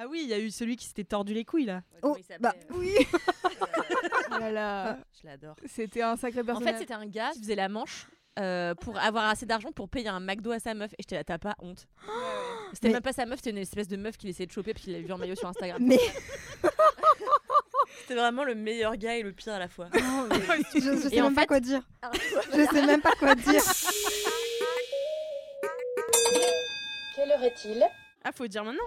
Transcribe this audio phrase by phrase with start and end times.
[0.00, 1.82] Ah oui, il y a eu celui qui s'était tordu les couilles là.
[2.02, 2.94] Oh, bah oui.
[4.30, 4.98] Oh là là.
[5.20, 5.56] Je l'adore.
[5.66, 6.74] C'était un sacré En personnage.
[6.74, 8.06] fait, c'était un gars qui faisait la manche
[8.38, 10.92] euh, pour avoir assez d'argent pour payer un McDo à sa meuf.
[10.92, 11.88] Et j'étais là, t'as pas honte.
[12.74, 14.74] C'était Mais- même pas sa meuf, c'était une espèce de meuf qu'il essayait de choper
[14.74, 15.82] puis qu'il avait vu en maillot sur Instagram.
[15.82, 15.98] Mais
[18.02, 19.88] C'était vraiment le meilleur gars et le pire à la fois.
[19.94, 21.82] je, je sais Et en même pas quoi dire.
[22.54, 23.62] Je sais même pas quoi dire.
[27.16, 27.82] Quelle heure est-il?
[28.24, 28.84] Ah, faut dire maintenant.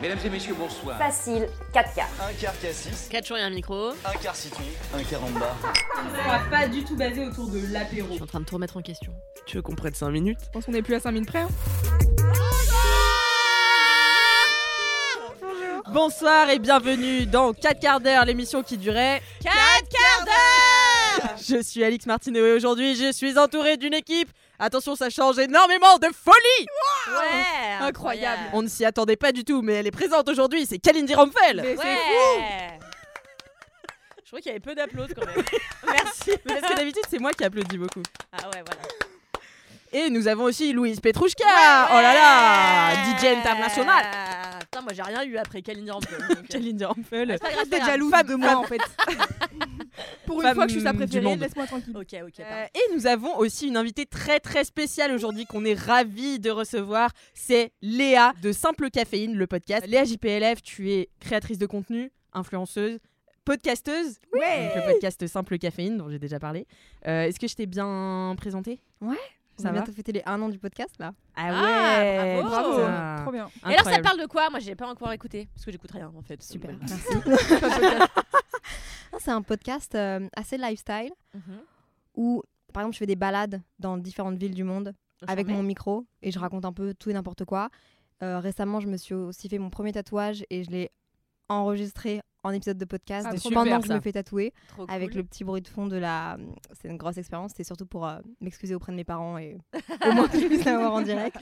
[0.00, 0.96] Mesdames et messieurs, bonsoir.
[0.96, 2.08] Facile, 4 quarts.
[2.22, 3.88] Un quart cassis, 4 jours et un micro.
[3.90, 4.62] un quart citron,
[4.94, 5.56] un quart en bas.
[5.96, 8.06] On va pas du tout basé autour de l'apéro.
[8.10, 9.12] Je suis en train de tout remettre en question.
[9.44, 10.38] Tu veux qu'on prenne 5 minutes?
[10.44, 11.40] Je pense qu'on est plus à 5 minutes près.
[11.40, 11.48] hein.
[15.90, 19.52] Bonsoir et bienvenue dans 4 quarts d'heure, l'émission qui durait 4
[19.88, 24.28] quarts d'heure Je suis Alix Martineau et aujourd'hui je suis entouré d'une équipe.
[24.58, 26.66] Attention, ça change énormément de folie
[27.08, 28.42] Ouais, Incroyable.
[28.52, 31.62] On ne s'y attendait pas du tout, mais elle est présente aujourd'hui, c'est Kalindi Ramphel
[31.62, 32.78] Mais c'est Ouais.
[34.24, 35.44] Je crois qu'il y avait peu d'applaudissements quand même.
[35.86, 36.32] Merci.
[36.46, 38.02] Parce que d'habitude c'est moi qui applaudis beaucoup.
[38.32, 38.82] Ah ouais, voilà.
[39.90, 44.04] Et nous avons aussi Louise Petrouchka Oh là là DJ international
[44.70, 46.18] Putain, moi j'ai rien eu après Kalindi Rampel.
[46.28, 47.90] donc, euh, Kalindi Ramphel c'est pas grave, c'est T'es pas grave.
[47.90, 48.78] jalouse Femme- de moi en fait.
[50.26, 51.40] Pour une Femme fois que je suis sa du préférée, monde.
[51.40, 51.96] laisse-moi tranquille.
[51.96, 52.40] Ok, ok.
[52.40, 56.50] Euh, et nous avons aussi une invitée très très spéciale aujourd'hui qu'on est ravis de
[56.50, 57.10] recevoir.
[57.32, 59.86] C'est Léa de Simple Caféine, le podcast.
[59.86, 62.98] Léa JPLF, tu es créatrice de contenu, influenceuse,
[63.46, 64.18] podcasteuse.
[64.34, 64.66] Ouais.
[64.66, 66.66] Donc, le podcast Simple Caféine dont j'ai déjà parlé.
[67.06, 68.80] Euh, Est-ce que je t'ai bien présenté?
[69.00, 69.12] On
[69.58, 71.12] Ça va va bientôt fêter les 1 an du podcast là.
[71.36, 73.22] Ah ouais, bravo.
[73.22, 73.48] Trop bien.
[73.68, 74.50] Et alors ça parle de quoi?
[74.50, 76.42] Moi j'ai pas encore écouté parce que j'écoute rien en fait.
[76.42, 76.76] Super.
[76.78, 77.08] Merci.
[79.10, 81.12] Ah, c'est un podcast euh, assez lifestyle.
[81.34, 81.60] Mhm.
[82.16, 82.42] où
[82.74, 84.94] par exemple je fais des balades dans différentes villes du monde
[85.26, 87.70] avec mon micro et je raconte un peu tout et n'importe quoi.
[88.22, 90.90] Euh, récemment, je me suis aussi fait mon premier tatouage et je l'ai
[91.48, 93.26] enregistré en épisode de podcast.
[93.30, 95.18] Ah, pendant que je me fais tatouer Trop avec cool.
[95.18, 96.36] le petit bruit de fond de la
[96.72, 97.50] c'est une grosse expérience.
[97.52, 99.56] C'était surtout pour euh, m'excuser auprès de mes parents et
[100.06, 101.36] au moins qu'ils puissent l'avoir en direct.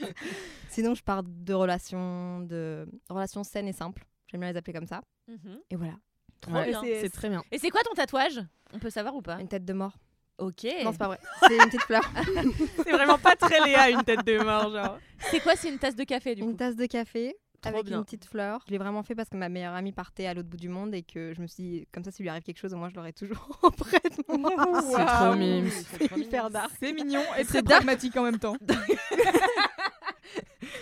[0.69, 4.05] Sinon je parle de relations de relations saines et simples.
[4.27, 5.01] J'aime bien les appeler comme ça.
[5.27, 5.59] Mhm.
[5.69, 5.93] et voilà.
[6.41, 6.81] Trop Ouais, bien.
[6.83, 7.43] c'est très bien.
[7.51, 8.39] Et c'est quoi ton tatouage?
[8.73, 9.39] On peut savoir ou pas?
[9.39, 9.97] Une tête de mort.
[10.37, 10.65] Ok.
[10.83, 11.19] non c'est pas vrai.
[11.47, 12.03] C'est une petite fleur.
[12.83, 14.99] C'est vraiment pas très Léa, une tête de mort, genre.
[15.31, 15.55] C'est quoi?
[15.55, 16.49] C'est une tasse de café du coup?
[16.51, 17.35] une tasse de café
[17.67, 17.99] Trop avec bien.
[17.99, 18.61] une petite fleur.
[18.67, 20.93] Je l'ai vraiment fait parce que ma meilleure amie partait à l'autre bout du monde
[20.93, 22.89] et que je me suis dit, comme ça, s'il lui arrive quelque chose, au moins
[22.89, 24.51] je l'aurai toujours auprès de moi.
[24.81, 25.69] C'est trop mignon.
[25.99, 26.71] C'est hyper dark.
[26.79, 27.83] C'est mignon et très dark.
[27.83, 28.55] pragmatique en même temps.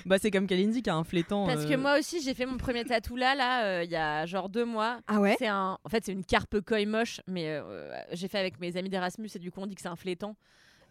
[0.06, 1.48] Bah c'est comme Kalindi qui a un flétan.
[1.48, 3.96] Parce que euh, moi aussi j'ai fait mon premier tatou là, là, euh, il y
[3.96, 5.00] a genre deux mois.
[5.08, 5.36] Ah ouais?
[5.40, 8.78] C'est un, en fait c'est une carpe koi moche, mais euh, j'ai fait avec mes
[8.78, 10.36] amis d'Erasmus et du coup on dit que c'est un flétan.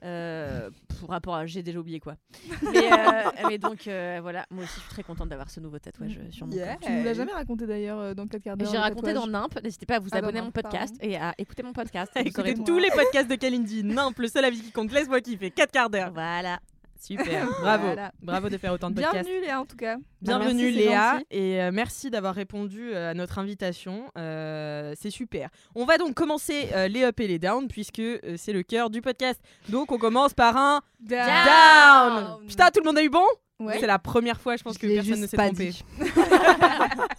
[0.03, 2.17] Euh, pour rapport à j'ai déjà oublié quoi.
[2.63, 5.79] Mais, euh, mais donc euh, voilà, moi aussi je suis très contente d'avoir ce nouveau
[5.79, 6.77] tatouage sur mon Yeah.
[6.77, 6.87] corps.
[6.89, 8.71] Tu nous l'as jamais raconté d'ailleurs euh, dans 4 quarts d'heure.
[8.71, 9.27] J'ai raconté dans.
[9.27, 11.73] Nimp, n'hésitez pas à vous Ah, dans abonner à mon podcast et à écouter mon
[11.73, 12.13] podcast.
[12.15, 13.83] vous Écoutez tous les podcasts de Kalindi.
[13.83, 15.51] Nimp, le seul avis qui compte, laisse-moi kiffer.
[15.51, 16.11] 4 quarts d'heure.
[16.13, 16.59] Voilà.
[17.05, 17.85] Super, bravo.
[17.85, 18.13] Voilà.
[18.23, 19.29] Bravo de faire autant de podcasts.
[19.29, 19.97] Bienvenue Léa en tout cas.
[20.23, 24.11] Bienvenue Merci, Léa et euh, merci d'avoir répondu euh, à notre invitation.
[24.17, 25.51] Euh, c'est super.
[25.75, 28.01] On va donc commencer euh, les up et les down puisque
[28.37, 29.39] c'est le cœur du podcast.
[29.69, 32.39] Donc on commence par un down.
[32.49, 33.27] Putain, tout le monde a eu bon?
[33.61, 33.79] Ouais.
[33.79, 35.73] C'est la première fois, je pense Je que personne ne s'est trompé.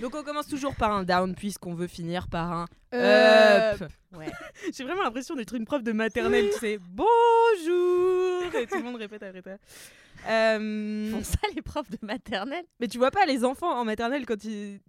[0.00, 3.82] Donc on commence toujours par un down puisqu'on veut finir par un up.
[4.16, 4.30] Ouais.
[4.76, 6.78] J'ai vraiment l'impression d'être une prof de maternelle, tu sais.
[6.90, 9.52] Bonjour Et tout le monde répète après toi.
[10.28, 12.64] Euh, Font ça les profs de maternelle?
[12.80, 14.80] mais tu vois pas les enfants en maternelle quand ils.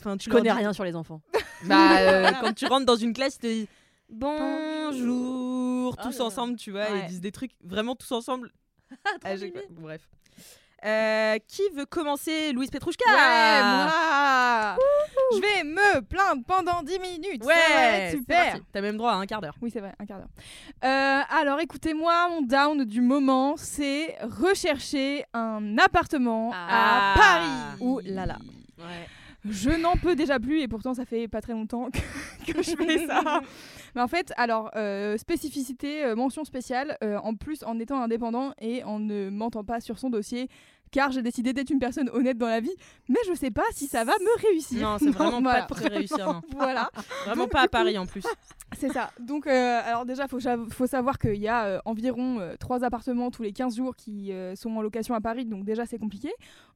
[0.00, 1.20] Enfin, tu Je leur connais dis- rien sur les enfants.
[1.64, 3.66] Bah, euh, quand tu rentres dans une classe, ils te disent
[4.10, 6.24] bonjour, Oh tous là là.
[6.24, 7.00] ensemble, tu vois, et Ouais.
[7.04, 8.50] ils disent des trucs vraiment tous ensemble.
[9.22, 9.52] Ah, j'ai-.
[9.70, 10.02] Bref.
[10.84, 12.52] Euh, qui veut commencer?
[12.52, 14.76] Louise Petrouchka Ouais, moi
[15.32, 17.44] Je vais me plaindre pendant 10 minutes.
[17.44, 18.56] Ouais, ça va être super.
[18.72, 19.54] T'as même droit à un quart d'heure.
[19.62, 20.28] Oui, c'est vrai, un quart d'heure.
[20.84, 27.12] Euh, alors, écoutez-moi, mon down du moment, c'est rechercher un appartement Ah.
[27.12, 27.76] à Paris.
[27.80, 28.38] Ouh là là.
[28.78, 29.06] Ouais.
[29.48, 31.98] Je n'en peux déjà plus et pourtant ça fait pas très longtemps que,
[32.52, 33.40] que je fais ça.
[33.94, 38.52] Mais en fait, alors, euh, spécificité, euh, mention spéciale, euh, en plus en étant indépendant
[38.60, 40.48] et en ne mentant pas sur son dossier,
[40.92, 42.74] car j'ai décidé d'être une personne honnête dans la vie,
[43.08, 44.82] mais je sais pas si ça va me réussir.
[44.82, 46.40] Non, c'est vraiment pas très réussir.
[46.52, 46.90] Voilà.
[47.24, 48.24] Vraiment Donc, pas à Paris en plus.
[48.78, 49.10] C'est ça.
[49.18, 50.38] Donc, euh, alors déjà, il faut,
[50.70, 54.32] faut savoir qu'il y a euh, environ euh, trois appartements tous les 15 jours qui
[54.54, 56.30] sont en location à Paris, donc déjà, c'est compliqué.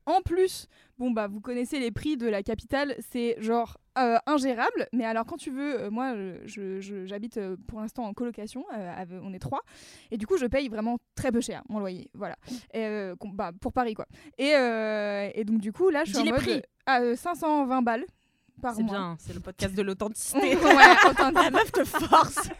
[0.06, 0.68] En plus,
[0.98, 4.86] bon, bah, vous connaissez les prix de la capitale, c'est genre euh, ingérable.
[4.92, 6.38] Mais alors, quand tu veux, euh, moi, euh,
[7.06, 8.64] j'habite euh, pour l'instant en colocation,
[9.22, 9.62] on est trois,
[10.10, 12.10] et du coup, je paye vraiment très peu cher mon loyer.
[12.14, 12.36] Voilà.
[12.72, 14.06] Et, bah, pour Paris, quoi.
[14.38, 14.52] Et,
[15.34, 16.40] et donc, du coup, là, je suis en les mode.
[16.40, 16.62] prix.
[16.86, 18.04] à, euh, 520 balles
[18.60, 20.56] par C'est bien, c'est le podcast de l'authenticité.
[20.56, 21.32] ouais.
[21.34, 22.48] La meuf te force.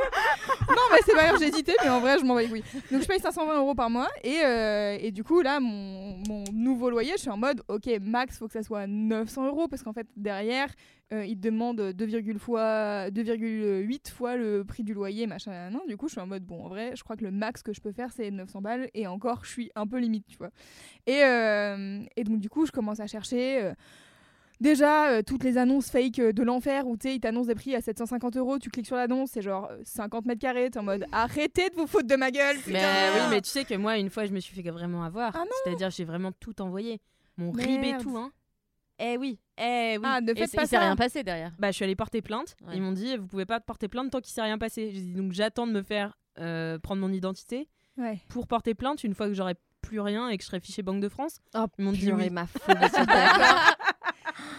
[0.69, 2.65] Non, mais c'est pas grave, j'ai hésité, mais en vrai, je m'en les couilles.
[2.91, 4.09] Donc, je paye 520 euros par mois.
[4.25, 7.89] Et, euh, et du coup, là, mon, mon nouveau loyer, je suis en mode, ok,
[8.01, 9.69] max, faut que ça soit 900 euros.
[9.69, 10.69] Parce qu'en fait, derrière,
[11.13, 15.71] euh, ils te demandent 2,8 fois, 2,8 fois le prix du loyer, machin.
[15.71, 17.63] Non, du coup, je suis en mode, bon, en vrai, je crois que le max
[17.63, 18.91] que je peux faire, c'est 900 balles.
[18.95, 20.51] Et encore, je suis un peu limite, tu vois.
[21.07, 23.73] Et, euh, et donc, du coup, je commence à chercher.
[24.57, 27.49] Euh, Déjà, euh, toutes les annonces fake euh, de l'enfer où tu sais, ils t'annoncent
[27.49, 30.71] des prix à 750 euros, tu cliques sur l'annonce, c'est genre euh, 50 mètres carrés,
[30.71, 33.51] t'es en mode arrêtez de vous foutre de ma gueule, Mais putain oui, mais tu
[33.51, 35.33] sais que moi, une fois, je me suis fait vraiment avoir.
[35.35, 37.01] Ah non C'est-à-dire, j'ai vraiment tout envoyé.
[37.37, 38.33] Mon RIB et tout, hein.
[38.99, 40.05] Eh oui, eh oui.
[40.07, 41.53] Ah, ne Et faites c'est- pas il s'est rien passé derrière.
[41.59, 42.57] Bah, je suis allée porter plainte.
[42.67, 42.77] Ouais.
[42.77, 44.91] Ils m'ont dit, vous pouvez pas porter plainte tant qu'il s'est rien passé.
[44.91, 47.69] J'ai dit, donc j'attends de me faire euh, prendre mon identité
[47.99, 48.21] Ouais.
[48.31, 51.01] pour porter plainte une fois que j'aurai plus rien et que je serai fiché Banque
[51.03, 51.41] de France.
[51.55, 52.31] Oh, Ils m'ont dit oui.
[52.31, 53.77] ma Terre.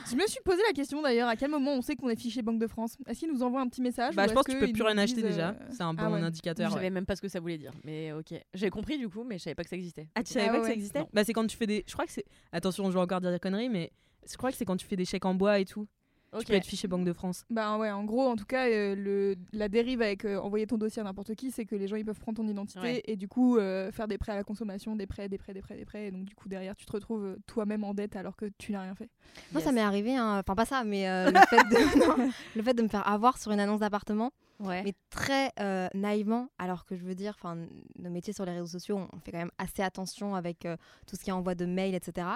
[0.09, 2.41] Je me suis posé la question d'ailleurs, à quel moment on sait qu'on est fiché
[2.41, 2.97] Banque de France?
[3.07, 4.83] Est-ce qu'ils nous envoient un petit message Bah, ou je pense que tu peux plus
[4.83, 5.49] rien acheter déjà.
[5.49, 6.21] euh, C'est un bon ah ouais.
[6.21, 6.67] indicateur.
[6.69, 6.77] Je ouais.
[6.79, 8.33] savais même pas ce que ça voulait dire, mais ok.
[8.53, 10.07] J'ai compris du coup, mais je savais pas que ça existait.
[10.15, 10.99] Ah, tu savais Ah pas ouais, que ça existait?
[10.99, 11.09] Non.
[11.13, 11.83] Bah, c'est quand tu fais des.
[11.87, 12.25] Je crois que c'est.
[12.51, 13.91] Attention, je vais encore dire des conneries, mais
[14.29, 15.87] je crois que c'est quand tu fais des chèques en bois et tout.
[16.33, 16.41] Ok.
[16.41, 17.45] Tu peux être fiché Banque de France.
[17.49, 20.77] Bah ouais, en gros, en tout cas, euh, le, la dérive avec euh, envoyer ton
[20.77, 23.01] dossier à n'importe qui, c'est que les gens ils peuvent prendre ton identité Ouais.
[23.05, 25.61] et du coup euh, faire des prêts à la consommation, des prêts, des prêts, des
[25.61, 26.07] prêts, des prêts.
[26.07, 28.81] Et donc du coup derrière, tu te retrouves toi-même en dette alors que tu n'as
[28.81, 29.09] rien fait.
[29.53, 32.61] Moi, ça m'est arrivé, hein, enfin pas ça, mais euh, le, fait de, non, le
[32.63, 34.81] fait de me faire avoir sur une annonce d'appartement, Ouais.
[34.83, 37.55] mais très euh, naïvement, alors que je veux dire, enfin,
[37.99, 40.75] nos métiers sur les réseaux sociaux, on fait quand même assez attention avec euh,
[41.05, 42.27] tout ce qui est envoi de mails, etc.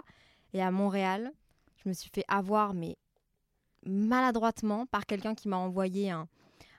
[0.54, 1.32] Et à Montréal,
[1.84, 2.96] je me suis fait avoir, mais
[3.86, 6.28] maladroitement, par quelqu'un qui m'a envoyé un,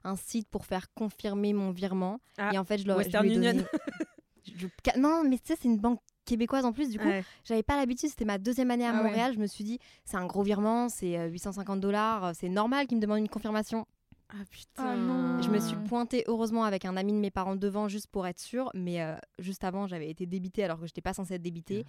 [0.05, 2.21] un site pour faire confirmer mon virement.
[2.39, 3.65] Ah, et en fait, je, je Western lui ai donné- Union.
[4.45, 7.25] je- non, mais tu sais, c'est une banque québécoise en plus, du coup, Ouais.
[7.45, 9.03] j'avais pas l'habitude, c'était ma deuxième année à Ah ouais.
[9.09, 9.33] Montréal.
[9.35, 12.97] Je me suis dit, c'est un gros virement, c'est euh, 850 dollars, c'est normal qu'ils
[12.99, 13.87] me demandent une confirmation.
[14.31, 14.85] Ah putain.
[14.87, 15.43] Ah non.
[15.43, 18.39] Je me suis pointée heureusement avec un ami de mes parents devant juste pour être
[18.41, 21.85] sûre, mais euh, juste avant, j'avais été débitée alors que j'étais pas censée être débitée.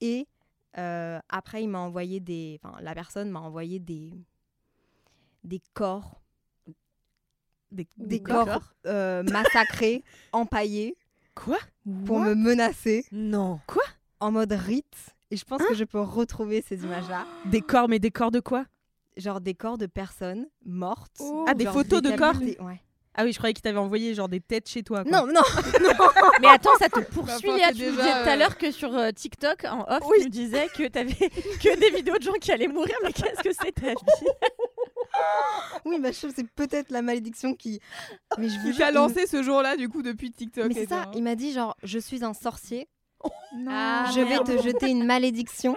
[0.00, 0.28] Et
[0.78, 2.60] euh, après, il m'a envoyé des.
[2.62, 4.12] Enfin, la personne m'a envoyé des.
[5.44, 6.20] Des corps.
[7.70, 8.60] Des, Des corps.
[8.86, 10.02] euh, massacrés,
[10.32, 10.96] empaillés,
[11.34, 11.56] Quoi?
[12.04, 13.58] Pour me menacer Non.
[14.20, 15.14] en mode rite.
[15.30, 17.24] Et je pense que je peux retrouver ces images-là.
[17.46, 18.66] Des corps, mais des corps de quoi?
[19.16, 21.16] Genre des corps de personnes mortes.
[21.20, 21.46] Oh.
[21.48, 22.36] Ah, des photos de corps?
[22.38, 22.82] ouais.
[23.14, 25.04] Ah oui, je croyais qu'il t'avait envoyé genre des têtes chez toi.
[25.04, 25.10] quoi.
[25.10, 25.40] Non, non,
[26.42, 28.70] Mais attends, ça te poursuit Bah, c'est Tu nous disais tout à euh, l'heure que
[28.70, 30.18] sur euh, TikTok, en off, Oui.
[30.18, 32.94] tu nous disais que t'avais que des vidéos de gens qui allaient mourir.
[33.02, 33.96] Mais qu'est-ce que c'est ta vie?
[35.84, 37.80] oui, bah, je trouve c'est peut-être la malédiction qui.
[38.38, 40.68] Mais je vous il lancé ce jour-là du coup depuis TikTok.
[40.68, 41.10] Mais c'est ça, hein.
[41.14, 42.88] il m'a dit genre, je suis un sorcier,
[43.56, 43.70] Non.
[43.70, 44.46] Ah, je vais merde.
[44.46, 45.76] te jeter une malédiction.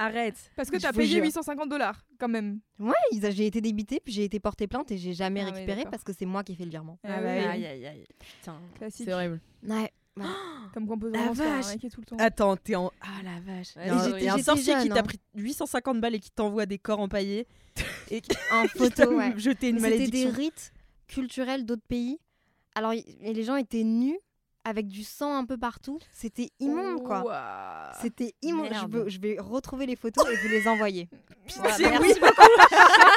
[0.00, 0.36] Arrête.
[0.54, 1.24] Parce que t'as payé jure.
[1.24, 2.60] 850 dollars quand même.
[2.78, 2.92] Ouais,
[3.30, 6.12] j'ai été débitée, puis j'ai été portée plainte et j'ai jamais Ah récupéré parce que
[6.12, 6.98] c'est moi qui ai fait le virement.
[7.02, 7.46] Ah Ah ouais, ouais.
[7.46, 8.04] Aïe aïe aïe.
[8.20, 8.60] Putain.
[8.76, 9.06] Classique.
[9.06, 9.40] C'est horrible.
[9.66, 9.90] Ouais.
[10.74, 12.16] Comme qu'on peut vraiment se faire arnaquer tout le temps.
[12.18, 12.90] Attends, t'es en.
[13.00, 13.74] Ah la vache.
[13.76, 15.00] Ouais, Il y a un, j'étais- il y a un j'étais sorcier qui jeune, t'a
[15.00, 15.02] hein.
[15.02, 17.46] pris 850 balles et qui t'envoie des corps empaillés.
[18.10, 19.32] et qui En qui photo, ouais.
[19.38, 20.30] jeté une Mais C'était des malédiction.
[20.36, 20.72] rites
[21.06, 22.18] culturels d'autres pays.
[22.74, 24.18] Alors, y- et les gens étaient nus
[24.64, 25.98] avec du sang un peu partout.
[26.12, 27.22] C'était immonde, quoi.
[27.24, 27.92] Ouah.
[28.02, 28.66] C'était immonde.
[28.66, 28.92] Je, Merde.
[28.92, 31.08] veux- je vais retrouver les photos et vous les envoyer.
[31.46, 32.14] Pitié, Merci oui.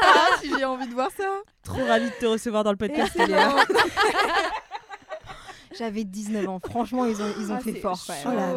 [0.04, 1.30] Ah, si j'ai envie de voir ça.
[1.64, 3.56] Trop ravi de te recevoir dans le podcast, Léa.
[5.78, 6.60] J'avais 19 ans.
[6.60, 8.52] Franchement, ils ont, ils ont Ah, fait fort, quand Oh la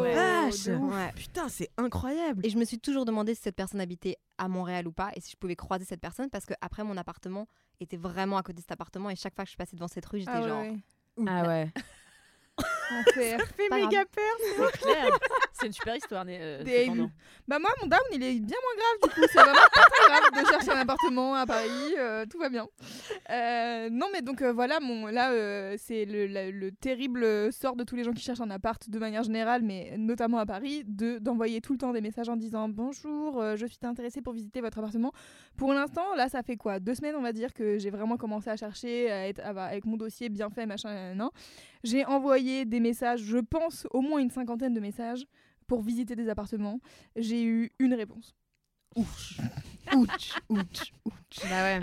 [0.51, 0.79] chaud, vache.
[0.81, 1.11] Ouais.
[1.15, 2.45] Putain, c'est incroyable.
[2.45, 5.21] Et je me suis toujours demandé si cette personne habitait à Montréal ou pas et
[5.21, 7.47] si je pouvais croiser cette personne parce que après mon appartement
[7.79, 10.05] était vraiment à côté de cet appartement et chaque fois que je passais devant cette
[10.05, 10.75] rue, j'étais Ah genre ouais.
[11.27, 11.71] Ah ouais.
[12.91, 13.39] Enfer.
[13.57, 13.81] fait grave.
[13.81, 14.69] méga peur.
[14.71, 15.19] C'est clair.
[15.53, 16.23] C'est une super histoire.
[16.27, 16.63] euh.
[17.47, 20.07] Bah moi mon down il est bien moins grave du coup c'est vraiment pas très
[20.07, 22.67] grave de chercher un appartement à Paris euh, tout va bien
[23.29, 27.75] Euh, non mais donc euh, voilà mon là euh, c'est le, la- le terrible sort
[27.75, 30.83] de tous les gens qui cherchent un appart de manière générale mais notamment à Paris
[30.87, 34.33] de d'envoyer tout le temps des messages en disant bonjour euh, je suis intéressée pour
[34.33, 35.11] visiter votre appartement
[35.55, 36.79] pour l'instant là ça fait quoi?
[36.79, 39.85] Deux semaines on va dire que j'ai vraiment commencé à chercher à être, à- avec
[39.85, 41.29] mon dossier bien fait machin non
[41.85, 45.25] j'ai envoyé des messages je pense au moins une cinquantaine de messages
[45.67, 46.79] pour visiter des appartements
[47.15, 48.35] j'ai eu une réponse.
[48.95, 49.39] Ouch,
[49.93, 51.49] ouch, ouch.
[51.49, 51.79] Bah ouais,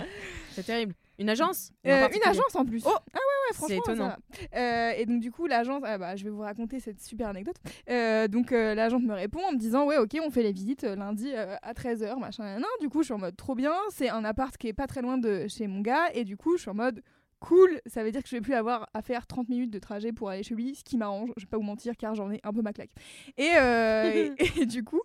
[0.51, 0.95] c'est terrible.
[1.19, 2.81] Une agence En Euh, une agence en plus.
[2.85, 3.67] Oh ah ouais, ouais, franchement.
[3.85, 4.15] C'est étonnant.
[4.55, 7.55] Euh, et donc, du coup, l'agence, ah bah, je vais vous raconter cette super anecdote.
[7.89, 10.85] Euh, donc, euh, l'agente me répond en me disant Ouais, ok, on fait les visites
[10.85, 12.57] euh, lundi euh, à 13h, machin.
[12.57, 13.75] Non, du coup, je suis en mode trop bien.
[13.91, 16.09] C'est un appart qui est pas très loin de chez mon gars.
[16.15, 17.03] Et du coup, je suis en mode
[17.43, 17.81] cool.
[17.85, 20.29] Ça veut dire que je vais plus avoir à faire 30 minutes de trajet pour
[20.29, 21.31] aller chez lui, ce qui m'arrange.
[21.37, 22.91] Je vais pas vous mentir car j'en ai un peu ma claque.
[23.37, 25.01] Et, euh, et, et du coup,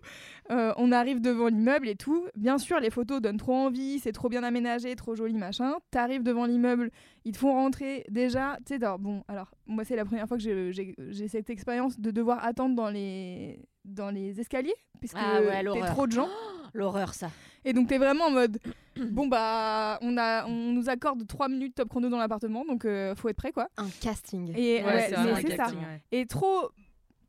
[0.49, 2.25] euh, on arrive devant l'immeuble et tout.
[2.35, 5.73] Bien sûr, les photos donnent trop envie, c'est trop bien aménagé, trop joli, machin.
[5.91, 6.91] T'arrives devant l'immeuble,
[7.25, 8.57] ils te font rentrer déjà.
[8.65, 12.43] Tu sais, bon, alors, moi, c'est la première fois que j'ai cette expérience de devoir
[12.43, 13.59] attendre dans les,
[13.93, 16.29] dans les escaliers, puisque Ah ouais, t'es trop de gens.
[16.73, 17.31] L'horreur, ça.
[17.65, 18.59] Et donc, t'es vraiment en mode
[19.11, 23.15] bon, bah, on, a, on nous accorde 3 minutes top chrono dans l'appartement, donc euh,
[23.15, 23.67] faut être prêt, quoi.
[23.77, 24.51] Un casting.
[24.55, 25.67] Et Ouais, ouais, c'est ça.
[26.11, 26.69] Et trop.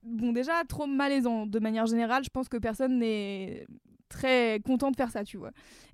[0.02, 1.47] Bon, déjà, trop malaisant.
[1.47, 3.67] De manière générale, je pense que personne n'est
[4.09, 5.50] très content de faire ça, tu vois.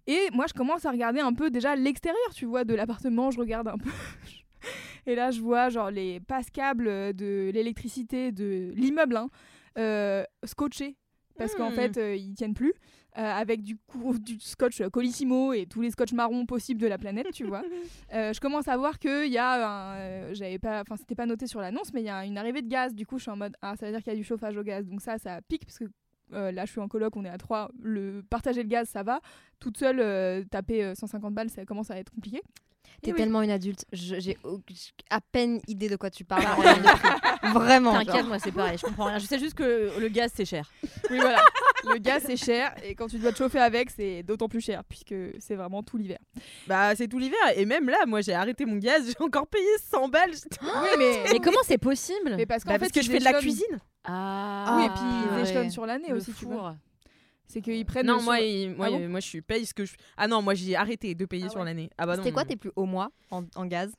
[0.06, 3.30] Et moi, je commence à regarder un peu déjà l'extérieur, tu vois, de l'appartement.
[3.30, 3.90] Je regarde un peu.
[5.06, 9.28] Et là, je vois, genre, les passe-câbles de l'électricité de l'immeuble, hein,
[10.44, 10.96] scotchés.
[11.38, 11.74] Parce qu'en Hmm.
[11.74, 12.72] fait, euh, ils tiennent plus.
[13.18, 13.78] euh, avec du,
[14.40, 17.62] scotch Colissimo et tous les scotch marrons possibles de la planète, tu vois.
[18.14, 20.80] Euh, je commence à voir qu'il y a euh, J'avais pas.
[20.82, 22.94] Enfin, c'était pas noté sur l'annonce, mais il y a une arrivée de gaz.
[22.94, 23.54] Du coup, je suis en mode.
[23.62, 24.86] Ah, ça veut dire qu'il y a du chauffage au gaz.
[24.86, 25.84] Donc, ça, ça pique parce que.
[26.32, 27.70] euh, là, je suis en coloc, on est à 3.
[27.82, 29.20] Le partager le gaz, ça va.
[29.60, 32.40] Toute seule, euh, taper euh, 150 balles, ça commence à être compliqué.
[33.02, 33.16] T'es oui.
[33.16, 33.84] tellement une adulte.
[33.92, 34.36] J'ai
[35.10, 36.44] à peine idée de quoi tu parles.
[36.44, 36.68] prix.
[37.52, 37.92] Vraiment.
[37.92, 39.18] T'inquiète, moi c'est pareil, je comprends rien.
[39.18, 40.70] Je sais juste que le gaz c'est cher.
[41.10, 41.42] Oui, voilà.
[41.84, 42.74] le gaz, c'est cher.
[42.82, 45.96] Et quand tu dois te chauffer avec, c'est d'autant plus cher, puisque c'est vraiment tout
[45.96, 46.18] l'hiver.
[46.66, 47.38] Bah, c'est tout l'hiver.
[47.54, 49.06] Et même là, moi, j'ai arrêté mon gaz.
[49.06, 50.30] J'ai encore payé 100 balles.
[50.62, 51.24] Oui, mais.
[51.32, 53.34] Mais comment c'est possible mais parce qu'en Bah, fait, parce que je fais de la
[53.34, 53.78] cuisine.
[54.04, 55.00] Ah Oui, et puis
[55.30, 55.42] ils ouais.
[55.42, 56.76] échelonnent sur l'année aussi, tu vois.
[57.48, 58.06] C'est qu'ils prennent.
[58.06, 59.94] Non, sur- moi, il- moi, Ah bon moi, je suis paye ce que je.
[60.16, 61.66] Ah non, moi, j'ai arrêté de payer Ah sur ouais.
[61.66, 61.90] l'année.
[61.98, 62.16] Ah bah.
[62.16, 63.92] C'était quoi tes plus hauts mois en, en gaz?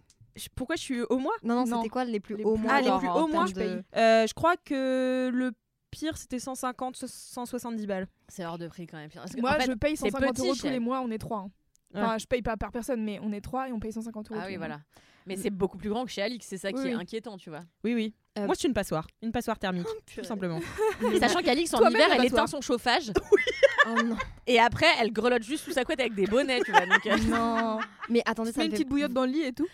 [0.55, 1.33] Pourquoi je suis au mois?
[1.43, 1.77] Non, non, Non.
[1.77, 4.55] c'était quoi les plus hauts mois Ah, les plus hauts mois, de- Euh, Je crois
[4.57, 5.51] que le
[5.89, 8.07] pire, c'était 150, 170 balles.
[8.27, 9.09] C'est hors de prix quand même.
[9.09, 11.09] Parce que, Moi, en fait, je paye c'est 150 petit, euros tous les mois, on
[11.09, 11.39] est trois.
[11.39, 11.51] hein.
[11.95, 14.39] Enfin, je paye pas par personne, mais on est trois et on paye 150 euros.
[14.43, 14.81] Ah oui, voilà.
[15.25, 17.01] Mais c'est beaucoup plus grand que chez Alix, c'est ça qui Oui, est oui.
[17.01, 17.63] inquiétant, tu vois.
[17.83, 18.13] Oui, oui.
[18.37, 19.07] Euh, Moi, c'est une passoire.
[19.21, 20.59] Une passoire thermique, tout simplement.
[21.19, 23.11] Sachant qu'Alix, en hiver, elle éteint son chauffage
[23.89, 24.17] Oh non.
[24.45, 26.85] et après, elle grelotte juste sous sa couette avec des bonnets, tu vois.
[26.85, 27.79] Donc, euh, Non.
[28.09, 29.67] Mais attendez, Tu ça mets me une fait- petite bouillotte dans le lit et tout?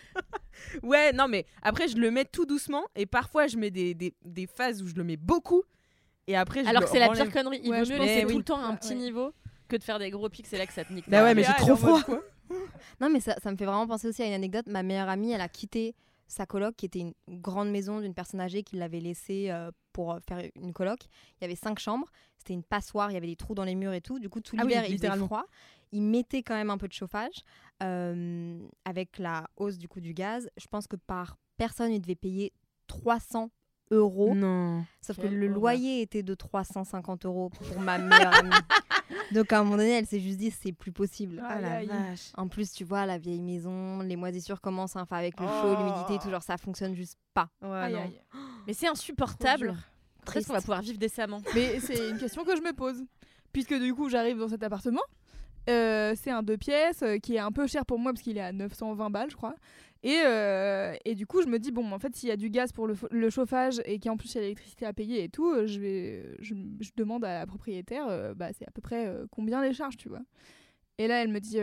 [0.82, 2.84] Ouais, non, mais après, je le mets tout doucement.
[2.94, 5.62] Et parfois, je mets des, des, des phases où je le mets beaucoup.
[6.26, 7.60] Et après, je Alors que c'est la pire connerie.
[7.64, 8.36] Il Ouais, vaut je mieux laisser tout oui.
[8.36, 8.94] le temps un Ouais, petit ouais.
[8.94, 9.32] niveau
[9.68, 11.08] que de faire des gros pics, c'est là que ça te nique.
[11.08, 12.00] Bah ouais, mais j'ai trop froid.
[13.00, 14.66] Non, mais ça, ça me fait vraiment penser aussi à une anecdote.
[14.68, 15.94] Ma meilleure amie, elle a quitté
[16.26, 20.12] sa coloc, qui était une grande maison d'une personne âgée qui l'avait laissée euh, pour
[20.12, 21.00] euh, faire une coloc.
[21.38, 22.10] Il y avait cinq chambres.
[22.38, 23.10] C'était une passoire.
[23.10, 24.18] Il y avait des trous dans les murs et tout.
[24.18, 25.44] Du coup, tout Ah oui, l'hiver, il faisait froid.
[25.92, 27.44] Il mettait quand même un peu de chauffage.
[27.82, 32.14] Euh, avec la hausse du coût du gaz, je pense que par personne, il devait
[32.14, 32.52] payer
[32.86, 33.50] 300
[33.90, 34.34] euros.
[34.34, 34.84] Non.
[35.00, 38.50] Sauf que le loyer était de 350 euros pour ma meilleure amie.
[39.32, 41.42] Donc à un moment donné, elle s'est juste dit, c'est plus possible.
[41.46, 41.86] Ah, la aïe.
[41.86, 42.30] vache.
[42.36, 45.52] En plus, tu vois, la vieille maison, les moisissures commencent, hein, enfin avec le chaud,
[45.64, 45.76] Oh.
[45.78, 47.48] l'humidité, tout genre, ça fonctionne juste pas.
[47.62, 48.00] Ouais, Aïe, non.
[48.00, 48.20] aïe.
[48.66, 49.76] Mais c'est insupportable.
[50.24, 51.42] Peut-être qu'on va pouvoir vivre décemment.
[51.54, 53.04] Mais c'est une question que je me pose.
[53.52, 55.02] Puisque du coup, j'arrive dans cet appartement.
[55.70, 58.36] Euh, c'est un deux pièces euh, qui est un peu cher pour moi parce qu'il
[58.36, 59.54] est à 920 balles, je crois.
[60.04, 62.50] Et, euh, et du coup, je me dis, bon, en fait, s'il y a du
[62.50, 65.50] gaz pour le, chauffage et qu'en plus il y a l'électricité à payer et tout,
[65.50, 66.54] euh, je, vais, je,
[66.94, 70.20] demande à la propriétaire, euh, bah, c'est à peu près combien les charges, tu vois.
[70.98, 71.56] Et là, elle me dit,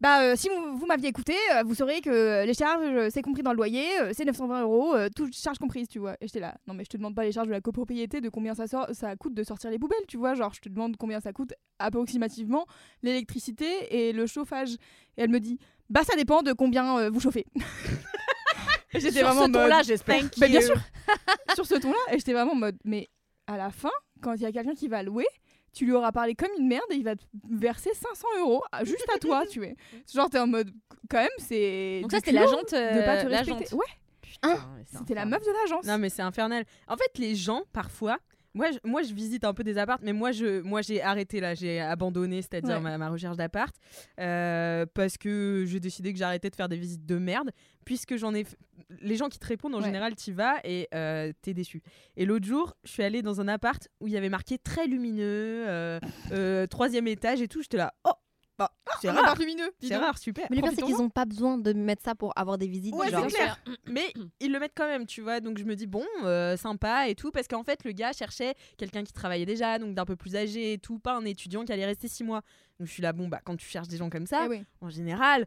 [0.00, 1.34] bah, si vous, m'aviez écouté,
[1.66, 5.58] vous saurez que les charges, c'est compris dans le loyer, c'est 920 euros, toutes charges
[5.58, 6.14] comprises, tu vois.
[6.22, 8.30] Et j'étais là, non, mais je te demande pas les charges de la copropriété, de
[8.30, 10.34] combien ça, sort, ça coûte de sortir les poubelles, tu vois.
[10.34, 12.64] Genre, je te demande combien ça coûte approximativement
[13.02, 14.72] l'électricité et le chauffage.
[15.18, 15.58] Et elle me dit,
[15.90, 17.46] bah, ça dépend de combien euh, vous chauffez.
[18.94, 20.22] J'étais Sur vraiment ce en mode- ton-là, j'espère.
[20.38, 20.74] Bah, bien sûr,
[21.54, 21.98] sur ce ton-là.
[22.10, 23.08] Et j'étais vraiment en mode, mais
[23.46, 23.90] à la fin,
[24.22, 25.26] quand il y a quelqu'un qui va louer,
[25.74, 28.84] tu lui auras parlé comme une merde et il va te verser 500 euros à-
[28.84, 29.68] juste à toi, tu vois.
[30.14, 30.70] Genre, t'es en mode,
[31.10, 32.00] quand même, c'est.
[32.00, 32.70] Donc du ça, c'était culot l'agente.
[32.72, 33.74] De pas te euh, respecter.
[33.74, 33.84] Ouais.
[34.22, 35.28] Putain, mais c'est C'était la infernal.
[35.40, 35.84] meuf de l'agence.
[35.86, 36.64] Non, mais c'est infernal.
[36.86, 38.18] En fait, les gens, parfois.
[38.58, 41.38] Moi je, moi, je visite un peu des appartes, mais moi, je, moi, j'ai arrêté
[41.38, 42.80] là, j'ai abandonné, c'est-à-dire Ouais.
[42.82, 43.72] ma, ma recherche d'appart,
[44.18, 47.50] euh, parce que j'ai décidé que j'arrêtais de faire des visites de merde,
[47.84, 48.42] puisque j'en ai.
[48.42, 48.54] f-
[49.00, 49.84] Les gens qui te répondent en Ouais.
[49.84, 51.82] général, t'y vas et euh, t'es déçu.
[52.16, 54.86] Et l'autre jour, je suis allée dans un appart où il y avait marqué très
[54.88, 57.62] lumineux, euh, troisième étage et tout.
[57.62, 58.12] J'étais là, oh,
[58.58, 59.70] bah, c'est Un rare, lumineux.
[59.80, 60.46] c'est rare, super.
[60.50, 62.94] Mais le pire, c'est qu'ils ont pas besoin de mettre ça pour avoir des visites.
[62.94, 63.24] Ouais, genre.
[63.28, 63.62] c'est clair.
[63.86, 65.40] Mais ils le mettent quand même, tu vois.
[65.40, 67.30] Donc je me dis, bon, euh, sympa et tout.
[67.30, 70.72] Parce qu'en fait, le gars cherchait quelqu'un qui travaillait déjà, donc d'un peu plus âgé
[70.74, 72.42] et tout, pas un étudiant qui allait rester six mois.
[72.80, 74.62] Donc je suis là, bon, bah, quand tu cherches des gens comme ça, Eh oui.
[74.80, 75.46] en général,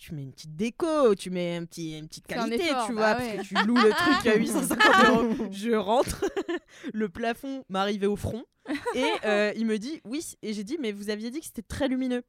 [0.00, 3.14] tu mets une petite déco, tu mets un petit, une petite qualité, effort, tu bah
[3.14, 3.22] vois.
[3.22, 3.36] ouais.
[3.36, 5.48] Parce que tu loues le truc à 850 euros.
[5.52, 6.24] Je rentre,
[6.94, 8.44] le plafond m'arrivait au front.
[8.94, 11.62] Et euh, il me dit oui, et j'ai dit mais vous aviez dit que c'était
[11.62, 12.22] très lumineux.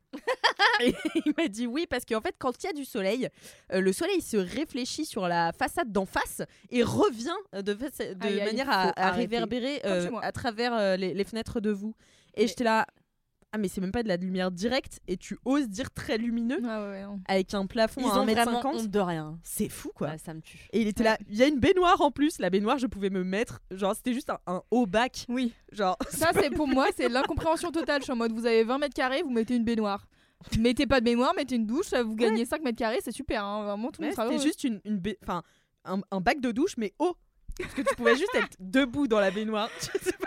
[0.84, 0.94] et
[1.26, 3.30] il m'a dit oui parce qu'en fait quand il y a du soleil,
[3.72, 7.74] euh, le soleil se réfléchit sur la façade d'en face et revient de,
[8.44, 11.96] manière à, réverbérer euh, à travers euh, les, les fenêtres de vous.
[12.36, 12.88] Et j'étais là
[13.54, 16.60] ah mais c'est même pas de la lumière directe et tu oses dire très lumineux
[16.66, 17.20] Ah ouais, ouais, non.
[17.28, 18.66] avec un plafond Ils à ont vraiment 1m50.
[18.76, 19.40] honte de rien.
[19.44, 20.10] C'est fou quoi.
[20.12, 20.68] Ouais, ça me tue.
[20.72, 22.40] Et il était là, il y a une baignoire en plus.
[22.40, 23.60] La baignoire, je pouvais me mettre.
[23.72, 25.26] Genre, c'était juste un, un haut bac.
[25.30, 25.54] Oui.
[25.72, 28.00] Genre, Ça, c'est pour moi, c'est l'incompréhension totale.
[28.02, 30.08] Je suis en mode, vous avez 20 mètres carrés, vous mettez une baignoire.
[30.58, 33.44] Mettez pas de baignoire, mettez une douche, vous gagnez 5 mètres carrés, c'est super.
[33.46, 33.64] hein.
[33.66, 35.44] Vraiment, tout le Ouais, monde sera juste une, une ba- enfin,
[35.86, 37.16] un, un bac de douche, mais haut.
[37.60, 39.70] Parce que tu pouvais juste être debout dans la baignoire.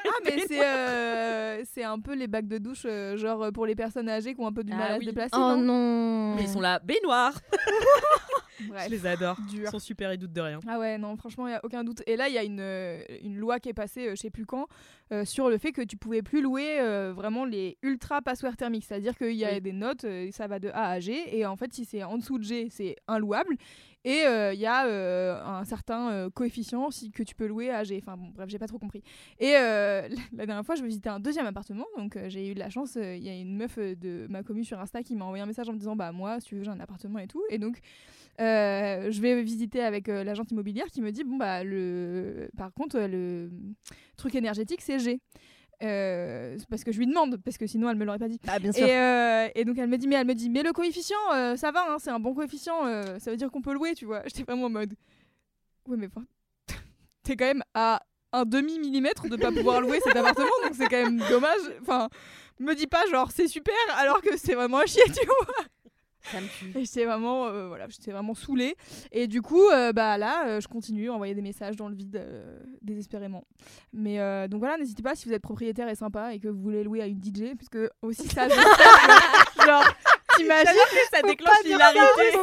[0.06, 3.64] Ah, mais c'est euh, c'est un peu les bacs de douche, euh, genre euh, pour
[3.66, 5.04] les personnes âgées qui ont un peu du Ah mal à oui.
[5.04, 5.30] se déplacer.
[5.34, 6.34] Oh non non.
[6.36, 7.32] Mais ils sont là, baignoire.
[8.68, 8.84] Bref.
[8.86, 9.36] Je les adore.
[9.50, 9.62] Dur.
[9.64, 10.60] Ils sont super, ils doutent de rien.
[10.68, 12.02] Ah ouais, non, franchement, il n'y a aucun doute.
[12.06, 12.62] Et là, il y a une,
[13.22, 14.68] une loi qui est passée, euh, je sais plus quand,
[15.12, 18.84] euh, sur le fait que tu pouvais plus louer euh, vraiment les ultra passoires thermiques.
[18.86, 19.60] C'est-à-dire qu'il y a Oui.
[19.60, 22.16] des notes, euh, ça va de A à G, et en fait, si c'est en
[22.16, 23.56] dessous de G, c'est inlouable.
[24.04, 27.70] Et euh, il y a euh, un certain euh, coefficient si, que tu peux louer
[27.70, 27.98] à G.
[28.02, 29.02] Enfin bon, bref, j'ai pas trop compris.
[29.40, 30.08] Et la
[30.46, 32.96] dernière fois, je visitais un deuxième appartement, donc j'ai eu de la chance.
[32.96, 35.68] Il y a une meuf de ma commune sur Insta qui m'a envoyé un message
[35.68, 37.42] en me disant Bah, moi, si tu veux, j'ai un appartement et tout.
[37.48, 37.80] Et donc,
[38.38, 43.48] je vais visiter avec l'agente immobilière qui me dit bon bah le par contre le
[44.16, 45.20] truc énergétique c'est G
[45.82, 48.40] Euh, parce que je lui demande parce que sinon elle me l'aurait pas dit.
[48.46, 48.86] Ah, bien sûr.
[48.86, 51.56] et, euh, et donc elle me dit mais elle me dit mais le coefficient euh,
[51.56, 52.84] ça va hein, c'est un bon coefficient
[53.18, 54.22] ça veut dire qu'on peut louer tu vois.
[54.26, 54.94] J'étais vraiment en mode
[55.88, 56.08] ouais mais
[57.22, 58.00] t'es quand même à
[58.32, 61.60] un demi millimètre de pas pouvoir louer cet appartement donc c'est quand même dommage.
[61.82, 62.08] Enfin
[62.60, 65.64] me dis pas genre c'est super alors que c'est vraiment à chier tu vois
[66.30, 66.78] Ça me tue.
[66.78, 68.76] et j'étais vraiment, euh, voilà, j'étais vraiment saoulée.
[69.12, 71.94] Et du coup, euh, bah là, euh, je continue à envoyer des messages dans le
[71.94, 72.24] vide
[72.82, 73.44] désespérément.
[73.92, 76.84] Mais donc voilà, n'hésitez pas si vous êtes propriétaire et sympa et que vous voulez
[76.84, 78.60] louer à une DJ, parce que aussi ça, je sais
[79.66, 79.84] genre,
[80.36, 80.72] t'imagines,
[81.10, 82.00] ça déclenche l'hilarité.
[82.16, 82.38] sais.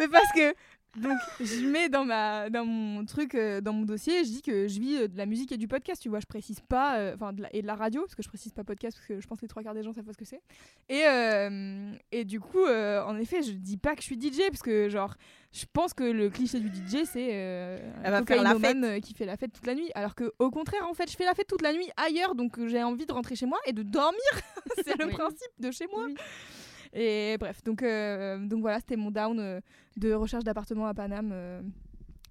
[0.00, 0.54] mais parce que
[0.96, 4.68] donc je mets dans ma dans mon truc euh, dans mon dossier je dis que
[4.68, 6.20] je vis euh, de la musique et du podcast tu vois.
[6.20, 8.96] Je précise pas euh, enfin et de la radio parce que je précise pas podcast
[8.96, 10.40] parce que je pense que les trois quarts des gens savent pas ce que c'est.
[10.88, 14.48] Et euh, et du coup euh, en effet je dis pas que je suis DJ
[14.50, 15.14] parce que genre
[15.52, 19.14] je pense que le cliché du DJ c'est Elle un va faire la cocaïnomane, qui
[19.14, 19.90] fait la fête toute la nuit.
[19.94, 22.58] Alors que au contraire en fait je fais la fête toute la nuit ailleurs donc
[22.66, 24.20] j'ai envie de rentrer chez moi et de dormir.
[24.84, 25.12] C'est le Oui.
[25.12, 26.06] principe de chez moi
[26.94, 29.60] et bref, donc, euh, donc voilà, c'était mon down euh,
[29.96, 31.30] de recherche d'appartement à Paname.
[31.32, 31.60] euh.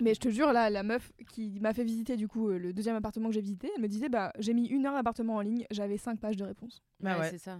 [0.01, 2.73] Mais je te jure, là, la meuf qui m'a fait visiter du coup euh, le
[2.73, 5.41] deuxième appartement que j'ai visité, elle me disait bah j'ai mis une heure l'appartement en
[5.41, 6.81] ligne, j'avais cinq pages de réponses.
[6.99, 7.29] Bah ouais.
[7.29, 7.59] c'est ça.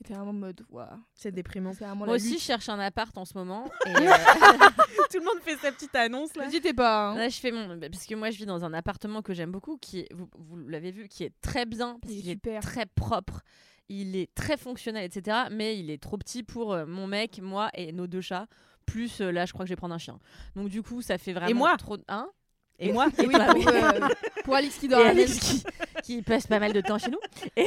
[0.00, 1.72] Et t'es vraiment en mode waouh, C'est déprimant.
[1.96, 3.64] Moi la aussi, je cherche un appart en ce moment.
[3.86, 3.94] Et, euh,
[5.10, 6.44] Tout le monde fait sa petite annonce là.
[6.44, 7.08] N'hésitez pas.
[7.10, 7.14] hein.
[7.16, 7.76] Là, je fais mon.
[7.76, 10.28] bah, Parce que moi, je vis dans un appartement que j'aime beaucoup, qui est, vous,
[10.38, 12.62] vous l'avez vu, qui est très bien, parce Il est qu'il est super.
[12.62, 13.42] très propre,
[13.88, 15.36] il est très fonctionnel, etc.
[15.50, 18.46] Mais il est trop petit pour euh, mon mec, moi et nos deux chats.
[18.86, 20.18] Plus euh, là, je crois que je vais prendre un chien.
[20.56, 21.98] Donc, du coup, ça fait vraiment moi trop.
[22.08, 22.30] Hein?
[22.78, 23.08] Et moi?
[23.18, 23.64] Et oui, toi, pour, oui.
[23.66, 24.08] euh,
[24.44, 25.68] pour Alix qui dort et à la Alex maison.
[26.02, 27.18] qui, qui passe pas mal de temps chez nous.
[27.56, 27.66] Et,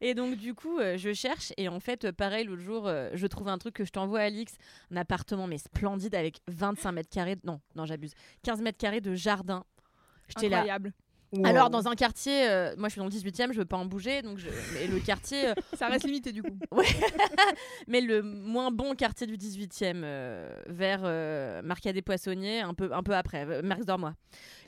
[0.00, 1.52] et donc, du coup, euh, je cherche.
[1.56, 4.20] Et en fait, euh, pareil, l'autre jour, euh, je trouve un truc que je t'envoie,
[4.20, 4.54] Alix.
[4.90, 7.36] Un appartement, mais splendide, avec 25 mètres carrés.
[7.44, 8.12] Non, non, j'abuse.
[8.42, 9.64] 15 mètres carrés de jardin.
[10.28, 10.58] J'étais là.
[10.58, 10.92] Incroyable.
[11.42, 13.76] Alors, dans un quartier, euh, moi je suis dans le 18 e je veux pas
[13.76, 14.22] en bouger.
[14.22, 14.48] Donc je...
[14.74, 16.56] Mais le quartier, euh, Ça reste limité du coup.
[17.88, 23.02] mais le moins bon quartier du 18 e vers euh, Marcadet Poissonnier, un peu, un
[23.02, 24.14] peu après, euh, Marx Dormois.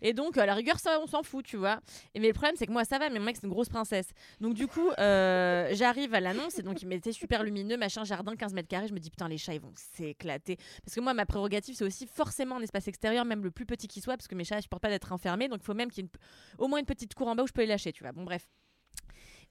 [0.03, 1.81] Et donc, à la rigueur, ça, on s'en fout, tu vois.
[2.15, 3.69] Et mais le problème, c'est que moi, ça va, mais mon mec, c'est une grosse
[3.69, 4.09] princesse.
[4.41, 8.37] Donc, du coup, euh, j'arrive à l'annonce et donc, il m'était super lumineux, machin, jardin,
[8.37, 8.89] 15 mètres carrés.
[8.89, 10.57] Je me dis, putain, les chats, ils vont s'éclater.
[10.85, 13.89] Parce que moi, ma prérogative, c'est aussi forcément un espace extérieur, même le plus petit
[13.89, 15.49] qui soit, parce que mes chats, ils supportent pas d'être enfermés.
[15.49, 16.11] Donc, il faut même qu'il y ait
[16.59, 18.13] au moins une petite cour en bas où je peux les lâcher, tu vois.
[18.13, 18.47] Bon, bref.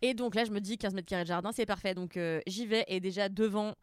[0.02, 1.94] Et donc là, je me dis 15 mètres carrés de jardin, c'est parfait.
[1.94, 3.76] Donc euh, j'y vais et déjà devant,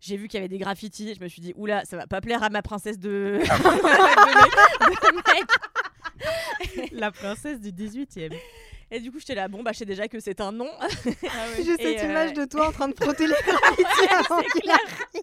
[0.00, 1.14] J'ai vu qu'il y avait des graffitis.
[1.14, 3.40] Je me suis dit, oula, ça va pas plaire à ma princesse de.
[6.92, 8.34] La princesse du 18e.
[8.90, 10.68] Et du coup, j'étais là, bon, bah, je sais déjà que c'est un nom.
[11.56, 15.22] J'ai Et, cette euh, image de toi en train de frotter les avant qu'il arrive.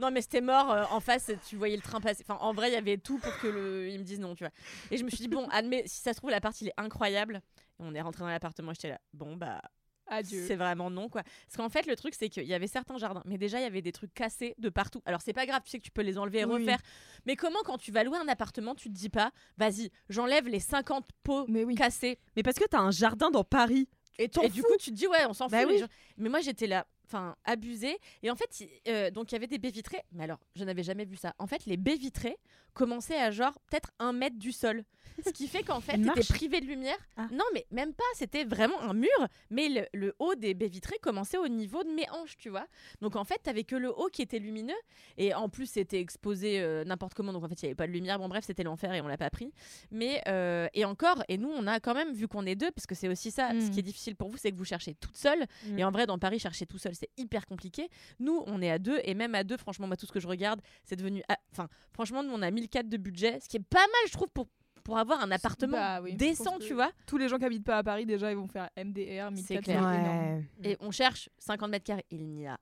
[0.00, 0.72] non, mais c'était mort.
[0.72, 2.24] euh, en face, tu voyais le train passer.
[2.26, 3.88] Enfin, en vrai, il y avait tout pour que le...
[3.90, 4.52] ils me disent non, tu vois.
[4.90, 7.42] Et je me suis dit, bon, admets, si ça se trouve, l'appart, il est incroyable.
[7.78, 9.60] Et on est rentré dans l'appartement, j'étais là, bon, bah,
[10.06, 10.44] Adieu.
[10.46, 11.22] c'est vraiment non, quoi.
[11.22, 13.66] Parce qu'en fait, le truc, c'est qu'il y avait certains jardins, mais déjà, il y
[13.66, 15.02] avait des trucs cassés de partout.
[15.06, 16.80] Alors, c'est pas grave, tu sais que tu peux les enlever et Oui, refaire.
[17.26, 20.60] Mais comment, quand tu vas louer un appartement, tu te dis pas, vas-y, j'enlève les
[20.60, 21.74] 50 pots Mais oui.
[21.74, 22.18] cassés.
[22.36, 23.88] Mais parce que t'as un jardin dans Paris.
[24.18, 25.68] Et, et du coup, tu te dis, ouais, on s'en Bah fout.
[25.68, 25.80] les oui.
[25.80, 25.88] gens.
[26.18, 27.98] Mais moi, j'étais là, enfin, abusée.
[28.22, 30.02] Et en fait, euh, donc, il y avait des baies vitrées.
[30.12, 31.34] Mais alors, je n'avais jamais vu ça.
[31.38, 32.36] En fait, les baies vitrées
[32.74, 34.84] commençaient à genre peut-être un mètre du sol.
[35.24, 36.96] Ce qui fait qu'en fait, t'étais privé de lumière.
[37.16, 37.28] Ah.
[37.30, 38.02] Non, mais même pas.
[38.14, 39.08] C'était vraiment un mur.
[39.48, 42.66] Mais le, le haut des baies vitrées commençait au niveau de mes hanches, tu vois.
[43.00, 44.74] Donc, en fait, t'avais que le haut qui était lumineux.
[45.16, 47.32] Et en plus, c'était exposé euh, n'importe comment.
[47.32, 48.18] Donc, en fait, il n'y avait pas de lumière.
[48.18, 49.52] Bon, bref, c'était l'enfer et on l'a pas pris.
[49.92, 52.86] Mais, euh, et encore, et nous, on a quand même, vu qu'on est deux, parce
[52.86, 53.70] que c'est aussi ça, ce Mm.
[53.70, 55.46] qui est difficile pour vous, c'est que vous cherchez toute seule.
[55.66, 55.78] Mm.
[55.78, 57.88] Et en vrai, dans Paris, chercher tout seul, c'est hyper compliqué.
[58.18, 60.26] Nous, on est à deux, et même à deux, franchement, moi, tout ce que je
[60.26, 61.22] regarde, c'est devenu.
[61.28, 64.12] ah, Enfin, franchement, nous, on a 1004 de budget, ce qui est pas mal, je
[64.12, 64.48] trouve, pour,
[64.82, 66.90] pour avoir un appartement Bah oui, décent, tu vois.
[67.06, 69.58] Tous les gens qui habitent pas à Paris, déjà, ils vont faire MDR, 1400, C'est
[69.62, 69.78] clair.
[69.92, 70.44] énorme.
[70.62, 72.04] Et on cherche 50 mètres carrés.
[72.10, 72.58] Il n'y a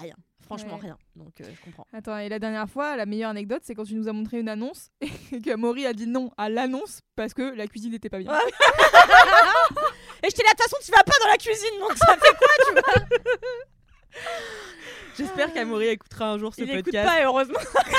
[0.00, 0.14] rien.
[0.40, 0.80] Franchement, Ouais.
[0.82, 0.98] rien.
[1.14, 1.86] Donc, euh, je comprends.
[1.92, 4.48] Attends, et la dernière fois, la meilleure anecdote, c'est quand tu nous as montré une
[4.48, 4.90] annonce
[5.32, 8.32] et que Maury a dit non à l'annonce parce que la cuisine n'était pas bien.
[8.32, 8.40] Ah
[10.22, 12.16] Et je t'ai là, de toute façon, tu vas pas dans la cuisine, donc ça
[12.16, 13.18] fait quoi, tu vois?
[15.16, 17.06] J'espère qu'Amaury écoutera un jour ce Il écoute podcast.
[17.08, 17.58] pas, heureusement.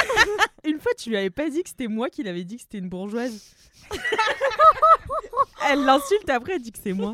[0.65, 2.77] Une fois, tu lui avais pas dit que c'était moi qui l'avais dit que c'était
[2.79, 3.53] une bourgeoise.
[5.69, 7.13] elle l'insulte après, elle dit que c'est moi.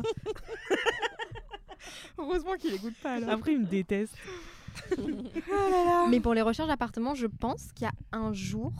[2.18, 3.30] Heureusement qu'il écoute pas alors.
[3.30, 4.14] Après, il me déteste.
[6.08, 8.72] Mais pour les recherches d'appartements, je pense qu'il y a un jour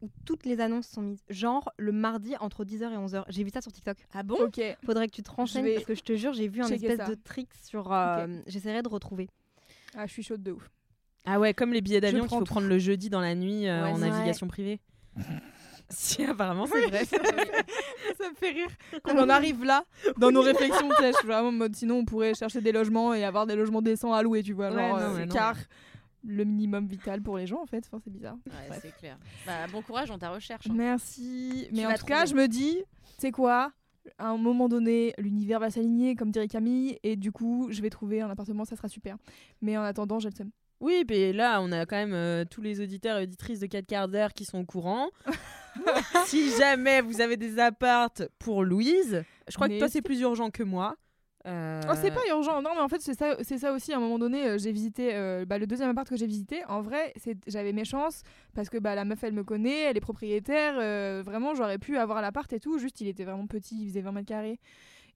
[0.00, 1.22] où toutes les annonces sont mises.
[1.28, 3.24] Genre le mardi entre 10h et 11h.
[3.28, 3.96] J'ai vu ça sur TikTok.
[4.14, 4.36] Ah bon?
[4.36, 4.60] Ok.
[4.84, 6.96] Faudrait que tu te renseignes vais parce que je te jure, j'ai vu un espèce
[6.98, 7.06] ça.
[7.06, 7.92] de trick sur.
[7.92, 9.28] euh, J'essaierai de retrouver.
[9.96, 10.70] Ah, je suis chaude de ouf.
[11.24, 12.52] Ah ouais, comme les billets d'avion qu'il faut tout.
[12.52, 14.80] prendre le jeudi dans la nuit euh, Ouais, en c'est navigation privée.
[15.90, 17.04] si, apparemment, c'est vrai.
[17.04, 17.18] ça
[18.30, 18.68] me fait rire
[19.04, 19.84] qu'on en arrive là
[20.16, 20.88] dans nos réflexions.
[20.88, 23.46] tu sais, Je suis vraiment en mode sinon on pourrait chercher des logements et avoir
[23.46, 24.70] des logements décents à louer, tu vois.
[24.70, 25.56] Ouais, genre, non, euh, car
[26.24, 27.84] le minimum vital pour les gens en fait.
[27.86, 28.36] Enfin, c'est bizarre.
[28.46, 29.18] Ouais, c'est clair.
[29.46, 30.66] Bah, bon courage dans ta recherche.
[30.68, 30.74] hein.
[30.74, 31.68] Merci.
[31.72, 33.70] Mais en tout cas, je me dis, tu sais quoi?
[34.18, 37.90] À un moment donné, l'univers va s'aligner, comme dirait Camille, et du coup, je vais
[37.90, 39.16] trouver un appartement, ça sera super.
[39.60, 40.50] Mais en attendant, j'ai le seum.
[40.80, 43.86] Oui, puis là, on a quand même euh, tous les auditeurs et auditrices de 4
[43.86, 45.10] quarts d'heure qui sont au courant.
[46.26, 50.50] si jamais vous avez des appartes pour Louise, je crois que toi, c'est plus urgent
[50.50, 50.96] que moi.
[51.46, 52.62] Euh, Oh, c'est pas urgent.
[52.62, 53.92] Non, mais en fait, c'est ça, c'est ça aussi.
[53.92, 56.64] À un moment donné, euh, j'ai visité euh, bah, le deuxième appart que j'ai visité.
[56.66, 58.22] En vrai, c'est- j'avais mes chances
[58.54, 60.74] parce que bah, la meuf, elle me connaît, elle est propriétaire.
[61.24, 62.78] vraiment, j'aurais pu avoir l'appart et tout.
[62.78, 64.60] Juste, il était vraiment petit, il faisait 20 mètres carrés.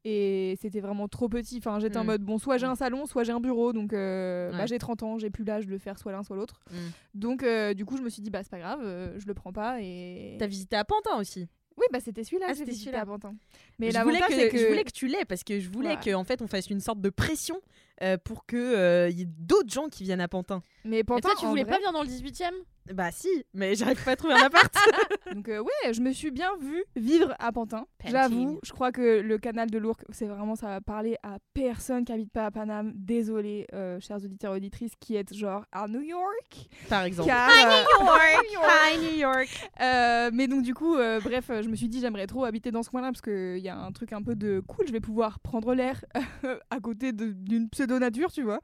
[0.04, 1.56] Et c'était vraiment trop petit.
[1.58, 2.06] Enfin, j'étais en Mm.
[2.06, 3.72] mode, bon, soit j'ai un salon, soit j'ai un bureau.
[3.72, 4.58] Donc, euh, Ouais.
[4.58, 6.60] bah, j'ai 30 ans, j'ai plus l'âge de faire soit l'un, soit l'autre.
[6.70, 6.76] Mm.
[7.14, 8.80] Donc, du coup, je me suis dit, bah, c'est pas grave,
[9.18, 9.78] je le prends pas.
[9.80, 10.36] Et...
[10.38, 11.48] T'as visité à Pantin aussi.
[11.78, 13.34] Oui, bah, c'était celui-là Ah, que j'ai c'était visité à Pantin.
[13.78, 14.56] Mais je, voulais que, c'est que.
[14.58, 16.12] je voulais que tu l'aies parce que je voulais Ouais.
[16.12, 17.60] qu'en fait on fasse une sorte de pression
[18.02, 20.62] euh, pour que euh, y ait d'autres gens qui viennent à Pantin.
[20.85, 23.28] Mais Mais Pantin, toi, tu voulais vrai- pas venir dans le 18 e Bah si,
[23.54, 24.72] mais j'arrive pas à trouver un appart.
[25.35, 27.87] Donc euh, ouais, je me suis bien vue vivre à Pantin.
[28.04, 32.04] J'avoue, je crois que le canal de l'Ourcq, c'est vraiment ça va parler à personne
[32.04, 32.92] qui habite pas à Paname.
[32.94, 36.68] Désolé, euh, chers auditeurs et auditrices qui êtes genre à New York.
[36.88, 37.28] Par exemple.
[37.28, 37.85] Car, euh,
[38.92, 39.48] Hi New York.
[39.80, 42.85] euh, mais donc du coup, euh, bref, je me suis dit j'aimerais trop habiter dans
[42.85, 44.87] ce coin-là parce qu'il y a un truc un peu de cool.
[44.87, 46.04] Je vais pouvoir prendre l'air
[46.70, 48.61] à côté d'une pseudo nature, tu vois.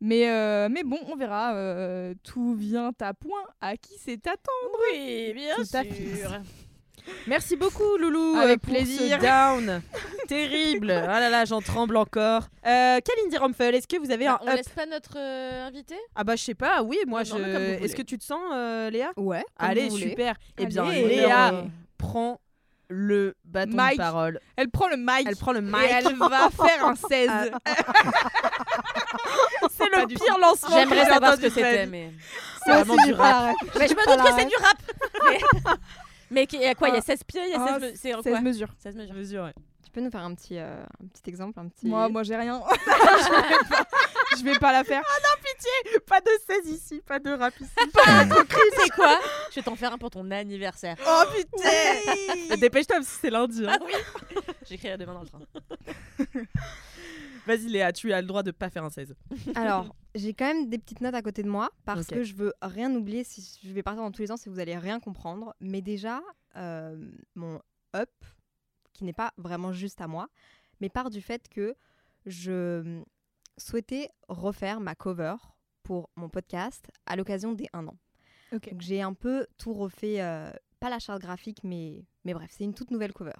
[0.00, 1.54] Mais euh, mais bon, on verra.
[1.54, 3.42] euh, tout vient à point.
[3.60, 4.78] À qui c'est attendre?
[4.92, 6.40] Oui, bien sûr.
[7.26, 9.16] Merci beaucoup Loulou Avec euh, pour plaisir.
[9.18, 9.82] ce down.
[10.28, 10.92] Terrible.
[10.92, 12.48] Oh là là, j'en tremble encore.
[12.66, 13.38] Euh, Kalindi
[13.74, 15.94] est-ce que vous avez Bah, un on up laisse pas notre euh, invité?
[16.14, 17.82] Ah bah je sais pas, oui, moi Non, je...
[17.82, 19.12] Est-ce que tu te sens euh, Léa?
[19.16, 19.44] Ouais.
[19.56, 20.36] Allez, super.
[20.58, 21.08] Eh bien Allez.
[21.08, 21.64] Léa
[21.96, 22.40] prend
[22.90, 23.98] le bâton Mike.
[23.98, 24.40] de parole.
[24.56, 25.26] Elle prend le mic.
[25.26, 25.76] Elle prend le mic.
[25.76, 27.30] Et elle va faire un 16.
[29.70, 30.70] C'est le pire lancement.
[30.76, 32.12] J'aimerais savoir ce que c'était, mais.
[32.64, 33.54] C'est vraiment du rap.
[33.78, 34.76] Mais je me doute que c'est du rap
[35.26, 35.38] Mais,
[36.30, 37.78] mais qu'il y a quoi Il y a 16 pieds, il y a 16 Ah,
[37.78, 38.68] me- C'est en 16 quoi mesures.
[38.78, 39.14] 16 mesures.
[39.14, 39.54] Mesure, ouais.
[39.98, 41.88] Peux nous faire un petit, euh, un petit exemple, un petit.
[41.88, 42.62] Moi, moi j'ai rien.
[42.78, 42.84] je,
[43.32, 43.88] vais pas,
[44.38, 45.02] je vais pas la faire.
[46.06, 47.68] Pas de 16 ici, pas de rap ici.
[47.76, 49.18] C'est quoi?
[49.50, 50.94] Je vais t'en faire un pour ton anniversaire.
[51.04, 53.66] Oh putain Dépêche-toi parce que c'est lundi.
[53.66, 53.76] hein.
[53.80, 55.40] Ah oui J'écrirai demain dans le train.
[57.48, 59.16] Vas-y Léa, tu as le droit de pas faire un 16.
[59.56, 62.52] Alors, j'ai quand même des petites notes à côté de moi parce que je veux
[62.62, 63.24] rien oublier.
[63.24, 65.56] Si je vais partir dans tous les sens, si vous allez rien comprendre.
[65.60, 66.20] Mais déjà,
[66.54, 66.96] euh,
[67.34, 67.60] mon
[67.96, 68.10] up,
[68.98, 70.28] qui n'est pas vraiment juste à moi,
[70.80, 71.76] mais part du fait que
[72.26, 73.00] je
[73.56, 75.36] souhaitais refaire ma cover
[75.84, 77.96] pour mon podcast à l'occasion des 1 an.
[78.52, 78.70] Ok.
[78.72, 82.64] Donc j'ai un peu tout refait, euh, pas la charte graphique, mais, mais bref, c'est
[82.64, 83.38] une toute nouvelle cover.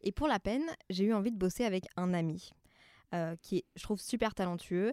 [0.00, 2.52] Et pour la peine, j'ai eu envie de bosser avec un ami
[3.14, 4.92] euh, qui est, je trouve, super talentueux.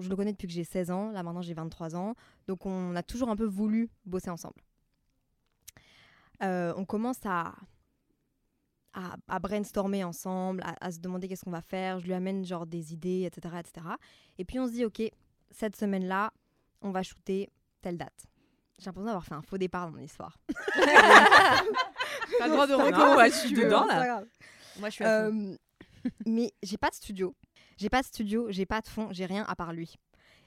[0.00, 2.16] Je le connais depuis que j'ai 16 ans, là maintenant j'ai 23 ans.
[2.48, 4.60] Donc on a toujours un peu voulu bosser ensemble.
[6.42, 7.54] Euh, on commence à,
[8.94, 12.00] à, à brainstormer ensemble, à, à se demander qu'est-ce qu'on va faire.
[12.00, 13.86] Je lui amène genre des idées, etc., etc.
[14.38, 15.02] Et puis on se dit, ok,
[15.50, 16.32] cette semaine-là,
[16.82, 17.50] on va shooter
[17.80, 18.26] telle date.
[18.78, 20.36] J'ai l'impression d'avoir fait un faux départ dans mon histoire.
[20.74, 24.20] T'as le droit de si je suis dedans, là.
[24.20, 24.24] Pas.
[24.80, 25.36] Moi, je suis à fond.
[25.36, 25.56] Euh,
[26.26, 27.34] mais j'ai pas de studio.
[27.76, 29.94] J'ai pas de studio, j'ai pas de fond, j'ai rien à part lui.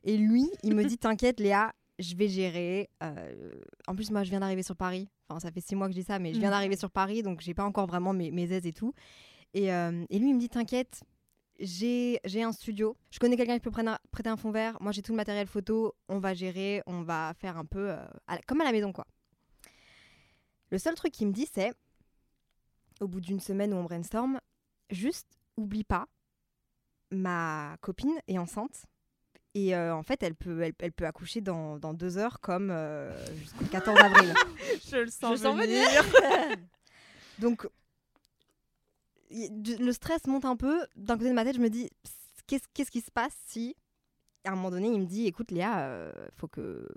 [0.04, 2.90] Et lui, il me dit T'inquiète, Léa, je vais gérer.
[3.04, 3.52] Euh,
[3.88, 5.08] en plus, moi, je viens d'arriver sur Paris.
[5.30, 6.52] Enfin, ça fait six mois que je dis ça, mais je viens Mm.
[6.52, 8.94] d'arriver sur Paris, donc j'ai pas encore vraiment mes, mes aises et tout.
[9.54, 11.02] Et, euh, et lui, il me dit T'inquiète,
[11.60, 12.98] j'ai un studio.
[13.12, 14.78] Je connais quelqu'un qui peut prendre prêter un fond vert.
[14.82, 15.96] Moi, j'ai tout le matériel photo.
[16.10, 18.92] On va gérer, on va faire un peu euh, à la- comme à la maison,
[18.92, 19.08] quoi.
[20.72, 21.72] Le seul truc qu'il me dit, c'est
[23.00, 24.40] au bout d'une semaine où on brainstorm,
[24.90, 25.28] juste
[25.58, 26.08] oublie pas,
[27.12, 28.86] ma copine est enceinte.
[29.58, 32.70] Et euh, en fait, elle peut, elle, elle peut accoucher dans, dans deux heures comme
[32.72, 34.34] euh, jusqu'au 14 avril.
[34.92, 35.88] Je le sens, Je sens venir.
[37.40, 37.66] Donc,
[39.30, 40.80] y- du- le stress monte un peu.
[40.96, 41.90] D'un côté de ma tête, je me dis,
[42.48, 43.76] qu'est-ce qu'est-ce qui se passe si,
[44.46, 46.88] à un moment donné, il me dit, écoute Léa, euh, faut que...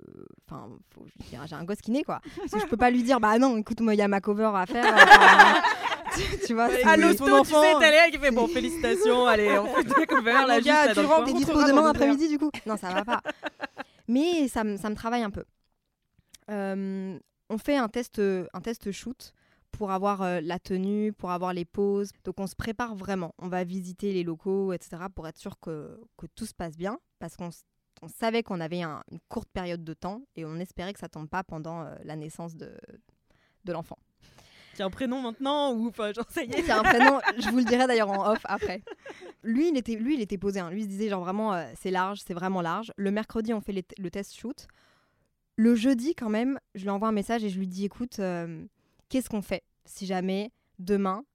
[0.45, 2.19] Enfin, faut- j'ai un- j'ai un gosse qui naît, quoi.
[2.37, 4.19] Parce que je peux pas lui dire, bah non, écoute, moi, il y a ma
[4.21, 4.83] cover à faire.
[6.47, 7.61] tu, vois, c'est- Allô, ton enfant.
[7.61, 10.99] Tu sais, t'as qui fait bon, félicitations, allez, on fait des couverts, là, gars, juste
[11.01, 11.25] tu rentres.
[11.25, 13.21] T'es dispo demain après-midi du coup Non, ça va pas.
[14.07, 15.43] Mais ça, me- ça me travaille un peu.
[16.49, 17.19] Euh,
[17.49, 19.33] on fait un test, un test shoot
[19.71, 22.09] pour avoir euh, la tenue, pour avoir les poses.
[22.23, 23.33] Donc on se prépare vraiment.
[23.37, 25.03] On va visiter les locaux, etc.
[25.13, 26.97] pour être sûr que, que tout se passe bien.
[27.19, 27.49] Parce qu'on
[28.01, 31.09] on savait qu'on avait un- une courte période de temps et on espérait que ça
[31.09, 32.71] tombe pas pendant euh, la naissance de,
[33.65, 33.97] de l'enfant.
[34.79, 36.13] Qui a un prénom maintenant ou enfin,
[36.79, 38.81] un prénom, je vous le dirai d'ailleurs en off après.
[39.43, 40.61] Lui, il était, lui, il était posé.
[40.61, 40.69] hein.
[40.69, 42.93] Lui, il se disait genre vraiment, euh, c'est large, c'est vraiment large.
[42.95, 44.67] Le mercredi, on fait les le test shoot.
[45.57, 48.63] Le jeudi, quand même, je lui envoie un message et je lui dis, écoute, euh,
[49.09, 51.25] qu'est-ce qu'on fait si jamais demain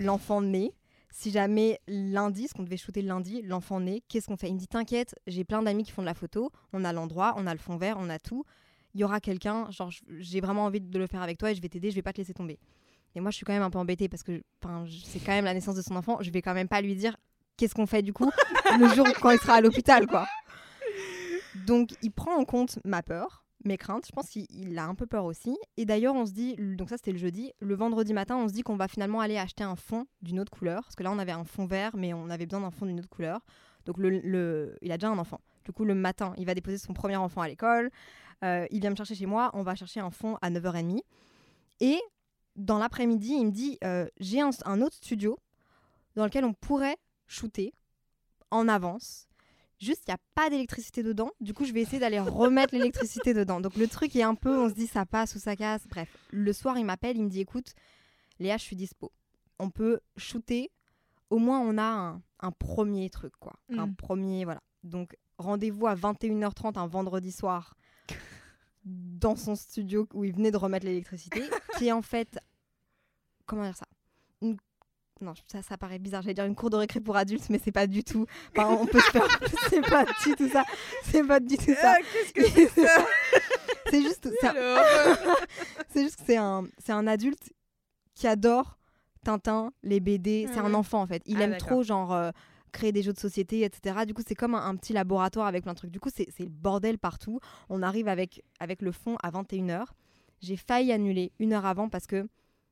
[0.00, 0.72] l'enfant naît?
[1.10, 4.48] Si jamais lundi, parce qu'on devait shooter lundi, l'enfant naît, qu'est-ce qu'on fait?
[4.48, 7.34] Il me dit T'inquiète, j'ai plein d'amis qui font de la photo, on a l'endroit,
[7.36, 8.44] on a le fond vert, on a tout.
[8.96, 11.60] Il y aura quelqu'un, genre j'ai vraiment envie de le faire avec toi et je
[11.60, 12.58] vais t'aider, je vais pas te laisser tomber.
[13.14, 14.42] Et moi, je suis quand même un peu embêtée parce que
[15.02, 16.16] c'est quand même la naissance de son enfant.
[16.22, 17.14] Je vais quand même pas lui dire
[17.58, 18.30] qu'est-ce qu'on fait du coup
[18.80, 20.26] le jour quand il sera à l'hôpital, quoi.
[21.66, 24.04] Donc, il prend en compte ma peur, mes craintes.
[24.06, 25.56] Je pense qu'il il a un peu peur aussi.
[25.76, 28.52] Et d'ailleurs, on se dit, donc ça c'était le jeudi, le vendredi matin, on se
[28.52, 30.82] dit qu'on va finalement aller acheter un fond d'une autre couleur.
[30.84, 32.98] Parce que là, on avait un fond vert, mais on avait besoin d'un fond d'une
[32.98, 33.40] autre couleur.
[33.86, 35.40] Donc, le, le- il a déjà un enfant.
[35.64, 37.90] Du coup, le matin, il va déposer son premier enfant à l'école.
[38.44, 39.50] Euh, il vient me chercher chez moi.
[39.54, 41.00] On va chercher un fond à 9h30.
[41.80, 41.98] Et
[42.56, 45.38] dans l'après-midi, il me dit euh, J'ai un, un autre studio
[46.14, 46.96] dans lequel on pourrait
[47.26, 47.72] shooter
[48.50, 49.26] en avance.
[49.78, 51.30] Juste, il n'y a pas d'électricité dedans.
[51.40, 53.60] Du coup, je vais essayer d'aller remettre l'électricité dedans.
[53.60, 55.86] Donc, le truc est un peu, on se dit, ça passe ou ça casse.
[55.88, 57.72] Bref, le soir, il m'appelle, il me dit, écoute,
[58.38, 59.12] Léa, je suis dispo.
[59.58, 60.70] On peut shooter.
[61.28, 63.52] Au moins, on a un, un premier truc, quoi.
[63.76, 63.96] Un Mm.
[63.96, 64.62] premier, voilà.
[64.82, 67.74] Donc, rendez-vous à 21h30 un vendredi soir
[68.86, 71.42] dans son studio où il venait de remettre l'électricité,
[71.78, 72.38] qui est en fait,
[73.44, 73.86] comment dire ça?
[74.42, 74.56] Une-
[75.20, 76.22] Non, ça, ça paraît bizarre.
[76.22, 78.26] J'allais dire une cour de récré pour adultes, mais c'est pas du tout.
[78.56, 79.26] Enfin, on peut se faire.
[79.70, 80.64] c'est pas du tout ça.
[81.04, 81.96] C'est pas du tout ça.
[82.32, 83.04] Qu'est-ce que c'est ça?
[83.90, 84.28] C'est juste.
[85.90, 87.52] c'est juste que c'est un, c'est un adulte
[88.16, 88.78] qui adore
[89.24, 90.48] Tintin, les BD.
[90.52, 91.22] C'est un enfant en fait.
[91.26, 92.30] Il Ah, aime trop genre euh,
[92.76, 94.04] créer des jeux de société, etc.
[94.06, 95.90] Du coup, c'est comme un, un petit laboratoire avec plein de trucs.
[95.90, 97.40] Du coup, c'est le bordel partout.
[97.68, 99.84] On arrive avec, avec le fond à 21h.
[100.40, 102.26] J'ai failli annuler une heure avant parce que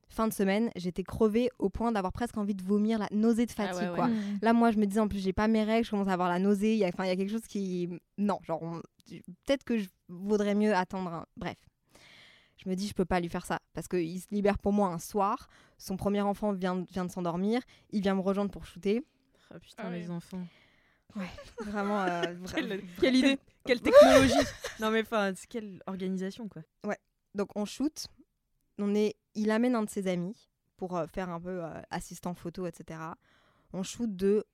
[0.07, 3.51] fin de semaine, j'étais crevée au point d'avoir presque envie de vomir, la nausée de
[3.57, 3.89] Ah ouais, fatigue.
[3.89, 3.95] ouais.
[3.95, 4.07] quoi.
[4.07, 4.39] Mm.
[4.43, 6.29] Là, moi, je me disais en plus, j'ai pas mes règles, je commence à avoir
[6.29, 6.73] la nausée.
[6.73, 7.89] Il y a, enfin, il y a quelque chose qui.
[8.17, 8.81] Non, genre, on-
[9.45, 11.11] peut-être que je vaudrais mieux attendre.
[11.11, 11.57] un- Bref.
[12.63, 14.87] Je me dis, je peux pas lui faire ça parce qu'il se libère pour moi
[14.89, 15.49] un soir.
[15.77, 17.61] Son premier enfant vient, vient de s'endormir.
[17.91, 19.03] Il vient me rejoindre pour shooter.
[19.53, 19.99] Oh putain, Ah ouais.
[19.99, 20.45] les enfants.
[21.65, 22.01] Vraiment.
[22.03, 24.33] euh, vra- Quelle, quelle idée, quelle technologie.
[24.79, 26.61] non mais enfin, c'est quelle organisation quoi.
[27.35, 28.07] Donc, on shoot.
[28.79, 29.15] On est...
[29.33, 32.99] Il amène un de ses amis pour euh, faire un peu euh, assistant photo, etc.
[33.73, 34.45] On shoot de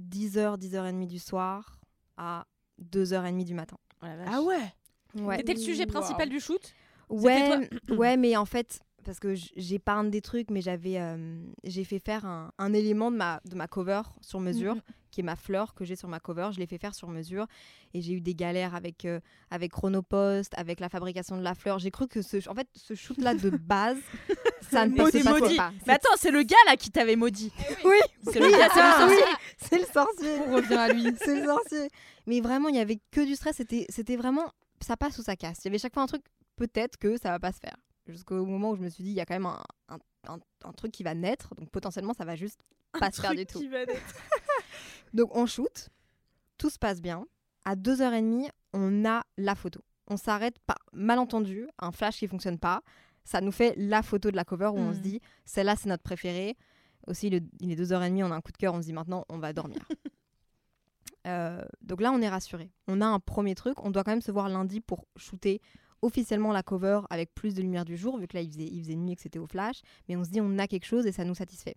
[0.00, 1.78] 10h, 10h30 du soir
[2.16, 2.46] à
[2.82, 3.76] 2h30 du matin.
[4.02, 4.06] Oh.
[4.26, 4.72] Ah ouais
[5.14, 5.36] Ouais.
[5.38, 6.74] C'était le sujet principal du shoot?
[7.08, 11.98] Ouais, ouais, mais en fait, parce que j'épargne des trucs, mais j'avais, euh, j'ai fait
[11.98, 14.80] faire un, un élément de ma, de ma cover sur mesure, Mhm.
[15.10, 16.50] qui est ma fleur que j'ai sur ma cover.
[16.52, 17.46] Je l'ai fait faire sur mesure
[17.94, 21.78] et j'ai eu des galères avec, euh, avec Chronopost, avec la fabrication de la fleur.
[21.78, 23.96] J'ai cru que ce, en fait, ce shoot-là de base,
[24.70, 25.56] ça ne passait maudit.
[25.56, 25.72] pas.
[25.86, 27.52] Mais attends, c'est le gars là qui t'avait maudit.
[27.84, 29.16] Oui, C'est le gars, c'est le ah, sorcier.
[29.24, 30.34] oui, c'est le sorcier.
[30.48, 31.14] On revient à lui.
[31.24, 31.88] c'est le sorcier.
[32.26, 33.56] Mais vraiment, il y avait que du stress.
[33.56, 35.58] C'était, c'était vraiment, ça passe ou ça casse.
[35.62, 36.22] Il y avait chaque fois un truc,
[36.56, 37.76] peut-être que ça va pas se faire.
[38.06, 40.38] Jusqu'au moment où je me suis dit, il y a quand même un, un- un-
[40.64, 42.60] un truc qui va naître, donc potentiellement ça va juste
[42.92, 43.58] pas se faire du tout.
[43.58, 44.14] qui va naître.
[45.14, 45.88] Donc on shoot,
[46.58, 47.26] tout se passe bien.
[47.64, 49.80] À 2h30, on a la photo.
[50.08, 50.76] On s'arrête pas.
[50.92, 52.82] Malentendu, un flash qui fonctionne pas.
[53.24, 55.02] Ça nous fait la photo de la cover où on se Mhm.
[55.02, 56.56] dit, celle-là c'est notre préférée.
[57.08, 59.24] Aussi, le- il est 2h30, on a un coup de cœur, on se dit maintenant
[59.28, 59.78] on va dormir.
[61.26, 62.70] Euh, donc là, on est rassuré.
[62.86, 63.82] On a un premier truc.
[63.82, 65.60] On doit quand même se voir lundi pour shooter
[66.02, 68.82] officiellement la cover avec plus de lumière du jour, vu que là, il faisait, il
[68.82, 69.80] faisait nuit et que c'était au flash.
[70.08, 71.76] Mais on se dit, on a quelque chose et ça nous satisfait.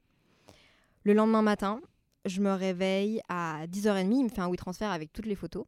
[1.04, 1.82] Le lendemain matin,
[2.26, 4.12] je me réveille à 10h30.
[4.20, 5.66] Il me fait un WeTransfer avec toutes les photos.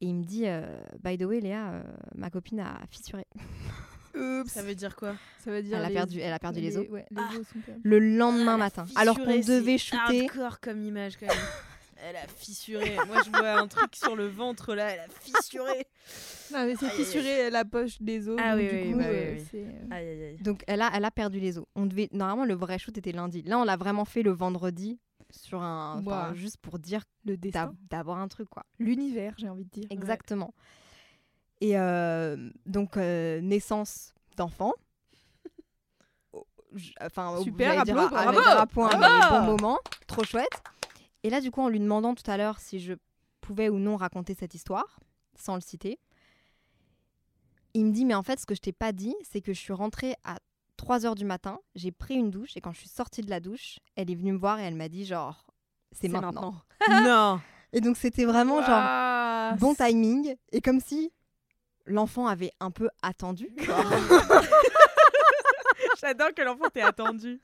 [0.00, 1.82] Et il me dit, euh, by the way, Léa, euh,
[2.14, 3.26] ma copine a fissuré.
[4.46, 5.14] Ça veut dire quoi?
[5.44, 6.88] Ça veut dire Elle a perdu, elle a perdu les os.
[6.88, 7.28] Ouais, les Ah.
[7.38, 7.80] os sont perdus.
[7.84, 8.86] Le lendemain Ah, matin.
[8.94, 10.22] Alors qu'on devait c'est shooter.
[10.26, 11.36] hardcore comme image quand même.
[12.08, 12.96] Elle a fissuré.
[13.08, 14.90] Moi, je vois un truc sur le ventre là.
[14.90, 15.86] Elle a fissuré.
[16.52, 18.38] Non, mais c'est fissurer la poche des os.
[18.40, 20.36] Ah donc oui, du oui, coup, bah euh, oui, euh, Aïe aïe aïe.
[20.40, 21.64] Donc elle a, elle a perdu les os.
[21.74, 23.42] On devait normalement le vrai shoot était lundi.
[23.42, 25.00] Là on l'a vraiment fait le vendredi
[25.32, 27.36] sur un enfin, juste pour dire le
[27.90, 28.62] d'avoir un truc quoi.
[28.78, 29.86] L'univers, j'ai envie de dire.
[29.90, 30.54] Exactement.
[31.60, 34.72] Et euh, donc euh, naissance d'enfant.
[37.00, 39.46] Enfin, Super, à- bravo, mais bravo.
[39.46, 40.62] bon moment, trop chouette.
[41.22, 42.94] Et là, du coup, en lui demandant tout à l'heure si je
[43.40, 45.00] pouvais ou non raconter cette histoire,
[45.36, 45.98] sans le citer,
[47.74, 49.60] il me dit, mais en fait, ce que je t'ai pas dit, c'est que je
[49.60, 50.38] suis rentrée à
[50.76, 53.40] 3 heures du matin, j'ai pris une douche, et quand je suis sortie de la
[53.40, 55.46] douche, elle est venue me voir et elle m'a dit, genre,
[55.92, 56.54] c'est maintenant.
[56.90, 57.40] non.
[57.72, 61.12] Et donc, c'était vraiment, genre, bon timing, et comme si
[61.86, 63.54] l'enfant avait un peu attendu.
[66.00, 67.40] J'adore que l'enfant t'ait attendu.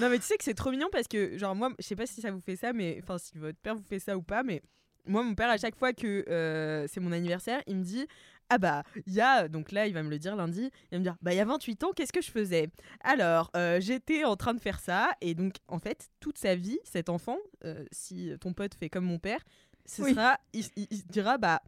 [0.00, 2.06] Non mais tu sais que c'est trop mignon parce que genre moi je sais pas
[2.06, 4.42] si ça vous fait ça mais enfin si votre père vous fait ça ou pas
[4.42, 4.62] mais
[5.06, 8.06] moi mon père à chaque fois que euh, c'est mon anniversaire il me dit
[8.48, 10.98] ah bah il y a donc là il va me le dire lundi il va
[10.98, 12.68] me dire bah il y a 28 ans qu'est-ce que je faisais?
[13.00, 16.78] Alors euh, j'étais en train de faire ça et donc en fait toute sa vie
[16.84, 19.40] cet enfant euh, si ton pote fait comme mon père
[19.84, 20.10] ce Oui.
[20.14, 21.60] sera il, il- il dira bah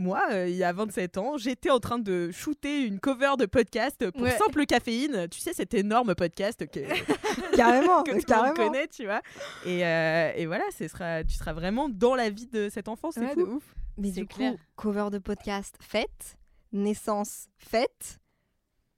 [0.00, 3.46] moi, euh, il y a 27 ans, j'étais en train de shooter une cover de
[3.46, 4.36] podcast pour Ouais.
[4.38, 5.28] Simple Caféine.
[5.28, 6.80] Tu sais, cet énorme podcast que,
[7.56, 8.54] carrément, que tout le monde carrément.
[8.54, 9.20] connaît, tu vois.
[9.66, 13.10] Et, euh, et voilà, ce sera, tu seras vraiment dans la vie de cet enfant,
[13.10, 13.40] c'est ouais, fou.
[13.40, 13.74] de ouf.
[13.98, 14.52] Mais du clair.
[14.52, 16.38] coup, cover de podcast faite,
[16.72, 18.18] naissance faite,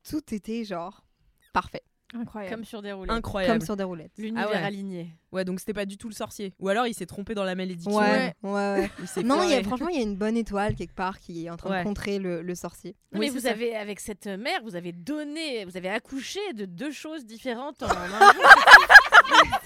[0.09, 1.05] tout était genre
[1.53, 1.83] parfait,
[2.15, 2.55] Incroyable.
[2.55, 3.11] Comme sur des roulettes.
[3.11, 3.55] Incroyable.
[3.59, 4.13] comme sur des roulettes.
[4.19, 4.63] L'univers Ah ouais.
[4.63, 5.17] aligné.
[5.33, 6.53] Ouais, donc c'était pas du tout le sorcier.
[6.59, 7.97] Ou alors il s'est trompé dans la malédiction.
[7.97, 8.91] Ouais, ouais, ouais.
[9.17, 11.47] Il Non, il y a, franchement, il y a une bonne étoile quelque part qui
[11.47, 11.79] est en train Ouais.
[11.79, 12.97] de contrer le, le sorcier.
[13.13, 13.51] Non, Oui, mais vous ça.
[13.53, 17.87] avez, avec cette mère, vous avez donné, vous avez accouché de deux choses différentes en
[17.91, 18.43] un jour.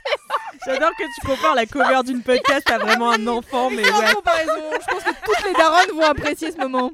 [0.64, 4.14] J'adore que tu compares la cover d'une podcast à vraiment un enfant, mais ouais.
[4.14, 6.90] comparaison, je pense que toutes les daronnes vont apprécier ce moment.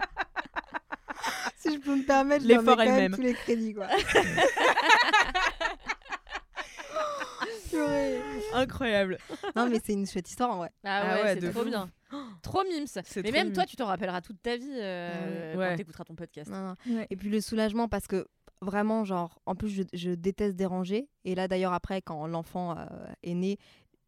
[1.63, 3.87] Si je peux me permettre, je quand même tous les crédits, quoi.
[8.55, 9.19] Incroyable.
[9.57, 10.71] non, mais c'est une chouette histoire en vrai.
[10.85, 11.69] Ah Ah ouais, ouais, c'est trop fou.
[11.69, 11.91] bien.
[12.43, 12.85] Trop mimes.
[13.17, 15.71] Mais trop même toi, tu t'en rappelleras toute ta vie euh, Ouais.
[15.71, 16.51] quand t'écouteras ton podcast.
[16.51, 16.97] Non, non.
[16.99, 17.07] Ouais.
[17.11, 18.27] Et puis le soulagement parce que
[18.61, 21.09] vraiment, genre, en plus, je, je déteste déranger.
[21.25, 22.85] Et là, d'ailleurs, après, quand l'enfant euh,
[23.23, 23.57] est né,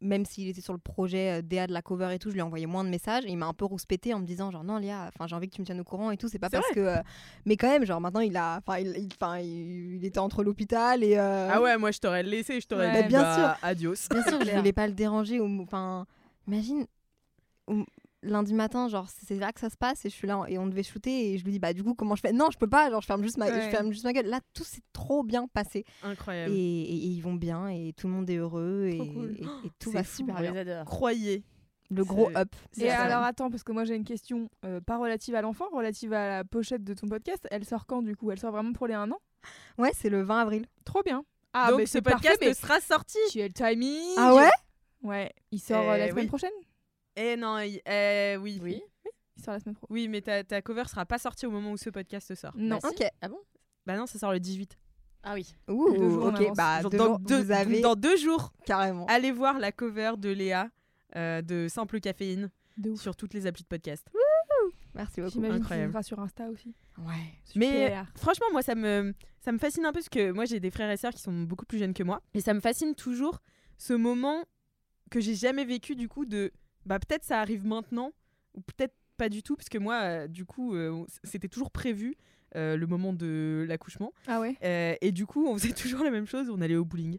[0.01, 2.39] même s'il était sur le projet euh, DA de la cover et tout, je lui
[2.39, 3.25] ai envoyé moins de messages.
[3.25, 5.47] Et il m'a un peu rouspété en me disant, genre, non, Léa, enfin, j'ai envie
[5.49, 6.27] que tu me tiennes au courant et tout.
[6.27, 6.79] C'est pas parce que.
[6.79, 6.97] euh,
[7.45, 8.57] Mais quand même, genre, maintenant, il a.
[8.65, 11.17] Enfin, il, il- enfin, il, il était entre l'hôpital et.
[11.17, 13.03] euh, Ah ouais, moi je t'aurais laissé, je t'aurais Ouais.
[13.03, 13.95] dit Bien bah, adios.
[14.11, 15.39] Bien sûr, je voulais pas le déranger.
[15.39, 16.05] ou- Enfin,
[16.47, 16.85] imagine.
[18.25, 20.67] Lundi matin, genre, c'est là que ça se passe et je suis là et on
[20.67, 22.31] devait shooter et je lui dis, bah, du coup, comment je fais?
[22.33, 24.25] Non, je peux pas, genre, je ferme juste ma, je ferme juste ma gueule.
[24.27, 25.79] Là, tout s'est trop bien passé.
[25.79, 26.53] Et, Incroyable.
[26.53, 29.35] et- et ils vont bien et tout le monde est heureux et, cool.
[29.39, 30.83] et- et tout va fou, super bien.
[30.85, 31.43] Croyez.
[31.91, 32.49] Le gros up.
[32.81, 36.13] Et alors attends, parce que moi j'ai une question euh, pas relative à l'enfant, relative
[36.13, 37.47] à la pochette de ton podcast.
[37.51, 38.31] Elle sort quand du coup?
[38.31, 39.19] Elle sort vraiment pour les 1 an?
[39.77, 40.65] Ouais, c'est le 20 avril.
[40.83, 41.23] Trop bien.
[41.53, 43.19] Ah, Donc mais ce podcast parfait, mais sera sorti.
[43.29, 44.15] tu as le timing.
[44.17, 44.49] Ah ouais?
[45.03, 46.27] Ouais, il sort euh, la Eh semaine oui.
[46.29, 46.49] prochaine?
[47.15, 48.59] Eh non, eh oui.
[48.61, 48.81] Oui.
[49.37, 49.93] Il sort la semaine prochaine.
[49.93, 52.53] Oui, mais ta, ta cover sera pas sortie au moment où ce podcast sort.
[52.55, 52.79] Non.
[52.81, 53.03] Bah, si.
[53.03, 53.09] Ok.
[53.21, 53.39] Ah bon?
[53.85, 54.77] Bah non, ça sort le 18.
[55.23, 55.55] Ah oui.
[55.67, 56.57] Ouh, Deux jours en ok, avance.
[56.57, 59.05] bah, Genre deux dans, jours, deux, vous avez dans deux jours, carrément.
[59.07, 60.69] allez voir la cover de Léa
[61.15, 63.01] euh, de simple caféine De ouf.
[63.01, 64.07] sur toutes les applis de podcast.
[64.93, 65.33] Merci beaucoup.
[65.33, 65.91] J'imagine qu'il incroyable.
[65.91, 66.73] sera sur Insta aussi.
[66.99, 67.13] Ouais.
[67.55, 68.11] Mais Super.
[68.15, 70.89] franchement, moi, ça me, ça me fascine un peu parce que moi, j'ai des frères
[70.89, 72.21] et sœurs qui sont beaucoup plus jeunes que moi.
[72.33, 73.39] Et ça me fascine toujours
[73.77, 74.45] ce moment
[75.11, 76.51] que j'ai jamais vécu, du coup, de
[76.85, 78.11] bah, peut-être ça arrive maintenant
[78.53, 82.15] ou peut-être pas du tout, parce que moi, euh, du coup, euh, c'était toujours prévu
[82.55, 84.13] euh, le moment de l'accouchement.
[84.27, 84.55] Ah ouais?
[84.63, 87.17] Euh, et du coup, on faisait toujours la même chose, on allait au bowling.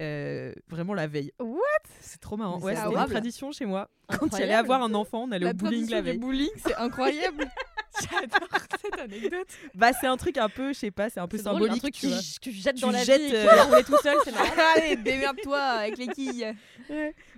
[0.00, 1.32] Euh, vraiment la veille.
[1.40, 1.58] What?
[2.00, 2.60] C'est trop marrant.
[2.60, 3.90] Ouais, c'est c'était une tradition chez moi.
[4.08, 4.52] Quand il allait Incroyable.
[4.72, 6.18] avoir un enfant, on allait La au bowling tradition la du veille.
[6.18, 7.46] bowling, c'est incroyable.
[8.10, 8.48] J'adore
[8.80, 9.48] cette anecdote.
[9.74, 11.72] Bah, c'est un truc un peu, je sais pas, c'est un peu symbolique.
[11.72, 12.20] un truc tu que vois.
[12.20, 14.52] je- jette Tu dans la jettes, vie et qui euh, rouler tout seul, c'est marrant.
[14.76, 16.54] Allez, démerde-toi avec les quilles.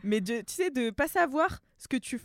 [0.02, 2.20] Mais de, tu sais, de pas savoir ce que tu,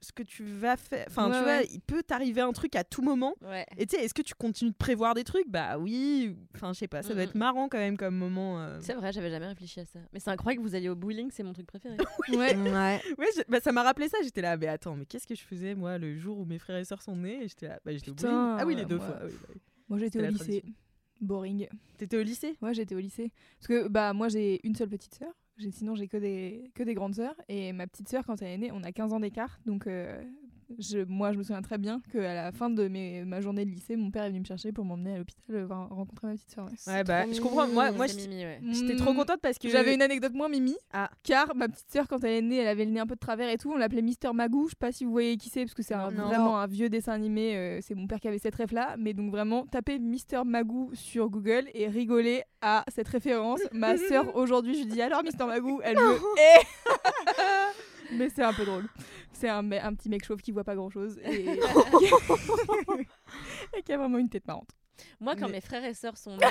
[0.00, 1.04] ce que tu vas faire.
[1.08, 1.68] Enfin, Ouais, tu vois, ouais.
[1.72, 3.34] il peut t'arriver un truc à tout moment.
[3.42, 3.66] Ouais.
[3.76, 5.48] Et tu sais, est-ce que tu continues de prévoir des trucs?
[5.48, 6.36] Bah oui.
[6.54, 7.28] Enfin, je sais pas, ça doit Mhm.
[7.30, 8.60] être marrant quand même comme moment.
[8.60, 8.78] euh.
[8.80, 9.98] C'est vrai, j'avais jamais réfléchi à ça.
[10.12, 11.96] Mais c'est incroyable que vous alliez au bowling, c'est mon truc préféré.
[12.28, 12.54] Ouais.
[12.56, 13.00] Ouais.
[13.18, 14.18] Ouais, je- bah, ça m'a rappelé ça.
[14.22, 16.76] J'étais là, mais attends, mais qu'est-ce que je faisais moi le jour où mes frères
[16.78, 17.48] et sœurs sont nés?
[17.48, 18.56] J'étais là, bah j'étais au bowling.
[18.60, 19.16] Ah oui, les deux moi- fois.
[19.20, 19.60] ah oui, bah oui.
[19.88, 20.36] Moi j'étais au lycée.
[20.60, 20.74] tradition.
[21.20, 21.68] Boring.
[21.98, 22.56] T'étais au lycée?
[22.62, 23.32] Ouais, j'étais au lycée.
[23.58, 25.32] Parce que bah moi j'ai une seule petite sœur.
[25.70, 27.34] Sinon j'ai que des, que des grandes sœurs.
[27.48, 29.60] Et ma petite sœur, quand elle est née, on a 15 ans d'écart.
[29.66, 30.22] Donc euh,
[30.78, 33.70] je, moi je me souviens très bien qu'à la fin de mes, ma journée de
[33.70, 36.32] lycée, mon père est venu me chercher pour m'emmener à l'hôpital euh, voir- rencontrer ma
[36.34, 36.66] petite sœur.
[36.66, 36.92] ouais.
[36.92, 37.66] Ouais, bah je comprends.
[37.66, 38.60] Moi, moi j'étais Mimi, ouais.
[38.72, 41.10] j'étais trop contente parce que J'avais une anecdote moins mimi, Ah.
[41.22, 43.20] car ma petite sœur quand elle est née, elle avait le nez un peu de
[43.20, 43.72] travers et tout.
[43.72, 44.64] On l'appelait Mister Magoo.
[44.66, 47.12] Je sais pas si vous voyez qui c'est parce que c'est vraiment un vieux dessin
[47.12, 47.56] animé.
[47.56, 50.90] euh, c'est mon père qui avait cette ref là, mais donc vraiment tapez Mister Magoo
[50.94, 53.60] sur Google et rigolez à cette référence.
[53.72, 56.18] Ma sœur aujourd'hui, je lui dis alors Mister Magoo, elle me.
[58.12, 58.86] Mais c'est un peu drôle.
[59.32, 61.46] C'est un, me- un petit mec chauve qui voit pas grand chose et,
[63.76, 64.70] et qui a vraiment une tête marrante.
[65.20, 66.50] Moi, quand Mais- mes frères et sœurs sont nés, euh,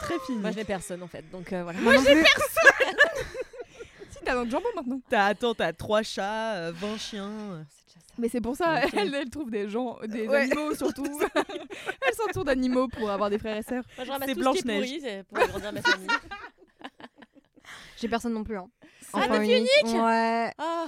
[0.00, 0.40] très fine.
[0.40, 1.28] moi je n'ai personne en fait.
[1.30, 1.78] Donc euh, voilà.
[1.80, 2.24] Moi non plus.
[4.10, 5.00] Si t'as un jambon maintenant.
[5.08, 7.28] T'as attends, t'as trois chats, euh, 20 chiens.
[7.30, 7.62] euh.
[7.68, 8.14] C'est déjà ça.
[8.18, 8.94] Mais c'est pour ça, Ok.
[8.96, 10.42] elle, elle trouve des gens, des Ouais.
[10.42, 11.04] animaux surtout.
[11.34, 13.84] elle s'entoure d'animaux pour avoir des frères et sœurs.
[13.96, 14.88] Moi je ramasse C'est tout ce qui est Blanche-Neige.
[14.88, 16.06] pourri c'est pour agrandir ma famille.
[18.00, 18.56] J'ai personne non plus.
[18.58, 18.68] Hein.
[19.12, 19.94] Ah, Enfant ma fille unique.
[19.94, 20.52] Ouais.
[20.58, 20.86] Oh,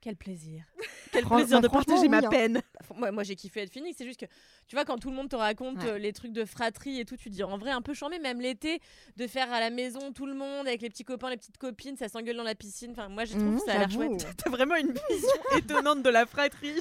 [0.00, 0.62] quel plaisir.
[1.12, 2.28] Quel Fran- plaisir de bah, partager ma hein.
[2.28, 2.60] peine.
[2.94, 3.94] Moi, moi j'ai kiffé être fini.
[3.96, 4.26] C'est juste que,
[4.66, 5.90] tu vois, quand tout le monde te raconte Ouais.
[5.90, 8.18] euh, les trucs de fratrie et tout, tu te dis en vrai un peu chambé,
[8.18, 8.80] même l'été,
[9.16, 11.96] de faire à la maison tout le monde avec les petits copains, les petites copines,
[11.96, 12.90] ça s'engueule dans la piscine.
[12.90, 14.26] Enfin, moi, je trouve Mhm, que ça a l'air chouette.
[14.36, 16.74] T'as vraiment une vision étonnante de la fratrie.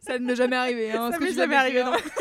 [0.00, 0.90] Ça ne m'est jamais arrivé.
[0.92, 2.12] Hein, Ça m'est jamais de arrivé décrire.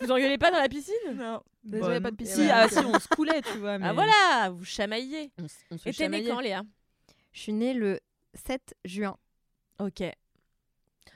[0.00, 0.94] Vous engueulez pas dans la piscine?
[1.14, 1.42] Non.
[1.64, 2.44] Bon, pas de piscine?
[2.44, 3.72] Si, ah, si, on se coulait, tu vois.
[3.74, 5.30] Ah mais voilà, vous chamaillez.
[5.38, 6.62] On, on se Et t'es née quand, Léa?
[7.32, 8.00] Je suis née le
[8.34, 9.16] 7 juin.
[9.78, 10.02] Ok.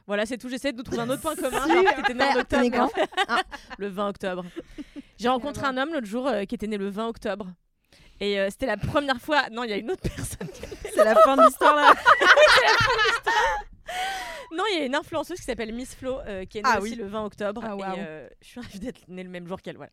[0.06, 0.48] Voilà, c'est tout.
[0.50, 1.66] J'essaie de trouver un autre point commun.
[1.66, 2.90] Genre, t'étais née en T'es octobre.
[3.28, 3.42] Ah.
[3.78, 4.44] Le 20 octobre.
[5.18, 7.46] J'ai rencontré un homme l'autre jour euh, qui était né le 20 octobre.
[8.20, 9.48] Et euh, c'était la première fois.
[9.50, 10.48] Non, il y a une autre personne.
[10.48, 10.60] qui-
[10.94, 11.94] C'est la fin de l'histoire là.
[14.74, 16.92] Il y a une influenceuse qui s'appelle Miss Flo euh, qui est née Ah aussi
[16.92, 16.96] oui.
[16.98, 17.62] le 20 octobre.
[17.64, 19.76] Ah, et euh, je suis ravie d'être née le même jour qu'elle.
[19.76, 19.92] Voilà.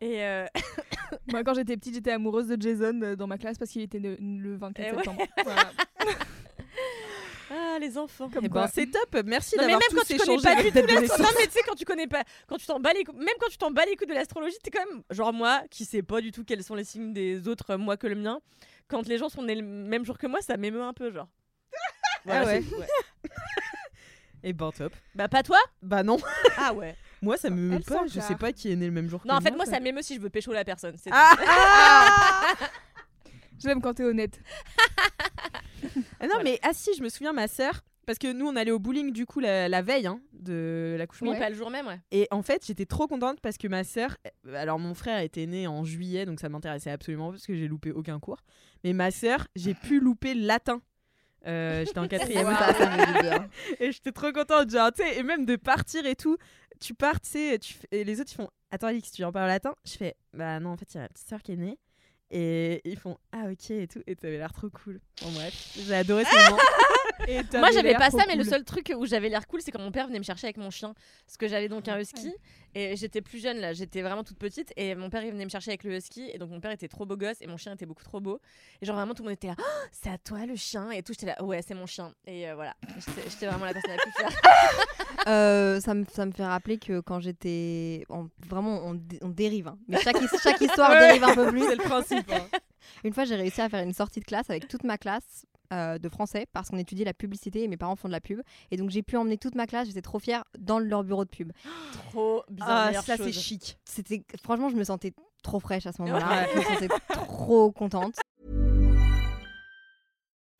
[0.00, 0.46] Et euh,
[1.32, 4.16] Moi, quand j'étais petite, j'étais amoureuse de Jason dans ma classe parce qu'il était ne-
[4.18, 4.96] le 24 Eh ouais.
[4.96, 5.22] septembre.
[5.44, 5.70] Voilà.
[7.50, 8.28] ah, les enfants.
[8.42, 9.22] Eh ben, c'est top.
[9.24, 11.60] Merci Non, mais d'avoir même quand tous échangé pas du tout non mais tu sais
[11.66, 13.84] quand tu connais pas quand tu t'en bats les cou- même quand tu t'en bats
[13.86, 16.62] les couilles de l'astrologie t'es quand même genre moi qui sais pas du tout quels
[16.62, 18.40] sont les signes des autres euh, moi que le mien
[18.86, 21.28] quand les gens sont nés le même jour que moi ça m'émeut un peu genre
[22.24, 22.62] Voilà, Ah ouais.
[24.42, 24.50] Ouais.
[24.50, 24.92] Eh ben top.
[25.14, 26.18] bah pas toi Bah non.
[26.58, 28.06] ah ouais Moi ça me Elle pas.
[28.06, 29.20] Je sais pas qui est né le même jour.
[29.24, 29.64] non que en fait moi.
[29.64, 31.34] moi ça m'émeut si je veux pécho la personne c'est Ah,
[33.58, 34.40] J'aime quand t'es honnête.
[36.20, 37.82] Ah non mais ah si, je me souviens ma sœur.
[38.04, 41.30] Parce que nous, on allait au bowling du coup la, la veille hein, de l'accouchement.
[41.30, 43.84] oui pas le jour même ouais Et en fait, j'étais trop contente parce que ma
[43.84, 44.16] sœur,
[44.46, 47.54] euh, alors mon frère était né en juillet, donc ça m'intéressait absolument pas parce que
[47.54, 48.38] j'ai loupé aucun cours.
[48.82, 50.80] Mais ma sœur, j'ai pu louper le latin.
[51.46, 52.48] Euh, j'étais en quatrième.
[53.80, 56.36] Et j'étais trop contente, genre, tu sais, et même de partir et tout.
[56.80, 57.58] Tu pars, tu sais,
[57.90, 59.74] et les autres ils font Attends, Alix, tu en parles latin?
[59.84, 61.78] Je fais Bah non, en fait, il y a ma petite sœur qui est née.
[62.30, 64.02] Et ils font Ah, ok, et tout.
[64.06, 65.00] Et ça avait l'air trop cool.
[65.22, 66.60] Bon, bref, j'ai adoré ce moment.
[67.26, 69.72] Et moi t'avais j'avais pas ça mais le seul truc où j'avais l'air cool c'est
[69.72, 70.94] quand mon père venait me chercher avec mon chien
[71.26, 72.32] parce que j'avais donc un husky
[72.76, 75.50] et j'étais plus jeune là j'étais vraiment toute petite et mon père il venait me
[75.50, 77.72] chercher avec le husky et donc mon père était trop beau gosse et mon chien
[77.74, 78.40] était beaucoup trop beau
[78.80, 81.02] et genre vraiment tout le monde était là Oh, c'est à toi le chien et
[81.02, 82.74] tout j'étais là ouais c'est mon chien et euh, voilà
[83.26, 84.30] J'étais- vraiment la personne la plus fière
[85.26, 88.04] Euh, ça, me, ça me fait rappeler que quand j'étais.
[88.08, 89.68] on- Vraiment, on, dé- on dérive.
[89.68, 89.76] hein.
[89.86, 91.60] Mais chaque, chaque histoire dérive un peu plus.
[91.66, 92.17] C'est le principe.
[93.04, 95.98] Une fois, j'ai réussi à faire une sortie de classe avec toute ma classe euh,
[95.98, 98.40] de français parce qu'on étudiait la publicité et mes parents font de la pub.
[98.70, 101.30] Et donc, j'ai pu emmener toute ma classe, j'étais trop fière, dans leur bureau de
[101.30, 101.52] pub.
[102.10, 103.78] trop bien Ah, ça, c'est chic.
[103.84, 105.12] C'était Franchement, je me sentais
[105.42, 106.46] trop fraîche à ce moment-là.
[106.52, 108.14] Je me sentais trop contente.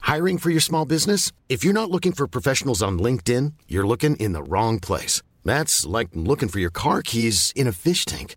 [0.06, 1.32] Hiring for your small business?
[1.48, 5.22] If you're not looking for professionals on LinkedIn, you're looking in the wrong place.
[5.44, 8.36] That's like looking for your car keys in a fish tank.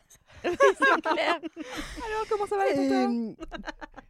[0.49, 1.39] c'est clair.
[1.39, 3.33] Alors, comment ça va les euh,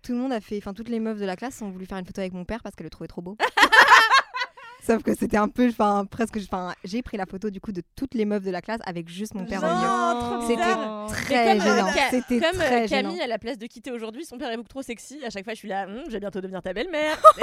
[0.03, 1.97] tout le monde a fait, enfin toutes les meufs de la classe ont voulu faire
[1.97, 3.37] une photo avec mon père parce qu'elle le trouvait trop beau.
[4.83, 7.83] Sauf que c'était un peu, enfin presque, enfin j'ai pris la photo du coup de
[7.95, 10.47] toutes les meufs de la classe avec juste mon père au milieu.
[10.47, 10.73] C'était
[11.07, 11.91] très comme, euh, gênant.
[12.09, 13.23] C'était comme euh, très Camille, gênant.
[13.23, 15.23] à la place de quitter aujourd'hui, son père est beaucoup trop sexy.
[15.23, 17.21] À chaque fois, je suis là, Hum, je vais bientôt devenir ta belle-mère.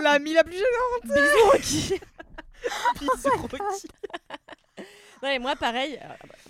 [0.00, 1.02] L'ami la plus gênante.
[1.04, 2.00] Bisous, Rocky.
[3.00, 3.88] Bisous, Rocky.
[5.22, 5.98] Non, et moi, pareil.
[6.02, 6.06] euh,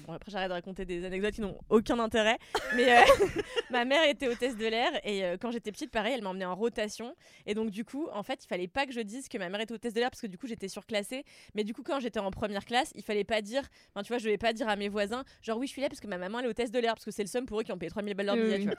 [0.07, 2.39] bon, après, j'arrête de raconter des anecdotes qui n'ont aucun intérêt.
[2.75, 3.01] Mais euh,
[3.71, 4.91] ma mère était hôtesse de l'air.
[5.05, 7.15] Et euh, quand j'étais petite, pareil, elle m'emmenait en rotation.
[7.47, 9.61] Et donc, du coup, en fait, il fallait pas que je dise que ma mère
[9.61, 11.25] était hôtesse de l'air parce que du coup, j'étais surclassée.
[11.55, 13.63] Mais du coup, quand j'étais en première classe, il fallait pas dire.
[13.95, 15.89] Enfin, tu vois, je devais pas dire à mes voisins, genre, oui, je suis là
[15.89, 16.95] parce que ma maman, elle est hôtesse de l'air.
[16.95, 18.57] Parce que c'est le seum pour eux qui ont payé 3000 balles leur Oui, billet,
[18.57, 18.63] oui.
[18.63, 18.77] tu vois.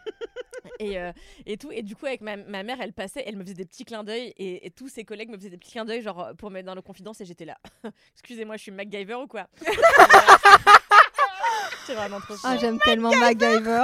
[0.79, 1.11] Et, euh,
[1.45, 1.71] et tout.
[1.71, 4.03] Et du coup, avec ma, ma mère, elle passait, elle me faisait des petits clins
[4.03, 4.33] d'œil.
[4.37, 6.65] Et, et tous ses collègues me faisaient des petits clins d'œil, genre, pour me mettre
[6.67, 7.19] dans le confidence.
[7.21, 7.57] Et j'étais là.
[8.13, 9.47] Excusez-moi, je suis MacGyver ou quoi?
[11.85, 12.59] C'est vraiment trop Ah chiant.
[12.59, 13.83] j'aime tellement MacGyver.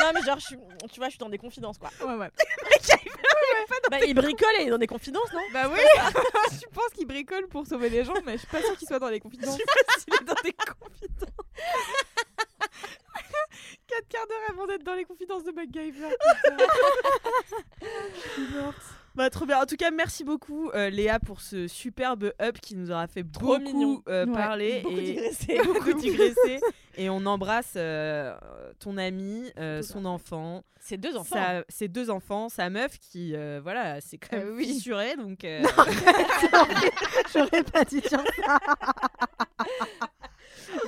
[0.00, 0.56] Non, mais genre, je suis,
[0.92, 1.90] tu vois, je suis dans des confidences, quoi.
[2.06, 2.30] Ouais, ouais.
[3.90, 5.40] Bah, il bricole et il est dans des confidences, non?
[5.52, 5.78] Bah oui
[6.52, 8.98] Je pense qu'il bricole pour sauver les gens, mais je suis pas sûre qu'il soit
[8.98, 9.58] dans les confidences.
[10.06, 11.30] Il est dans des confidences.
[13.88, 16.08] 4 quarts d'heure avant d'être dans les confidences de MacGyver.
[19.18, 19.60] Bah, trop bien.
[19.60, 23.24] En tout cas, merci beaucoup, euh, Léa, pour ce superbe up qui nous aura fait
[23.24, 24.02] Trop beaucoup mignon.
[24.08, 24.80] euh, Ouais, parler.
[24.84, 25.60] Beaucoup et digressé.
[25.64, 26.60] beaucoup digresser.
[26.96, 28.36] Et on embrasse euh,
[28.80, 31.36] ton ami, euh, son enfant, C'est deux enfants.
[31.36, 34.66] sa- ses deux enfants, sa meuf qui, euh, voilà, c'est quand Euh, même oui.
[34.66, 35.14] fissurée.
[35.16, 35.62] Donc, euh,
[37.34, 38.22] J'aurais pas dire ça.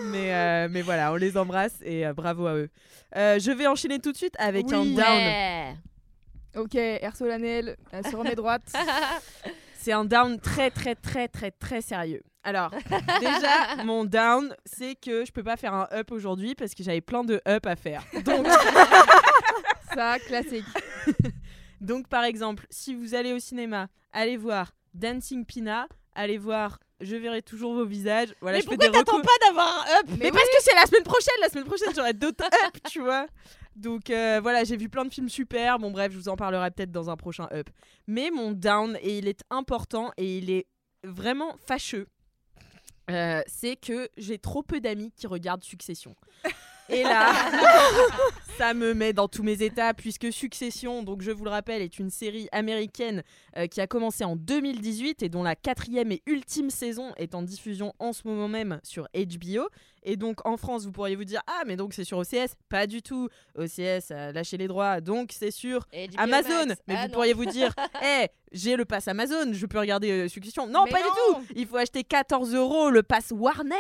[0.03, 2.71] mais, euh, mais voilà, on les embrasse et euh, bravo à eux.
[3.17, 4.97] Euh, je vais enchaîner tout de suite avec un down.
[4.97, 5.75] Ouais.
[6.57, 8.63] Ok, air solennel, elle se remet droite.
[9.75, 12.23] C'est un down très très très très très sérieux.
[12.43, 12.71] Alors,
[13.21, 17.01] déjà, mon down, c'est que je peux pas faire un up aujourd'hui parce que j'avais
[17.01, 18.03] plein de up à faire.
[18.25, 18.47] Donc,
[19.95, 20.65] Ça, classique.
[21.81, 27.17] donc par exemple, si vous allez au cinéma, allez voir Dancing Pina, allez voir Je
[27.17, 28.35] verrai toujours vos visages.
[28.41, 30.07] Voilà, mais je pourquoi t'attends pas d'avoir un up?
[30.19, 33.27] Mais, parce que c'est la semaine prochaine, la semaine prochaine j'aurai d'autres up, tu vois.
[33.77, 35.79] Donc euh, voilà, j'ai vu plein de films super.
[35.79, 37.69] Bon bref, je vous en parlerai peut-être dans un prochain up.
[38.07, 40.67] Mais mon down, et il est important et il est
[41.05, 42.07] vraiment fâcheux,
[43.11, 46.15] euh, c'est que j'ai trop peu d'amis qui regardent Succession.
[46.93, 47.33] Et là,
[48.59, 51.99] ça me met dans tous mes états puisque Succession, donc je vous le rappelle, est
[52.01, 53.23] une série américaine
[53.57, 57.43] euh, qui a commencé en 2018 et dont la quatrième et ultime saison est en
[57.43, 59.69] diffusion en ce moment même sur HBO.
[60.03, 62.87] Et donc en France, vous pourriez vous dire ah mais donc c'est sur OCS Pas
[62.87, 63.29] du tout.
[63.57, 65.87] OCS a lâché les droits, donc c'est sur
[66.17, 66.67] Amazon.
[66.69, 66.81] Max.
[66.89, 67.15] Mais Ah vous non.
[67.15, 67.75] pourriez vous dire
[68.05, 70.67] eh j'ai le pass Amazon, je peux regarder euh, Succession.
[70.67, 71.05] Non, Mais pas non.
[71.41, 71.53] du tout.
[71.57, 73.77] Il faut acheter 14 euros le pass Warner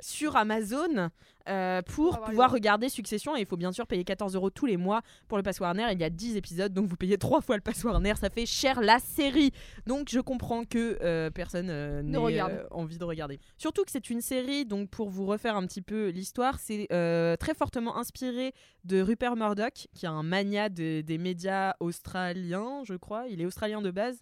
[0.00, 1.10] sur Amazon.
[1.48, 4.66] euh, pour avoir pouvoir regarder Succession et il faut bien sûr payer 14 euros tous
[4.66, 7.40] les mois pour le pass Warner il y a 10 épisodes donc vous payez trois
[7.40, 9.52] fois le pass Warner ça fait cher la série
[9.86, 12.18] donc je comprends que euh, personne euh, n'ait
[12.70, 16.08] envie de regarder surtout que c'est une série donc pour vous refaire un petit peu
[16.08, 18.52] l'histoire c'est euh, très fortement inspiré
[18.84, 23.46] de Rupert Murdoch qui est un mania de- des médias australiens je crois il est
[23.46, 24.18] australien de base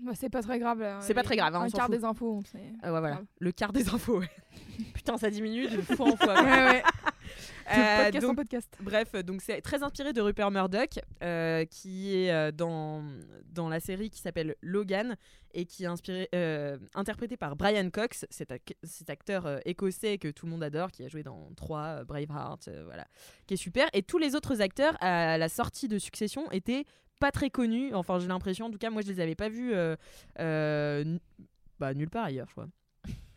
[0.00, 0.80] Bah, c'est pas très grave.
[0.80, 0.98] là.
[1.00, 1.94] C'est pas très grave, hein, on Un s'en quart fout.
[1.96, 2.58] des infos, on sait.
[2.82, 3.26] Euh, ouais, voilà Grave.
[3.38, 4.30] le quart des infos ouais.
[4.94, 6.34] Putain, ça diminue de fois en fois.
[6.42, 6.82] Ouais, ouais.
[7.70, 8.76] Euh, podcast en donc, podcast.
[8.80, 13.02] Bref, donc c'est très inspiré de Rupert Murdoch, euh, qui est euh, dans,
[13.52, 15.16] dans la série qui s'appelle Logan
[15.54, 16.28] et qui est inspiré,
[16.94, 21.04] interprété par Brian Cox, cet, ac- cet acteur écossais que tout le monde adore, qui
[21.04, 23.06] a joué dans 3, Braveheart, voilà,
[23.46, 23.88] qui est super.
[23.92, 26.84] Et tous les autres acteurs à la sortie de Succession étaient
[27.20, 27.94] pas très connus.
[27.94, 29.96] Enfin, j'ai l'impression, en tout cas, moi je les avais pas vus euh,
[30.40, 31.18] euh,
[31.78, 32.66] bah, nulle part ailleurs, je crois.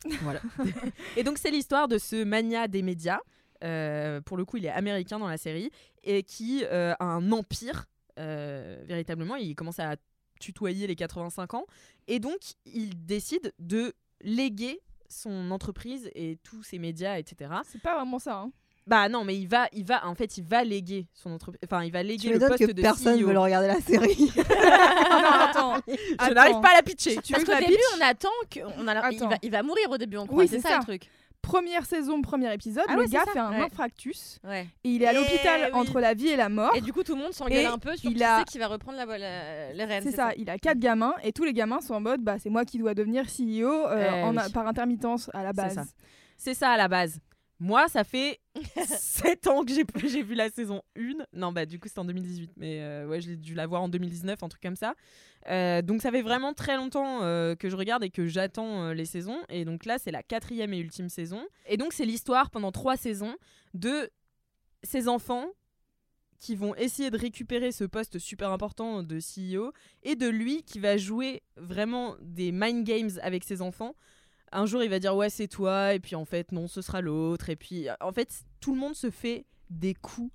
[0.21, 0.41] voilà.
[1.17, 3.19] et donc c'est l'histoire de ce mania des médias.
[3.63, 5.71] Euh, pour le coup, il est américain dans la série
[6.03, 7.85] et qui euh, a un empire
[8.19, 9.35] euh, véritablement.
[9.35, 9.95] Il commence à
[10.39, 11.65] tutoyer les 85 ans
[12.07, 14.79] et donc il décide de léguer
[15.09, 17.51] son entreprise et tous ses médias, etc.
[17.65, 18.35] C'est pas vraiment ça.
[18.39, 18.51] Hein.
[18.85, 21.59] Bah non, mais il va, il va, en fait, il va léguer son entreprise.
[21.65, 23.27] Enfin, il va Tu léguer le m'étonnes poste que de personne CEO.
[23.27, 24.31] veut le regarder la série.
[25.17, 25.75] Non, attends.
[25.87, 27.17] Je n'arrive pas à la pitcher.
[27.21, 29.29] Tu Parce qu'au début, pitch on attend que on a, il, Attends.
[29.29, 30.37] va, il va mourir au début, on croit.
[30.39, 30.77] Oui, c'est c'est ça, ça.
[30.79, 31.09] le truc.
[31.47, 33.61] Première saison, premier épisode, Ah le ouais, gars fait un Ouais.
[33.63, 34.67] infarctus Ouais.
[34.83, 35.79] et il est à l'hôpital oui.
[35.79, 36.75] entre la vie et la mort.
[36.75, 38.67] Et du coup, tout le monde s'engueule un peu sur il qui a- qui va
[38.67, 39.05] reprendre la,
[39.73, 40.03] la- rênes.
[40.03, 42.49] C'est ça, il a quatre gamins et tous les gamins sont en mode bah c'est
[42.49, 44.37] moi qui dois devenir CEO euh, Eh en oui.
[44.39, 45.79] a- par intermittence à la base.
[46.37, 47.19] C'est ça à la base.
[47.59, 48.39] Moi, ça fait
[48.85, 51.13] 7 ans que j'ai j'ai vu la saison 1.
[51.33, 52.51] Non, bah du coup, c'était en 2018.
[52.57, 54.93] Mais euh, ouais, j'ai dû la voir en 2019, un truc comme ça.
[55.49, 58.93] Euh, donc ça fait vraiment très longtemps euh, que je regarde et que j'attends euh,
[58.93, 59.39] les saisons.
[59.49, 61.45] Et donc là, c'est la quatrième et ultime saison.
[61.67, 63.35] Et donc c'est l'histoire pendant trois saisons
[63.73, 64.09] de
[64.83, 65.47] ces enfants
[66.39, 69.71] qui vont essayer de récupérer ce poste super important de CEO
[70.03, 73.95] et de lui qui va jouer vraiment des mind games avec ses enfants.
[74.51, 77.01] Un jour, il va dire ouais, c'est toi, et puis en fait, non, ce sera
[77.01, 77.49] l'autre.
[77.49, 80.31] Et puis, en fait, tout le monde se fait des coups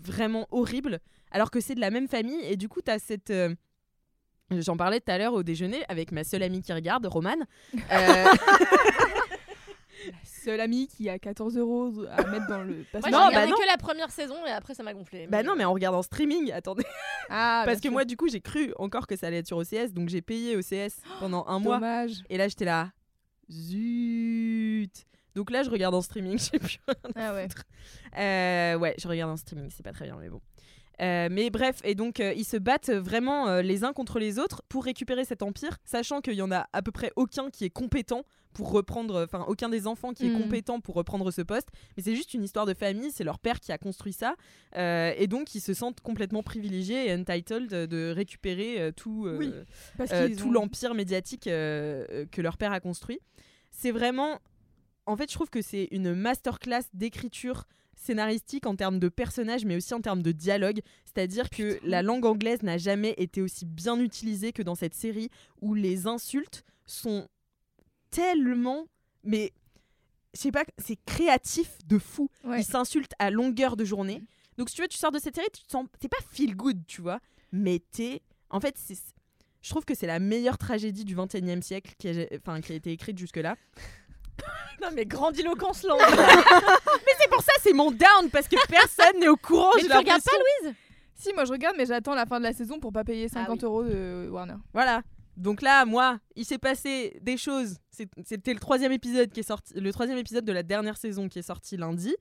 [0.00, 1.00] vraiment horribles,
[1.32, 2.40] alors que c'est de la même famille.
[2.44, 3.32] Et du coup, tu as cette.
[4.52, 7.44] Euh, J'en parlais tout à l'heure au déjeuner avec ma seule amie qui regarde, Romane.
[7.92, 8.24] Euh,
[10.24, 13.48] Seul ami qui a 14 euros à mettre dans le Moi, passe- j'ai Non, regardé
[13.50, 13.56] bah non.
[13.62, 15.26] que la première saison et après, ça m'a gonflé.
[15.26, 16.84] bah non, mais en regardant streaming, attendez.
[17.28, 19.92] Ah, Parce que moi, du coup, j'ai cru encore que ça allait être sur OCS,
[19.92, 21.76] donc j'ai payé OCS pendant un mois.
[21.76, 22.22] dommage.
[22.30, 22.92] Et là, j'étais là,
[23.50, 25.04] zut.
[25.34, 27.48] Donc là, je regarde en streaming, j'ai plus rien à Ah ouais.
[28.16, 30.40] Euh, ouais, je regarde en streaming, c'est pas très bien, mais bon.
[31.00, 34.38] Euh, mais bref, et donc euh, ils se battent vraiment euh, les uns contre les
[34.40, 37.64] autres pour récupérer cet empire, sachant qu'il y en a à peu près aucun qui
[37.64, 40.42] est compétent pour reprendre, enfin aucun des enfants qui est Mhm.
[40.42, 41.68] compétent pour reprendre ce poste.
[41.96, 44.34] Mais c'est juste une histoire de famille, c'est leur père qui a construit ça,
[44.74, 49.52] et donc ils se sentent complètement privilégiés et entitled de récupérer tout, Oui,
[49.96, 53.20] Parce qu'ils tout ont- l'empire médiatique que leur père a construit.
[53.70, 54.40] C'est vraiment.
[55.06, 57.64] En fait, je trouve que c'est une masterclass d'écriture
[57.98, 60.80] scénaristique en termes de personnages, mais aussi en termes de dialogue.
[61.04, 65.30] C'est-à-dire que la langue anglaise n'a jamais été aussi bien utilisée que dans cette série
[65.60, 67.28] où les insultes sont
[68.10, 68.86] tellement.
[69.24, 69.52] Mais.
[70.34, 72.28] Je sais pas, c'est créatif de fou.
[72.44, 72.60] Ouais.
[72.60, 74.22] Ils s'insultent à longueur de journée.
[74.58, 75.86] Donc, si tu veux, tu sors de cette série, tu te sens.
[75.98, 77.20] T'es pas feel good, tu vois.
[77.50, 78.22] Mais t'es.
[78.50, 78.98] En fait, c'est.
[79.62, 82.76] Je trouve que c'est la meilleure tragédie du 21e siècle qui a, enfin, qui a
[82.76, 83.56] été écrite jusque-là.
[84.80, 85.94] Non, mais grandiloquence là.
[86.08, 89.72] Mais c'est pour ça, c'est mon down, parce que personne n'est au courant.
[89.74, 90.30] Mais j'ai tu regardes pas.
[90.62, 90.74] Louise?
[91.16, 93.58] Si, moi je regarde, mais j'attends la fin de la saison pour pas payer 50
[93.58, 93.64] oui.
[93.64, 94.54] euros de Warner.
[94.72, 95.02] Voilà.
[95.36, 97.78] Donc là, moi, il s'est passé des choses.
[97.90, 101.28] C'est- C'était le troisième épisode qui est sorti, le troisième épisode de la dernière saison
[101.28, 102.14] qui est sorti lundi.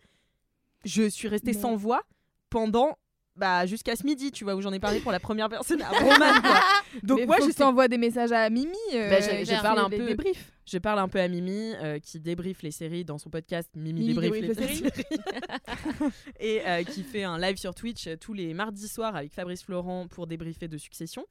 [0.83, 2.01] Je suis restée Mais- sans voix
[2.49, 2.97] pendant
[3.37, 5.89] bah jusqu'à ce midi, tu vois, où j'en ai parlé pour la première personne à
[5.99, 6.41] Roman.
[6.41, 6.61] quoi.
[7.03, 8.71] Donc moi, je que t'envoies des messages à Mimi.
[8.93, 10.05] euh, Bah, je- parle un peu.
[10.05, 10.51] débriefs.
[10.65, 14.01] Je parle un peu à Mimi euh, qui débriefe les séries dans son podcast Mimi,
[14.01, 15.21] Mimi débriefe les, débriefe les séries
[16.41, 20.07] et euh, qui fait un live sur Twitch tous les mardis soirs avec Fabrice Florent
[20.09, 21.25] pour débriefer de Succession.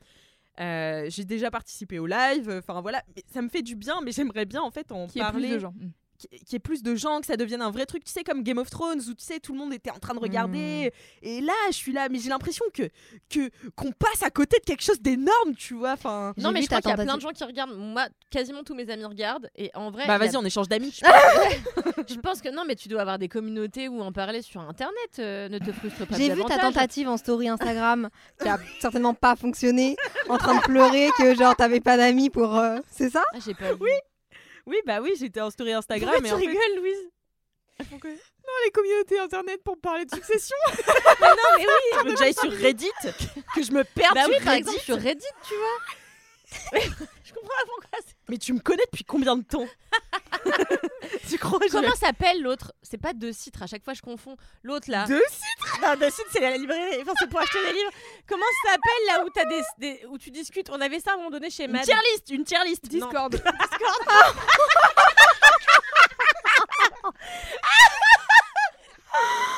[0.59, 4.11] Euh, j'ai déjà participé au live, enfin voilà, mais ça me fait du bien, mais
[4.13, 5.75] j'aimerais bien en fait en Qui parler, plus de gens.
[6.19, 8.25] Qui- qu'il y ait plus de gens, que ça devienne un vrai truc, tu sais
[8.25, 10.93] comme Game of Thrones où tu sais tout le monde était en train de regarder,
[11.23, 12.85] et là je suis là, mais j'ai l'impression que
[13.29, 16.33] que qu'on passe à côté de quelque chose d'énorme, tu vois, enfin.
[16.37, 17.77] Non, mais je crois qu'il y a plein de gens qui regardent.
[17.77, 19.51] Moi, quasiment tous mes amis regardent.
[19.57, 20.07] Et en vrai.
[20.07, 20.99] Bah a- vas-y, on échange d'amis.
[22.09, 24.95] Je pense que non, mais tu dois avoir des communautés où en parler sur internet.
[25.19, 28.09] euh, ne te frustre pas J'ai vu ta tentative en story Instagram
[28.41, 29.97] qui a certainement pas fonctionné,
[30.29, 32.57] en train de pleurer que genre t'avais pas d'amis pour.
[32.57, 33.23] euh, C'est ça?
[33.35, 33.79] Ah, j'ai pas vu.
[33.81, 33.91] Oui.
[34.67, 36.11] Oui, bah oui, j'étais en story Instagram.
[36.11, 37.11] Pourquoi mais tu en fait- rigoles, Louise?
[37.79, 40.57] Non, les communautés internet pour parler de succession.
[41.21, 41.99] Non, mais oui.
[42.01, 42.91] Tu veux que j'aille sur Reddit
[43.55, 46.81] Que je me perde Bah sur oui, par Reddit exemple, sur Reddit, tu vois.
[47.47, 47.99] je comprends pas pourquoi.
[48.07, 49.67] c'est- Mais tu me connais depuis combien de temps
[51.29, 52.73] Tu crois que Comment s'appelle l'autre?
[52.83, 54.37] C'est pas deux citres, à chaque fois je confonds.
[54.63, 55.07] L'autre là.
[55.07, 55.79] Deux citres?
[55.83, 56.99] Non, deux citres, c'est la librairie.
[57.03, 57.91] Enfin, c'est pour acheter des livres.
[58.29, 60.71] Comment ça s'appelle là où, as des, des- où tu discutes?
[60.71, 61.83] On avait ça à un moment donné chez Une Mad.
[61.85, 62.91] tier list, une tier list.
[62.93, 63.11] Non.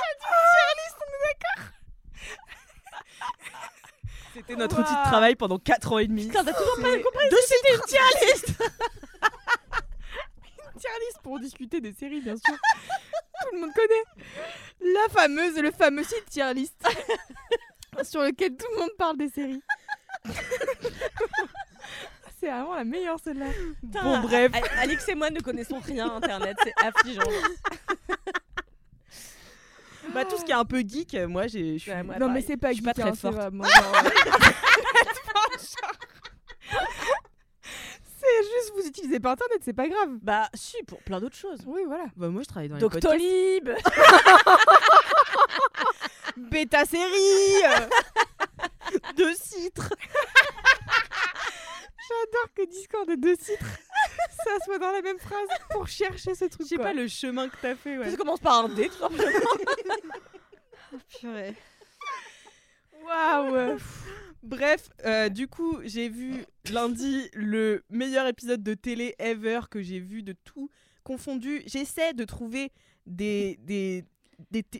[4.39, 6.27] C'était notre outil de travail pendant 4 ans et demi.
[6.29, 8.47] Putain, t'as toujours pas compris que c'était une tier list
[10.79, 12.55] tier list pour discuter des séries, bien sûr.
[12.55, 14.05] Tout le monde connaît.
[14.95, 16.77] La fameuse, le fameux site tier list.
[18.05, 19.61] sur lequel tout le monde parle des séries.
[22.41, 23.47] C'est vraiment la meilleure celle-là.
[23.83, 24.53] Bon, bref.
[24.55, 27.23] A- Alix et moi ne connaissons rien Internet, c'est affligeant.
[30.15, 31.75] Bah, tout ce qui est un peu geek, euh, moi, j'ai.
[31.79, 32.35] je suis- Ouais, moi, non, pareil.
[32.35, 33.35] mais c'est pas je suis pas geek, très hein, c'est forte.
[33.35, 34.11] vraiment genre, euh,
[38.21, 40.11] C'est juste, vous utilisez pas Internet, c'est pas grave.
[40.23, 41.61] Bah, si, pour plein d'autres choses.
[41.67, 42.05] Oui, voilà.
[42.17, 43.03] Bah, moi, je travaille dans les podcasts.
[43.05, 43.71] Doctolib
[46.51, 47.63] Bêta série
[49.17, 49.93] Deux citres.
[52.09, 53.65] J'adore que Discord et deux titres,
[54.49, 56.63] ça soit dans la même phrase pour chercher ce truc.
[56.63, 58.11] Je sais pas le chemin que t'as fait, ouais.
[58.11, 59.31] Ça commence par un D, tout simplement.
[61.21, 61.55] Purée.
[63.05, 63.79] Waouh
[64.43, 69.99] Bref, euh, du coup, j'ai vu lundi le meilleur épisode de télé ever que j'ai
[69.99, 70.71] vu de tout
[71.03, 71.63] confondu.
[71.67, 72.71] J'essaie de trouver
[73.07, 74.05] des, des,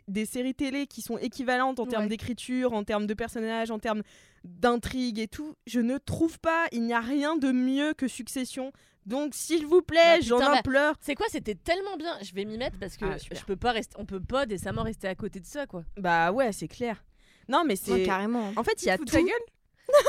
[0.07, 2.09] des, séries télé qui sont équivalentes en termes Ouais.
[2.09, 4.03] d'écriture, en termes de personnages, en termes
[4.43, 5.55] d'intrigue et tout.
[5.67, 8.71] Je ne trouve pas, il n'y a rien de mieux que Succession.
[9.09, 10.93] Donc, s'il vous plaît, Bah, j'en bah, implore.
[11.01, 12.15] C'est quoi C'était tellement bien.
[12.21, 13.95] Je vais m'y mettre parce que Ah, je peux pas rester.
[13.99, 15.83] On peut pas décemment rester à côté de ça, quoi.
[15.97, 17.03] Bah ouais, c'est clair.
[17.47, 17.91] Non, mais c'est.
[17.91, 18.51] Ouais, carrément.
[18.55, 19.05] en fait, il y a tout.
[19.05, 19.31] de ta gueule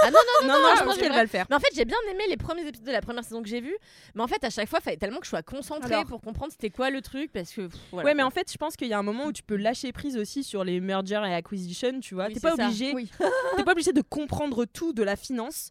[0.03, 1.47] Ah non, non, Non, non, non, non, je pense qu'elle va le faire.
[1.49, 3.63] Mais en fait, j'ai bien aimé les premiers épisodes de la première saison que j'ai
[3.63, 3.75] vus.
[4.15, 6.05] Mais en fait, à chaque fois, il fallait tellement que je sois concentrée Alors.
[6.05, 7.33] pour comprendre c'était quoi le truc.
[7.33, 7.69] Parce que.
[7.69, 8.27] pff, voilà, ouais, mais quoi.
[8.29, 10.45] en fait, je pense qu'il y a un moment où tu peux lâcher prise aussi
[10.45, 12.27] sur les mergers et acquisitions, tu vois.
[12.27, 13.11] Oui, T'es pas obligé, Oui.
[13.57, 15.71] t'es pas obligé de comprendre tout de la finance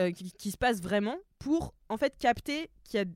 [0.00, 3.06] euh, qui, qui se passe vraiment pour en fait capter qu'il y a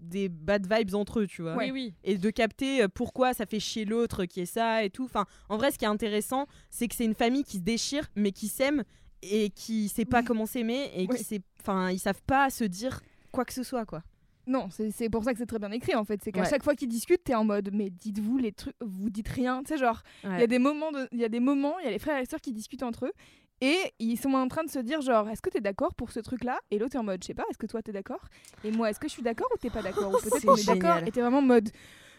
[0.00, 1.56] des bad vibes entre eux, tu vois.
[1.56, 1.94] Oui, oui.
[2.04, 5.04] Et de capter euh, pourquoi ça fait chier l'autre qui est ça et tout.
[5.04, 8.06] Enfin, en vrai, ce qui est intéressant, c'est que c'est une famille qui se déchire,
[8.14, 8.84] mais qui s'aime
[9.22, 10.24] et qui sait pas Oui.
[10.26, 11.16] comment s'aimer et Oui.
[11.16, 13.00] qui sait, enfin, ils savent pas se dire
[13.32, 14.02] quoi que ce soit, quoi.
[14.46, 16.20] Non, c'est c'est pour ça que c'est très bien écrit en fait.
[16.22, 16.50] C'est qu'à Ouais.
[16.50, 19.62] chaque fois qu'ils discutent, t'es en mode mais dites-vous les trucs, vous dites rien.
[19.62, 21.86] Tu sais, genre, il y a des moments, de- il y a des moments, il
[21.86, 23.12] y a les frères et sœurs qui discutent entre eux
[23.60, 26.20] et ils sont en train de se dire genre est-ce que t'es d'accord pour ce
[26.20, 26.58] truc-là?
[26.70, 28.24] Et l'autre est en mode je sais pas, est-ce que toi t'es d'accord?
[28.64, 30.12] Et moi est-ce que je suis d'accord ou t'es pas d'accord?
[30.12, 31.08] Ou peut-être qu'on est d'accord génial.
[31.08, 31.70] et t'es vraiment en mode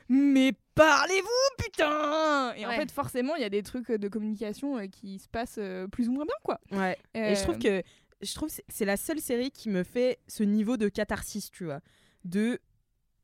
[0.08, 4.88] mais parlez-vous putain Et en fait forcément il y a des trucs de communication euh,
[4.88, 6.60] qui se passent euh, plus ou moins bien quoi.
[6.72, 6.98] Ouais.
[7.16, 7.88] Et je trouve Euh, que
[8.22, 11.82] je trouve c'est la seule série qui me fait ce niveau de catharsis, tu vois.
[12.24, 12.60] De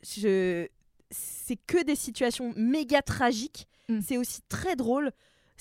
[0.04, 0.68] je
[1.12, 4.00] c'est que des situations méga tragiques, Mm.
[4.02, 5.12] c'est aussi très drôle,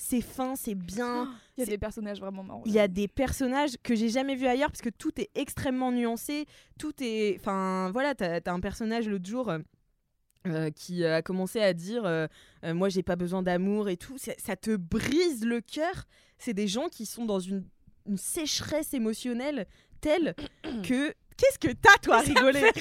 [0.01, 1.31] c'est fin, c'est bien.
[1.55, 2.63] Il y a des personnages vraiment marrants.
[2.65, 5.91] Il y a des personnages que j'ai jamais vus ailleurs parce que tout est extrêmement
[5.91, 6.47] nuancé,
[6.79, 9.59] tout est enfin voilà, t'as as un personnage l'autre jour euh,
[10.47, 12.25] euh, qui euh, a commencé à dire euh,
[12.63, 16.05] euh, moi j'ai pas besoin d'amour et tout, ça, ça te brise le cœur.
[16.39, 17.63] C'est des gens qui sont dans une,
[18.07, 19.67] une sécheresse émotionnelle
[20.01, 20.35] telle
[20.83, 22.71] que qu'est-ce que t'as toi à rigoler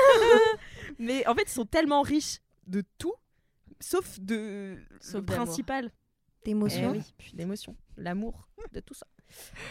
[0.98, 3.14] Mais en fait ils sont tellement riches de tout,
[3.80, 5.90] sauf de Sauf le principal.
[6.44, 6.92] D'émotion.
[6.94, 9.06] Eh oui, puis l'émotion, l'amour, de tout ça.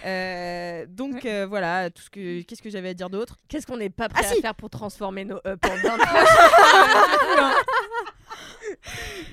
[0.06, 3.38] Euh, donc euh, voilà, tout ce que qu'est-ce que j'avais à dire d'autre?
[3.48, 5.98] Qu'est-ce qu'on n'est pas prêt Ah, à si faire pour transformer nos up en bien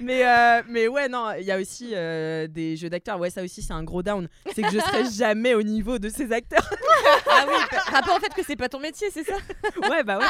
[0.01, 3.19] Mais euh, mais ouais non, il y a aussi euh, des jeux d'acteurs.
[3.19, 4.29] Ouais, ça aussi c'est un gros down.
[4.55, 6.69] C'est que je serai jamais au niveau de ces acteurs.
[7.27, 7.55] Ah oui,
[7.91, 9.37] rapport au fait que c'est pas ton métier, c'est ça?
[9.89, 10.25] Ouais bah ouais.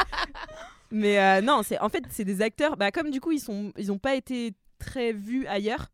[0.91, 2.77] Mais euh, non, c'est en fait c'est des acteurs.
[2.77, 5.87] Bah comme du coup ils sont ils ont pas été très vus ailleurs.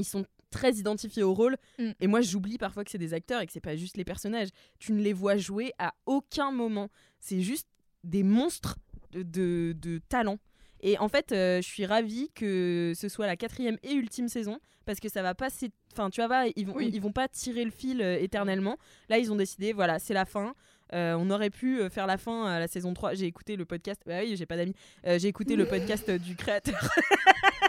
[0.00, 1.90] Ils sont très identifiés au rôle Mm.
[2.00, 4.48] et moi j'oublie parfois que c'est des acteurs et que c'est pas juste les personnages.
[4.80, 6.88] Tu ne les vois jouer à aucun moment.
[7.20, 7.68] C'est juste
[8.02, 8.76] des monstres
[9.12, 10.38] de, de, de talent.
[10.82, 14.58] Et en fait, euh, je suis ravie que ce soit la quatrième et ultime saison
[14.86, 15.48] parce que ça va pas.
[15.92, 16.90] Enfin, tu vois, ils vont, Oui.
[16.92, 18.76] ils vont pas tirer le fil euh, éternellement.
[19.10, 20.54] Là, ils ont décidé, voilà, c'est la fin.
[20.94, 23.14] Euh, on aurait pu faire la fin à la saison 3.
[23.14, 24.00] J'ai écouté le podcast.
[24.06, 24.74] Bah oui, j'ai pas d'amis.
[25.04, 26.74] J'ai écouté le podcast du créateur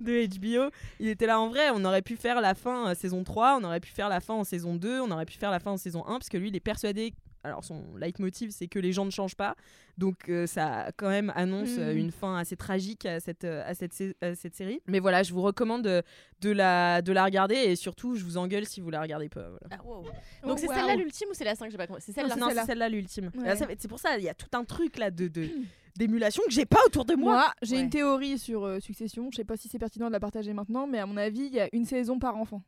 [0.00, 0.70] de HBO.
[1.00, 1.70] Il était là en vrai.
[1.74, 3.58] On aurait pu faire la fin euh, saison 3.
[3.60, 5.00] On aurait pu faire la fin en saison 2.
[5.00, 6.12] On aurait pu faire la fin en saison 1.
[6.18, 7.14] Parce que lui, il est persuadé.
[7.44, 9.56] Alors, son leitmotiv, c'est que les gens ne changent pas.
[9.98, 11.98] Donc, euh, ça quand même annonce euh, Mhm.
[11.98, 14.80] une fin assez tragique à cette, euh, à, cette, à cette série.
[14.86, 16.02] Mais voilà, je vous recommande de,
[16.40, 17.56] de la, de la regarder.
[17.56, 19.48] Et surtout, je vous engueule si vous la regardez pas.
[19.48, 19.66] voilà.
[19.70, 20.04] Ah, wow.
[20.44, 20.74] Oh, Donc c'est wow.
[20.74, 22.02] celle-là l'ultime ou c'est la 5 J'ai pas compris.
[22.02, 22.36] C'est celle-là.
[22.36, 23.30] Non, c'est celle-là l'ultime.
[23.34, 23.54] Ouais.
[23.78, 25.48] C'est pour ça, il y a tout un truc là de de-
[25.96, 27.32] d'émulation que j'ai pas autour de moi.
[27.34, 27.82] Moi, j'ai Ouais.
[27.82, 29.28] une théorie sur euh, Succession.
[29.30, 31.52] Je sais pas si c'est pertinent de la partager maintenant, mais à mon avis, il
[31.54, 32.62] y a une saison par enfant.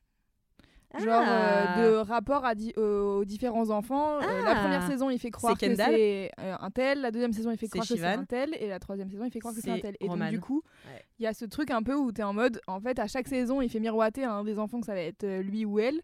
[1.03, 1.83] Genre euh, Ah.
[1.83, 4.19] de rapport à di- euh, aux différents enfants.
[4.19, 4.55] Euh, la Ah.
[4.61, 7.01] première saison, il fait croire que c'est un tel.
[7.01, 8.51] La deuxième saison, il fait croire que c'est un tel.
[8.61, 9.97] Et la troisième saison, il fait croire que c'est un tel.
[10.01, 10.25] Et Roman.
[10.27, 11.03] donc, du coup, Ouais.
[11.19, 13.07] il y a ce truc un peu où tu es en mode, en fait, à
[13.07, 15.79] chaque saison, il fait miroiter à un des enfants que ça va être lui ou
[15.79, 16.01] elle.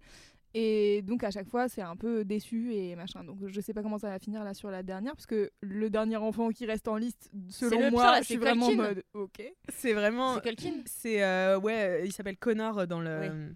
[0.55, 3.23] Et donc à chaque fois, c'est un peu déçu et machin.
[3.23, 5.91] Donc je sais pas comment ça va finir là sur la dernière, parce que le
[5.91, 8.69] dernier enfant qui reste en liste, selon moi, pire, là, je suis c'est vraiment en
[8.71, 8.83] Culkin.
[8.83, 9.53] mode ok.
[9.69, 10.35] C'est vraiment.
[10.35, 13.55] C'est Culkin C'est euh, ouais, il s'appelle Connor dans le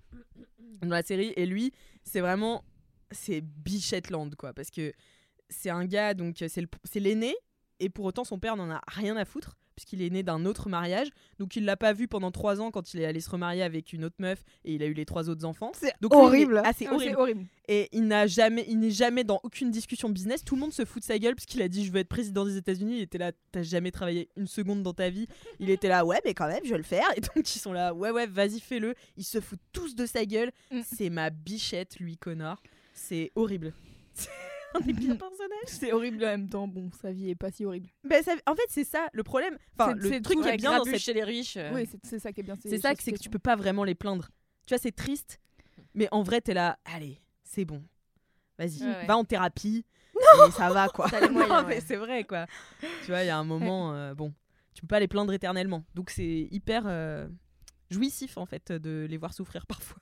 [0.82, 1.72] dans la série et lui,
[2.04, 2.62] c'est vraiment
[3.10, 4.92] c'est Bichetland quoi parce que
[5.48, 7.34] c'est un gars donc c'est le- c'est l'aîné
[7.80, 10.68] et pour autant son père n'en a rien à foutre puisqu'il est né d'un autre
[10.68, 11.08] mariage
[11.38, 13.92] donc il l'a pas vu pendant trois ans quand il est allé se remarier avec
[13.92, 16.62] une autre meuf et il a eu les trois autres enfants C'est horrible.
[16.64, 17.46] ah, c'est horrible horrible.
[17.68, 20.44] et il n'a jamais, il n'est jamais dans aucune discussion business.
[20.44, 22.08] Tout le monde se fout de sa gueule parce qu'il a dit je veux être
[22.08, 22.96] président des États-Unis.
[22.98, 25.26] Il était là, t'as jamais travaillé une seconde dans ta vie.
[25.58, 27.06] Il était là, ouais, mais quand même, je vais le faire.
[27.16, 28.94] Et donc ils sont là, ouais, ouais, vas-y, fais-le.
[29.16, 30.50] Ils se foutent tous de sa gueule.
[30.70, 30.80] Mm.
[30.84, 32.62] C'est ma bichette, lui, Connor.
[32.92, 33.72] C'est horrible.
[34.74, 35.48] C'est un des pires personnages.
[35.66, 36.66] C'est horrible en même temps.
[36.68, 37.88] Bon, sa vie est pas si horrible.
[38.08, 39.56] Ben, ça- en fait, c'est ça le problème.
[39.78, 41.56] Enfin, C'est- le truc qui est bien dans cette chez les riches.
[41.56, 41.72] euh.
[41.74, 42.54] Oui, c'est ça qui est bien.
[42.60, 44.28] C'est ça, c'est que tu peux pas vraiment les plaindre.
[44.66, 45.40] Tu vois, c'est triste,
[45.94, 47.82] mais en vrai, t'es là, allez, c'est bon.
[48.58, 49.06] Vas-y, Ouais, ouais.
[49.06, 49.84] va en thérapie.
[50.48, 51.08] Et ça va, quoi.
[51.10, 51.74] Ça a les moyens, Non, ouais.
[51.76, 52.46] mais c'est vrai, quoi.
[53.04, 54.32] tu vois, il y a un moment, euh, bon,
[54.74, 55.84] tu peux pas les plaindre éternellement.
[55.94, 57.28] Donc, c'est hyper euh,
[57.90, 59.98] jouissif, en fait, de les voir souffrir parfois.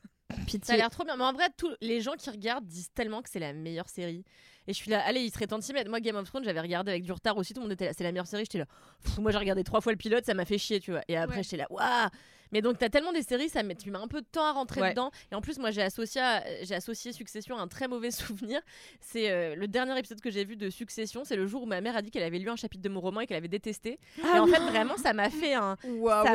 [0.62, 1.16] Ça a l'air trop bien.
[1.16, 4.24] Mais en vrai, tous les gens qui regardent disent tellement que c'est la meilleure série.
[4.68, 5.90] Et je suis là, allez, il serait temps de s'y mettre.
[5.90, 7.52] Moi, Game of Thrones, j'avais regardé avec du retard aussi.
[7.52, 8.44] Tout le monde était là, c'est la meilleure série.
[8.44, 8.66] J'étais là,
[9.02, 11.02] Pff, moi j'ai regardé trois fois le pilote, ça m'a fait chier, tu vois.
[11.08, 11.42] Et après, Ouais.
[11.42, 12.08] j'étais là, waouh
[12.52, 14.52] Mais donc, t'as tellement des séries, ça met, tu mets un peu de temps à
[14.52, 14.90] rentrer Ouais.
[14.90, 15.10] dedans.
[15.30, 18.10] Et en plus, moi, j'ai associé, à- j'ai associé Succession à un très mauvais
[18.50, 18.60] souvenir.
[19.00, 21.24] C'est euh, le dernier épisode que j'ai vu de Succession.
[21.24, 23.00] C'est le jour où ma mère a dit qu'elle avait lu un chapitre de mon
[23.00, 23.98] roman et qu'elle avait détesté.
[24.18, 25.76] et en fait, vraiment, ça m'a fait un,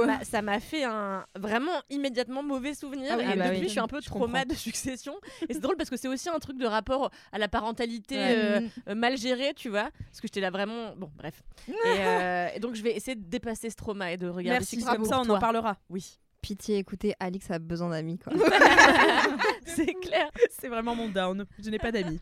[0.05, 3.11] m'a- ça m'a fait un vraiment immédiatement mauvais souvenir.
[3.13, 3.63] Ah oui, et ah bah depuis, oui.
[3.65, 4.53] je suis un peu Je trauma comprends.
[4.53, 5.15] de succession.
[5.47, 8.36] Et c'est drôle parce que c'est aussi un truc de rapport à la parentalité Ouais.
[8.38, 8.70] euh, Mm.
[8.89, 9.89] euh, mal gérée, tu vois.
[10.05, 10.95] Parce que j'étais là vraiment.
[10.95, 11.43] Bon, bref.
[11.68, 14.76] et, euh, et donc, je vais essayer de dépasser ce trauma et de regarder Merci,
[14.78, 15.38] Succession comme ça, on toi.
[15.38, 15.78] en parlera.
[15.89, 16.07] Oui,
[16.48, 18.32] Pitié, écoutez, Alix a besoin d'amis quoi.
[19.66, 20.30] c'est clair.
[20.50, 21.45] C'est vraiment mon down.
[21.62, 22.20] Je n'ai pas d'amis.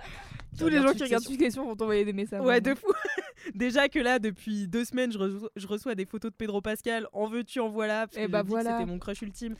[0.57, 2.41] Tous les gens qui regardent Succession vont t'envoyer des messages.
[2.41, 2.87] Ouais, de fou.
[3.53, 7.07] Déjà que là, depuis deux semaines, je, reçois- je reçois des photos de Pedro Pascal.
[7.13, 8.07] En veux-tu, en voilà.
[8.07, 8.71] Parce Eh que bah que voilà.
[8.79, 9.53] C'était mon crush ultime.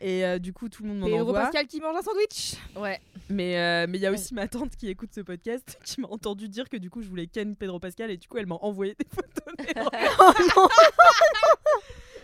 [0.00, 1.42] Et euh, du coup, tout le monde m'en Pedro envoie.
[1.42, 2.54] Pascal qui mange un sandwich.
[2.76, 3.00] Ouais.
[3.30, 6.08] Mais euh, mais il y a aussi ma tante qui écoute ce podcast qui m'a
[6.08, 8.10] entendu dire que du coup, je voulais ken Pedro Pascal.
[8.10, 9.54] Et du coup, elle m'a envoyé des photos.
[9.58, 10.68] de Pedro.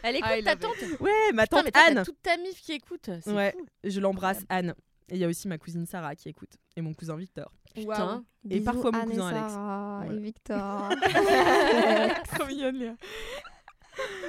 [0.04, 0.74] Elle écoute Ah, ta tante.
[1.00, 2.02] ouais, ma Putain, tante mais t'as Anne.
[2.04, 3.10] toute ta mif qui écoute.
[3.22, 3.66] C'est Ouais, fou.
[3.84, 4.74] je l'embrasse, Anne.
[5.10, 6.52] Et il y a aussi ma cousine Sarah qui écoute.
[6.76, 7.50] Et mon cousin Victor.
[7.74, 8.24] Putain.
[8.48, 9.52] Et Bisous, parfois mon Anne et cousin Alex.
[9.52, 10.18] Sarah Voilà.
[10.18, 10.88] et Victor.
[12.34, 12.94] Trop mignonne, Léa.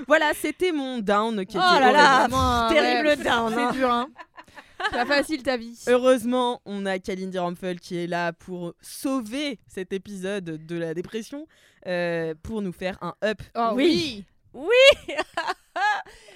[0.07, 2.33] Voilà, c'était mon down qui était Oh là là, horrible.
[2.35, 3.53] Vraiment, Terrible ouais, down.
[3.53, 3.69] hein.
[3.71, 4.07] C'est dur, hein.
[4.91, 5.79] C'est pas facile ta vie.
[5.87, 11.47] Heureusement, on a Kalindi Rumpel qui est là pour sauver cet épisode de la dépression,
[11.87, 13.41] euh, pour nous faire un up.
[13.55, 14.23] Oh, Oui.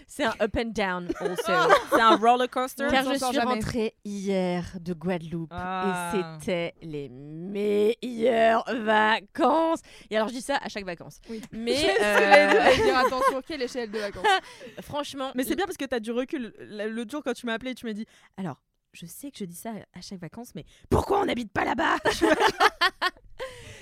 [0.08, 1.44] C'est un up and down also.
[1.92, 2.88] C'est un roller coaster.
[2.92, 3.54] Car je suis jamais.
[3.54, 6.12] rentrée hier de Guadeloupe Ah.
[6.14, 9.80] et c'était les meilleures vacances.
[10.10, 11.22] Et alors je dis ça à chaque vacances.
[11.30, 11.42] Oui.
[11.52, 14.26] Mais J'allais euh, dire attention, quelle échelle de vacances?
[14.82, 16.54] franchement, Mais c'est bien parce que tu as du recul.
[16.60, 18.06] L'autre jour, quand tu m'as appelé, tu m'as dit
[18.36, 18.62] Alors,
[18.92, 21.98] je sais que je dis ça à chaque vacances, mais pourquoi on n'habite pas là-bas?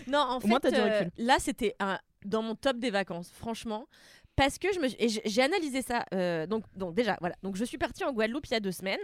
[0.07, 1.11] Non, en Au moins, fait, t'as du euh, recul.
[1.25, 3.87] là, c'était un- dans mon top des vacances, franchement.
[4.37, 6.05] Parce que je me suis- et j'ai analysé ça.
[6.13, 7.35] euh, donc, donc déjà, voilà.
[7.43, 8.99] Donc je suis partie en Guadeloupe il y a deux semaines.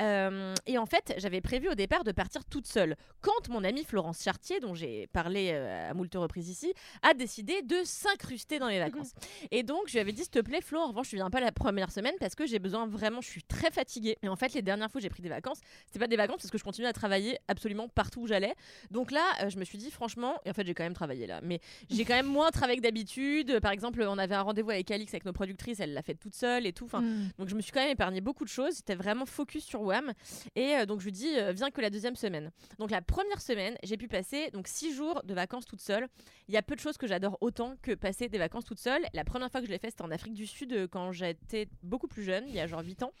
[0.00, 2.94] Euh, et en fait, j'avais prévu au départ de partir toute seule.
[3.20, 6.72] Quand mon amie Florence Chartier, dont j'ai parlé euh, à moult reprises ici,
[7.02, 9.12] a décidé de s'incruster dans les vacances.
[9.50, 11.40] Et donc je lui avais dit, s'il te plaît, Flo, en revanche, je viens pas
[11.40, 14.16] la première semaine parce que j'ai besoin vraiment, je suis très fatiguée.
[14.22, 16.36] Et en fait, les dernières fois où j'ai pris des vacances, c'était pas des vacances
[16.38, 18.54] parce que je continuais à travailler absolument partout où j'allais.
[18.92, 21.40] Donc là, je me suis dit, franchement, et en fait, j'ai quand même travaillé là,
[21.42, 21.58] mais
[21.90, 23.58] j'ai quand même moins travaillé que d'habitude.
[23.58, 26.34] Par exemple, on avait un rendez-vous avec Alix, avec nos productrices, elle l'a fait toute
[26.34, 26.84] seule et tout.
[26.84, 27.30] Enfin, Mm.
[27.38, 28.74] donc je me suis quand même épargné beaucoup de choses.
[28.74, 30.12] C'était vraiment focus sur WAM.
[30.56, 32.50] Et euh, donc je lui dis, euh, viens que la deuxième semaine.
[32.78, 36.06] Donc la première semaine, j'ai pu passer donc six jours de vacances toute seule.
[36.48, 39.02] Il y a peu de choses que j'adore autant que passer des vacances toute seule.
[39.14, 41.68] La première fois que je l'ai fait, c'était en Afrique du Sud euh, quand j'étais
[41.82, 43.12] beaucoup plus jeune, il y a genre 8 ans.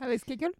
[0.00, 0.50] Avec Skakel?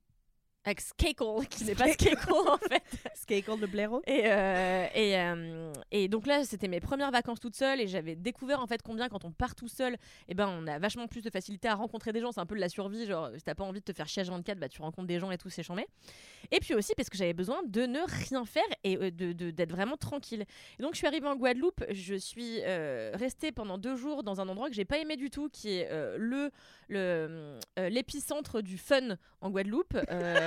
[0.65, 2.83] Avec Skakel, qui n'est pas Skakel en fait.
[3.15, 7.55] Skakel de Blaireau Et, euh, et, euh, et donc là, c'était mes premières vacances toute
[7.57, 9.97] seule et j'avais découvert en fait combien quand on part tout seul,
[10.29, 12.33] et ben on a vachement plus de facilité à rencontrer des gens.
[12.33, 14.23] C'est un peu de la survie, genre si t'as pas envie de te faire chier
[14.23, 15.87] à 24, bah tu rencontres des gens et tout, c'est chambé.
[16.51, 19.71] Et puis aussi parce que j'avais besoin de ne rien faire et euh, de- d'être
[19.73, 20.45] vraiment tranquille.
[20.79, 22.61] Et donc je suis arrivée en Guadeloupe, je suis
[23.15, 25.89] restée pendant deux jours dans un endroit que j'ai pas aimé du tout, qui est
[26.19, 26.51] le
[26.91, 29.97] le, l'épicentre du fun en Guadeloupe.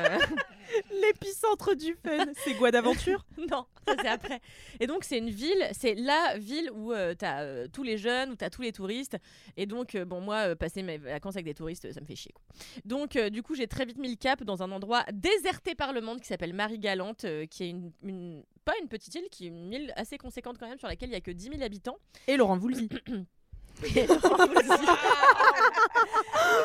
[0.06, 2.26] Euh, euh, L'épicentre du fun.
[2.43, 3.26] C'est quoi d'aventure?
[3.52, 4.39] Non, ça c'est après.
[4.80, 8.30] Et donc c'est une ville, c'est la ville où tu t'as euh, tous les jeunes,
[8.32, 9.18] où t'as tous les touristes.
[9.58, 12.16] Et donc euh, bon moi euh, passer mes vacances avec des touristes, ça me fait
[12.16, 12.32] chier.
[12.34, 12.43] quoi.
[12.86, 15.91] Donc euh, du coup j'ai très vite mis le cap dans un endroit déserté par
[15.93, 19.45] le monde qui s'appelle Marie-Galante, euh, qui est une, une- pas une petite île, qui
[19.45, 21.64] est une île assez conséquente quand même sur laquelle il y a que 10 000
[21.64, 21.97] habitants.
[22.28, 22.88] Et Laurent Voulzy.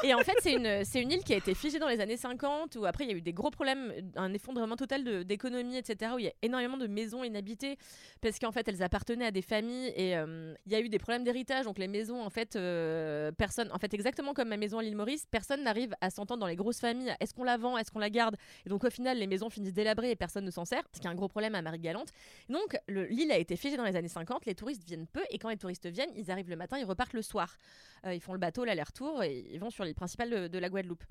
[0.03, 2.17] Et en fait, c'est une, c'est une île qui a été figée dans les années
[2.17, 5.77] 50, où après, il y a eu des gros problèmes, un effondrement total de- d'économie,
[5.77, 7.79] etc., où il y a énormément de maisons inhabitées,
[8.21, 10.99] parce qu'en fait, elles appartenaient à des familles, et euh, il y a eu des
[10.99, 14.79] problèmes d'héritage, donc les maisons, en fait, euh, personne, en fait, exactement comme ma maison
[14.79, 17.77] à l'île Maurice, personne n'arrive à s'entendre dans les grosses familles, est-ce qu'on la vend,
[17.79, 20.51] est-ce qu'on la garde, et donc au final, les maisons finissent délabrées et personne ne
[20.51, 22.09] s'en sert, ce qui est un gros problème à Marie-Galante.
[22.49, 25.39] Donc, le- l'île a été figée dans les années 50, les touristes viennent peu, et
[25.39, 27.57] quand les touristes viennent, ils arrivent le matin, ils repartent le soir.
[28.05, 31.05] Euh, ils font le bateau, l'aller-retour, et ils vont sur l'île principale de, la Guadeloupe.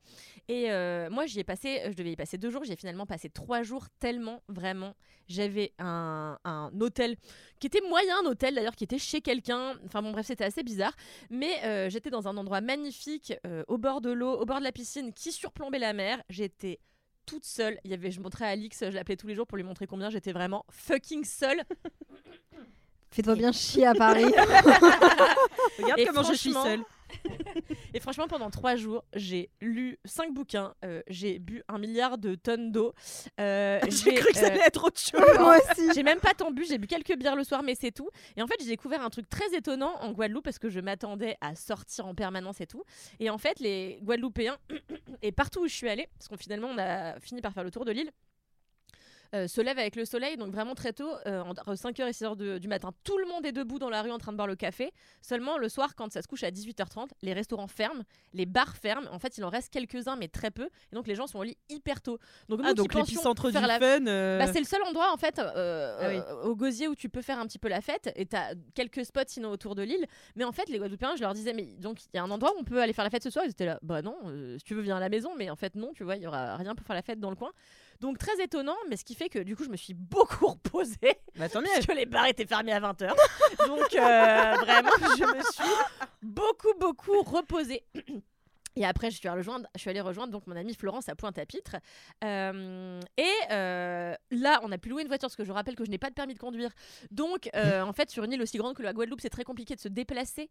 [0.48, 3.30] Et euh, moi, j'y ai passé, je devais y passer deux jours, j'ai finalement passé
[3.30, 4.96] trois jours tellement, vraiment,
[5.28, 6.38] j'avais un,
[6.80, 7.16] hôtel
[7.60, 9.76] qui était moyen, un hôtel d'ailleurs, qui était chez quelqu'un.
[9.86, 10.96] Enfin bon, bref, c'était assez bizarre.
[11.30, 14.64] Mais euh, j'étais dans un endroit magnifique, euh, au bord de l'eau, au bord de
[14.64, 16.22] la piscine, qui surplombait la mer.
[16.30, 16.80] J'étais
[17.26, 17.80] toute seule.
[17.84, 19.88] Il y avait, je montrais à Alix, je l'appelais tous les jours pour lui montrer
[19.88, 21.64] combien j'étais vraiment fucking seule.
[23.16, 24.26] Fais-toi bien chier à Paris.
[25.80, 26.82] Regarde Et comment je suis seule.
[27.94, 32.36] Et franchement, pendant trois jours, j'ai lu cinq bouquins, euh, j'ai bu un milliard de
[32.36, 32.94] tonnes d'eau.
[33.40, 35.22] euh, J'ai cru que ça euh, allait être autre chose.
[35.40, 35.94] Moi aussi.
[35.96, 38.10] J'ai même pas tant bu, j'ai bu quelques bières le soir, mais c'est tout.
[38.36, 41.38] Et en fait, j'ai découvert un truc très étonnant en Guadeloupe parce que je m'attendais
[41.40, 42.84] à sortir en permanence et tout.
[43.22, 44.58] Et en fait, les Guadeloupéens,
[45.22, 47.72] et partout où je suis allée, parce qu'on finalement, on a fini par faire le
[47.72, 48.12] tour de l'île.
[49.34, 52.60] Euh, se lèvent avec le soleil, donc vraiment très tôt, euh, entre 5h et 6h
[52.60, 52.92] du matin.
[53.04, 54.92] Tout le monde est debout dans la rue en train de boire le café.
[55.22, 58.04] Seulement le soir, quand ça se couche à 18h30, les restaurants ferment,
[58.34, 59.08] les bars ferment.
[59.12, 60.66] En fait, il en reste quelques-uns, mais très peu.
[60.92, 62.20] Et donc les gens sont au lit hyper tôt.
[62.50, 64.06] Donc, nous Ah, donc l'épicentre du faire la- fun.
[64.08, 66.50] euh, bah, c'est le seul endroit en fait euh, Ah oui.
[66.50, 69.22] au Gosier où tu peux faire un petit peu la fête et t'as quelques spots
[69.28, 70.06] sinon autour de l'île
[70.36, 72.52] mais en fait les Guadeloupéens je leur disais mais donc il y a un endroit
[72.56, 73.46] où on peut aller faire la fête ce soir?
[73.46, 74.16] Ils étaient là bah non
[74.58, 76.28] si tu veux viens à la maison mais en fait non tu vois il y
[76.28, 77.52] aura rien pour faire la fête dans le coin
[78.02, 81.20] donc très étonnant mais ce qui fait que du coup je me suis beaucoup reposée.
[81.38, 81.68] Bah, tant mieux.
[81.74, 83.14] parce que les bars étaient fermés à 20h
[83.68, 85.76] donc euh, vraiment je me suis
[86.22, 87.84] beaucoup beaucoup reposée
[88.76, 91.78] Et après, je suis, allée rejoindre, je rejoindre donc mon amie Florence à Pointe-à-Pitre.
[92.24, 95.86] Euh, et euh, là, on a pu louer une voiture parce que je rappelle que
[95.86, 96.72] je n'ai pas de permis de conduire.
[97.12, 99.76] Donc, euh, en fait, sur une île aussi grande que la Guadeloupe, c'est très compliqué
[99.76, 100.50] de se déplacer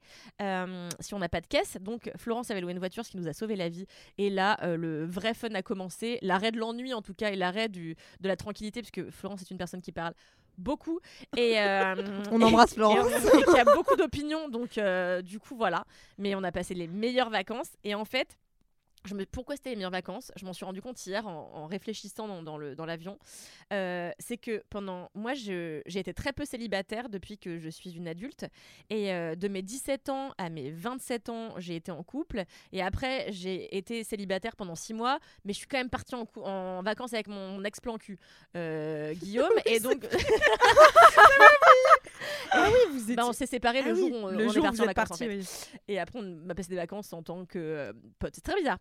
[1.01, 1.77] si on n'a pas de caisse.
[1.81, 3.87] Donc, Florence avait loué une voiture, ce qui nous a sauvé la vie.
[4.19, 6.19] Et là, le vrai fun a commencé.
[6.23, 9.59] L'arrêt de l'ennui, en tout cas, et l'arrêt de la tranquillité, puisque Florence est une
[9.59, 10.15] personne qui parle
[10.59, 11.01] beaucoup.
[11.37, 11.95] Et euh,
[12.33, 13.11] On embrasse Florence.
[13.39, 15.85] et qui a beaucoup d'opinions donc euh, du coup voilà.
[16.19, 17.71] Mais on a passé les meilleures vacances.
[17.85, 18.37] Et en fait
[19.05, 19.25] je me...
[19.27, 20.33] Pourquoi c'était les meilleures vacances?
[20.37, 23.19] Je m'en suis rendu compte hier en, en réfléchissant dans, dans le, dans l'avion.
[23.73, 25.11] Euh, c'est que pendant.
[25.15, 28.47] Moi, je- j'ai été très peu célibataire depuis que je suis une adulte.
[28.91, 32.45] Et euh, de mes 17 ans à mes 27 ans, j'ai été en couple.
[32.73, 35.19] Et après, j'ai été célibataire pendant 6 mois.
[35.45, 38.19] Mais je suis quand même partie en, cou- en vacances avec mon ex-plan cul,
[38.57, 39.53] euh, Guillaume.
[39.67, 40.07] et donc.
[42.53, 43.17] Ah oui, vous étiez.
[43.17, 44.87] Bah, on s'est séparés Ah le jour où on, le on jour est parti en
[44.87, 45.05] vacances.
[45.05, 45.37] en partis, fait.
[45.37, 45.81] oui.
[45.89, 48.33] Et après, on m'a passé des vacances en tant que euh, pote.
[48.35, 48.79] C'est très bizarre.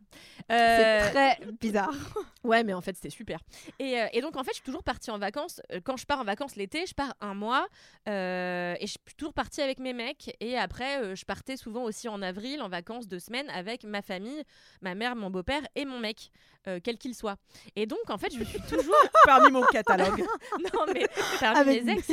[0.49, 1.93] C'est Euh, très bizarre.
[2.43, 3.39] Ouais, mais en fait, c'était super.
[3.79, 5.61] Et, euh, et donc, en fait, je suis toujours partie en vacances.
[5.71, 7.67] Euh, Quand je pars en vacances l'été, je pars un mois.
[8.09, 10.35] euh, et je suis toujours partie avec mes mecs.
[10.41, 14.01] Et après, euh, je partais souvent aussi en avril, en vacances deux semaines, avec ma
[14.01, 14.43] famille,
[14.81, 16.31] ma mère, mon beau-père et mon mec,
[16.67, 17.37] euh, quel qu'il soit.
[17.77, 18.93] Et donc, en fait, je suis toujours.
[19.25, 20.19] Parmi mon catalogue.
[20.73, 21.05] non, mais
[21.39, 22.09] parmi Avec- mes ex.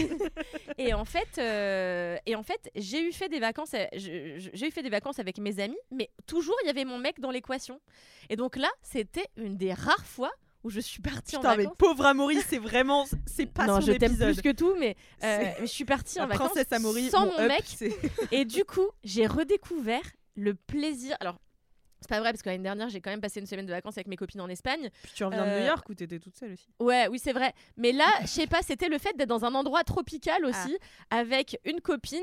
[0.78, 3.74] et en fait, euh, et en fait, j'ai eu fait des vacances.
[3.74, 6.98] euh, J'ai eu fait des vacances avec mes amis, mais toujours il y avait mon
[6.98, 7.80] mec dans l'équation.
[8.28, 10.30] Et donc là, c'était une des rares fois
[10.62, 11.76] où je suis partie en Putain, mais vacances.
[11.78, 13.06] pauvre Amaury, c'est vraiment.
[13.26, 14.94] C'est pas non, son je t'aime plus que tout, mais,
[15.24, 17.92] euh, mais je suis partie en vacances Amaury, sans mon up, mec.
[18.30, 20.04] Et du coup, j'ai redécouvert
[20.36, 21.16] le plaisir.
[21.20, 21.38] Alors,
[22.00, 23.96] c'est pas vrai parce que l'année dernière, j'ai quand même passé une semaine de vacances
[23.98, 24.90] avec mes copines en Espagne.
[25.02, 26.68] Puis tu reviens de Euh, New York où t'étais toute seule aussi.
[26.80, 27.52] Ouais, oui, c'est vrai.
[27.76, 30.76] Mais là, je sais pas, c'était le fait d'être dans un endroit tropical aussi,
[31.10, 32.20] avec une copine.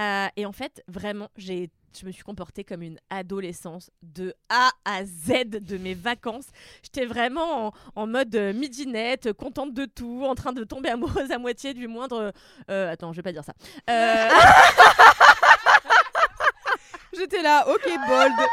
[0.00, 1.70] euh, et en fait, vraiment, j'ai.
[1.98, 6.44] Je me suis comportée comme une adolescence de A à Z de mes vacances.
[6.82, 11.30] J'étais vraiment en, en mode euh, midinette, contente de tout, en train de tomber amoureuse
[11.30, 12.34] à moitié du moindre.
[12.70, 13.54] euh, attends, je vais pas dire ça.
[13.88, 14.28] Euh,
[17.18, 18.32] J'étais là, ok, bold.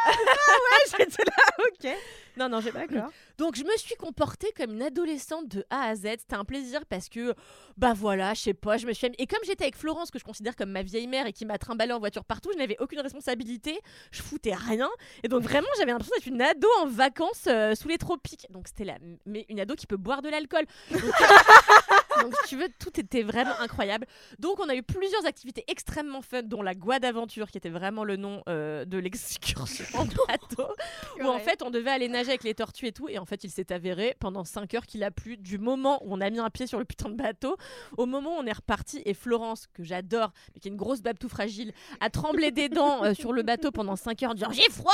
[0.98, 1.98] J'étais là, ok.
[2.36, 3.00] Non, non, j'ai pas cru.
[3.38, 6.02] Donc, je me suis comportée comme une adolescente de A à Z.
[6.20, 7.34] C'était un plaisir parce que,
[7.78, 9.08] bah voilà, je sais pas, je me suis.
[9.18, 11.58] Et comme j'étais avec Florence, que je considère comme ma vieille mère et qui m'a
[11.58, 13.80] trimballée en voiture partout, je n'avais aucune responsabilité,
[14.12, 14.90] je foutais rien.
[15.24, 18.48] Et donc, vraiment, j'avais l'impression d'être une ado en vacances euh, sous les tropiques.
[18.50, 18.98] Donc, c'était la.
[19.26, 20.66] Mais une ado qui peut boire de l'alcool.
[20.92, 21.02] Donc,
[22.22, 24.06] donc, si tu veux, tout était vraiment incroyable.
[24.40, 28.04] Donc, on a eu plusieurs activités extrêmement fun, dont la Gua d'aventure, qui était vraiment
[28.04, 30.74] le nom euh, de l'excursion en bateau,
[31.20, 33.10] où en fait, on devait aller nager avec les tortues et tout.
[33.10, 36.14] Et en fait, il s'est avéré pendant 5 heures qu'il a plu du moment où
[36.14, 37.58] on a mis un pied sur le putain de bateau
[37.98, 39.02] au moment où on est reparti.
[39.06, 42.70] Et Florence, que j'adore, mais qui est une grosse babe tout fragile, a tremblé des
[42.70, 44.94] dents euh, sur le bateau pendant 5 heures en disant J'ai froid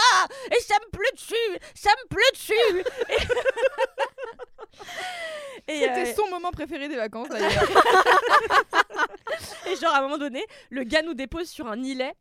[0.51, 2.53] et ça me pleut dessus, ça me pleut dessus.
[3.09, 3.15] Et,
[5.67, 7.51] C'était euh, son moment préféré des vacances d'ailleurs.
[9.71, 12.13] Et genre, à un moment donné, le gars nous dépose sur un îlet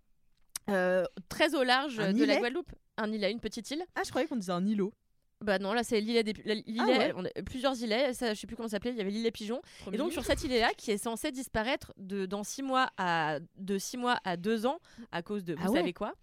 [0.69, 2.71] euh, très au large Un de la Guadeloupe.
[2.99, 3.85] Un îlet, une petite île.
[3.95, 4.93] Ah, je croyais qu'on disait un îlot.
[5.41, 7.13] Bah non, là c'est l'îlet des la- l'îlet, Ah ouais.
[7.17, 9.31] on a plusieurs îlets, ça, je sais plus comment ça s'appelait, il y avait l'îlet
[9.31, 9.61] pigeon.
[9.93, 13.79] Et donc sur cet îlet-là, qui est censé disparaître de dans six mois à de
[13.79, 14.81] six mois à deux ans
[15.13, 15.79] à cause de vous Ah ouais.
[15.79, 16.15] savez quoi,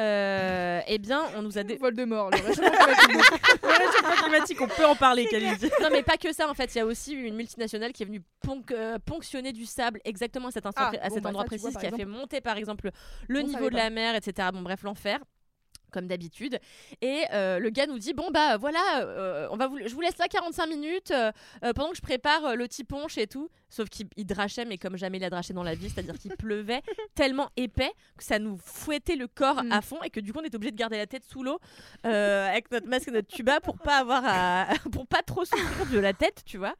[0.00, 3.62] euh, eh bien on nous a dé- le réchauffement climatique.
[3.62, 5.66] Le réchauffement climatique, on peut en parler, Kalindi.
[5.82, 8.06] non mais pas que ça en fait, il y a aussi une multinationale qui est
[8.06, 11.22] venue ponc- euh, ponctionner du sable exactement à cet, instant Ah, pré- à bon, cet
[11.24, 12.90] bah, endroit ça, tu précis, vois, qui a fait monter par exemple
[13.28, 14.48] le niveau de la mer, etc.
[14.52, 15.18] Bon bref l'enfer.
[15.92, 16.58] Comme d'habitude.
[17.00, 20.00] Et euh, le gars nous dit Bon, bah voilà, euh, on va vous, je vous
[20.00, 21.30] laisse là 45 minutes euh,
[21.74, 23.48] pendant que je prépare le petit punch et tout.
[23.68, 26.32] Sauf qu'il il drachait, mais comme jamais il a draché dans la vie, c'est-à-dire qu'il
[26.36, 26.82] pleuvait
[27.14, 29.72] tellement épais que ça nous fouettait le corps Mm.
[29.72, 31.58] à fond et que du coup on était obligé de garder la tête sous l'eau
[32.04, 34.66] avec notre masque et notre tuba pour pas avoir à.
[34.92, 36.74] pour pas trop souffrir de la tête, tu vois.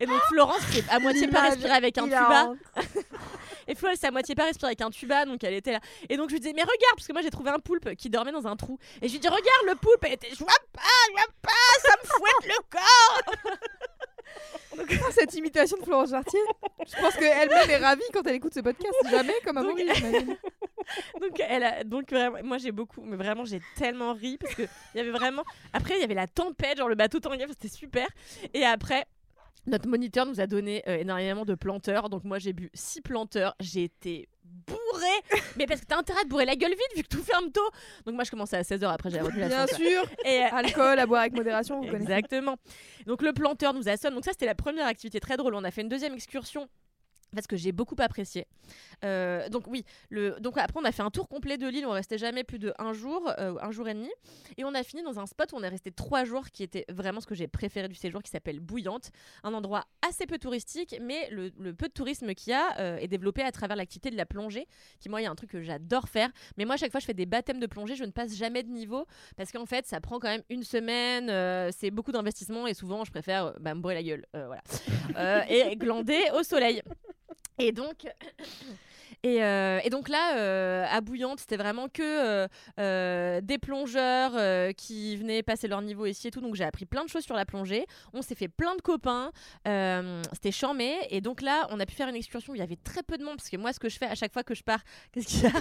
[0.00, 2.52] Et donc Florence, qui est à moitié pas respirer avec un tuba.
[3.68, 5.80] Et Flo, elle s'est à moitié pas respirer avec un tuba, donc elle était là.
[6.08, 8.10] Et donc je lui disais, mais regarde, parce que moi j'ai trouvé un poulpe qui
[8.10, 8.78] dormait dans un trou.
[9.02, 11.50] Et je lui dis, regarde le poulpe, elle était, je vois pas, je vois pas,
[11.82, 13.54] ça me fouette le corps.
[14.78, 16.40] Ah, Cette imitation de Florence Chartier,
[16.86, 18.92] je pense qu'elle-même est ravie quand elle écoute ce podcast.
[19.10, 19.78] Jamais comme un Donc-.
[21.20, 24.62] Donc, elle a, donc vraiment, moi j'ai beaucoup, mais vraiment j'ai tellement ri parce que
[24.94, 25.42] il y avait vraiment.
[25.72, 28.06] Après, il y avait la tempête, genre le bateau tanguait, c'était super.
[28.54, 29.06] Et après.
[29.66, 33.54] Notre moniteur nous a donné euh, énormément de planteurs, donc moi j'ai bu 6 planteurs,
[33.60, 37.08] j'ai été bourrée, mais parce que t'as intérêt de bourrer la gueule vide vu que
[37.08, 37.68] tout ferme tôt.
[38.04, 40.98] Donc moi je commençais à 16h après j'avais retenu la Bien sûr, Et, euh, alcool
[40.98, 42.12] à boire avec modération, vous connaissez.
[42.12, 42.56] Exactement.
[43.06, 44.14] Donc le planteur nous assomme.
[44.14, 45.54] Donc ça c'était la première activité très drôle.
[45.54, 46.68] On a fait une deuxième excursion.
[47.34, 48.46] Parce que j'ai beaucoup apprécié.
[49.04, 51.90] Euh, donc oui, le, donc après on a fait un tour complet de l'île, on
[51.90, 54.10] restait jamais plus de un jour, euh, un jour et demi,
[54.56, 56.84] et on a fini dans un spot où on est resté trois jours, qui était
[56.88, 59.10] vraiment ce que j'ai préféré du séjour, qui s'appelle Bouillante,
[59.42, 63.08] un endroit assez peu touristique, mais le, peu de tourisme qu'il y a euh, est
[63.08, 64.66] développé à travers l'activité de la plongée,
[65.00, 67.00] qui moi il y a un truc que j'adore faire, mais moi à chaque fois
[67.00, 69.06] je fais des baptêmes de plongée, je ne passe jamais de niveau,
[69.36, 73.04] parce qu'en fait ça prend quand même une semaine, euh, c'est beaucoup d'investissement, et souvent
[73.04, 76.82] je préfère bah, me brûler la gueule, voilà, et glander au soleil.
[77.58, 78.06] Et donc,
[79.22, 82.46] et, euh, et donc là, euh, à Bouillante, c'était vraiment que
[82.78, 84.32] euh, des plongeurs
[84.74, 86.40] qui venaient passer leur niveau ici et tout.
[86.40, 87.86] Donc j'ai appris plein de choses sur la plongée.
[88.12, 89.32] On s'est fait plein de copains.
[90.32, 90.94] C'était chambé.
[91.10, 93.18] Et donc là, on a pu faire une excursion où il y avait très peu
[93.18, 93.36] de monde.
[93.36, 94.80] Parce que moi, ce que je fais à chaque fois que je pars,
[95.12, 95.52] qu'est-ce qu'il y a?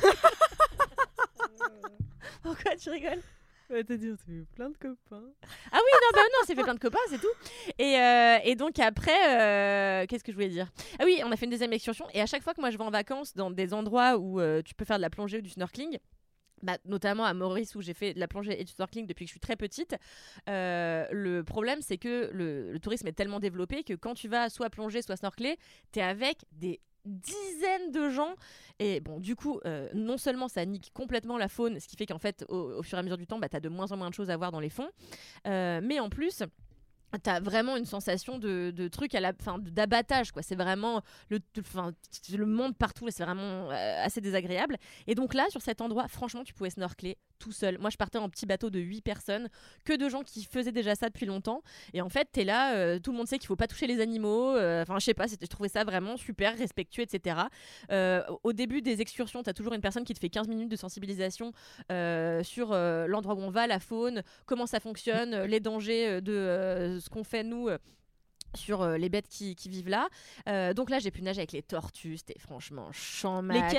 [2.44, 3.22] Pourquoi tu rigoles?
[3.70, 5.24] Ouais, t'as dit, on s'est fait plein de copains.
[5.72, 7.28] Ah oui, non, bah non, on s'est fait plein de copains, c'est tout.
[7.80, 10.72] Et, euh, et donc après, euh, qu'est-ce que je voulais dire?
[11.00, 12.06] Ah oui, on a fait une deuxième excursion.
[12.14, 14.62] Et à chaque fois que moi je vais en vacances dans des endroits où euh,
[14.62, 15.98] tu peux faire de la plongée ou du snorkeling,
[16.62, 19.30] bah, notamment à Maurice où j'ai fait de la plongée et du snorkeling depuis que
[19.30, 19.96] je suis très petite.
[20.48, 24.70] le problème, c'est que le, le tourisme est tellement développé que quand tu vas soit
[24.70, 25.58] plonger, soit snorkeler,
[25.92, 28.36] t'es avec des dizaines de gens.
[28.80, 32.06] Et bon du coup euh, non seulement ça nique complètement la faune ce qui fait
[32.06, 34.10] qu'en fait au, fur et à mesure du temps bah, t'as de moins en moins
[34.10, 34.90] de choses à voir dans les fonds.
[35.48, 36.44] Euh, mais en plus
[37.24, 40.42] T'as vraiment une sensation de, de truc à la fin d'abattage quoi.
[40.42, 41.40] C'est vraiment le
[42.34, 44.78] le monde partout c'est vraiment euh, assez désagréable.
[45.08, 48.18] Et donc là sur cet endroit franchement tu pouvais snorkeler tout seul moi je partais
[48.18, 49.50] en petit bateau de 8 personnes
[49.84, 51.62] que de gens qui faisaient déjà ça depuis longtemps
[51.94, 54.00] et en fait t'es là euh, tout le monde sait qu'il faut pas toucher les
[54.00, 57.36] animaux euh, enfin je sais pas je trouvais ça vraiment super respectueux etc
[57.92, 60.76] Euh, au début des excursions t'as toujours une personne qui te fait 15 minutes de
[60.76, 61.52] sensibilisation
[62.44, 62.74] sur
[63.08, 67.44] l'endroit où on va la faune comment ça fonctionne les dangers de ce qu'on fait
[67.44, 67.70] nous
[68.56, 70.08] sur les bêtes qui, vivent là.
[70.74, 72.18] Donc là, j'ai pu nager avec les tortues.
[72.18, 73.74] C'était franchement champ max.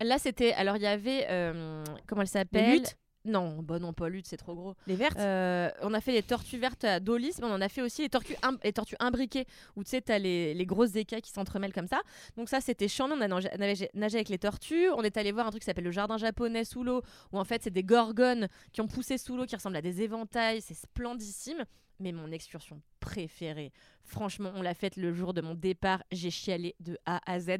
[0.00, 0.52] Là, c'était.
[0.54, 1.26] Alors, il y avait.
[1.28, 4.74] euh, comment elle Les s'appelle luttes Non, bah non, pas lutte, c'est trop gros.
[4.88, 7.68] Les vertes Euh, on a fait les tortues vertes à Dolis, mais on en a
[7.68, 9.46] fait aussi les tortues, im- les tortues imbriquées,
[9.76, 12.00] où tu sais, t'as les, les grosses écailles qui s'entremêlent comme ça.
[12.36, 13.08] Donc ça, c'était chiant.
[13.12, 14.88] On a nagé avec les tortues.
[14.90, 17.02] On est allé voir un truc qui s'appelle le jardin japonais sous l'eau,
[17.32, 20.02] où en fait, c'est des gorgones qui ont poussé sous l'eau, qui ressemblent à des
[20.02, 20.60] éventails.
[20.62, 21.64] C'est splendissime.
[22.00, 23.70] Mais mon excursion préférée,
[24.02, 26.02] franchement, on l'a faite le jour de mon départ.
[26.10, 27.50] J'ai chialé de A à Z.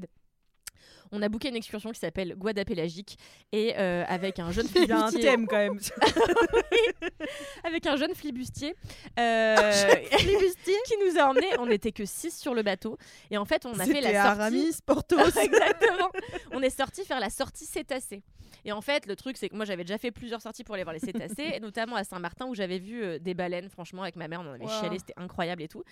[1.13, 3.19] On a booké une excursion qui s'appelle Guadapélagique
[3.53, 5.79] et euh, avec un jeune Il y a un flibustier thème quand même.
[7.65, 8.75] avec un jeune flibustier,
[9.19, 9.57] euh,
[10.17, 11.59] qui nous a emmenés.
[11.59, 12.97] On n'était que 6 sur le bateau.
[13.31, 14.17] Et en fait, on a fait la sortie.
[14.17, 15.19] Aramis, Portos.
[15.19, 16.11] Exactement.
[16.53, 18.23] On est sorti faire la sortie cétacé.
[18.65, 20.85] Et en fait, le truc, c'est que moi, j'avais déjà fait plusieurs sorties pour aller
[20.85, 23.69] voir les cétacés, notamment à Saint-Martin, où j'avais vu euh, des baleines.
[23.69, 24.81] Franchement, avec ma mère, on en avait Wow.
[24.81, 25.83] chialé, c'était incroyable et tout.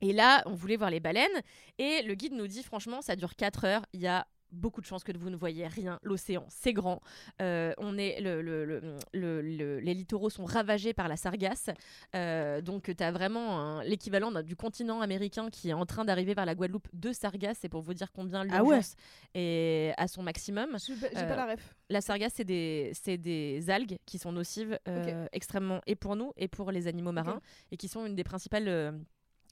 [0.00, 1.40] Et là, on voulait voir les baleines,
[1.78, 3.86] et le guide nous dit, franchement, ça dure 4 heures.
[3.92, 5.98] Il y a beaucoup de chances que vous ne voyez rien.
[6.02, 7.00] L'océan, c'est grand.
[7.42, 8.80] Euh, on est le, le- le-
[9.12, 11.68] le- le- les littoraux sont ravagés par la sargasse.
[12.14, 16.46] Euh, donc, tu as vraiment l'équivalent du continent américain qui est en train d'arriver vers
[16.46, 17.58] la Guadeloupe de sargasse.
[17.60, 18.76] C'est pour vous dire combien Ah ouais.
[18.76, 18.94] l'urgence
[19.34, 20.76] est à son maximum.
[20.78, 21.74] J'ai Euh, pas la ref.
[21.90, 26.32] La sargasse, c'est des, c'est des algues qui sont nocives euh, extrêmement et pour nous
[26.36, 27.40] et pour les animaux marins
[27.72, 28.68] et qui sont une des principales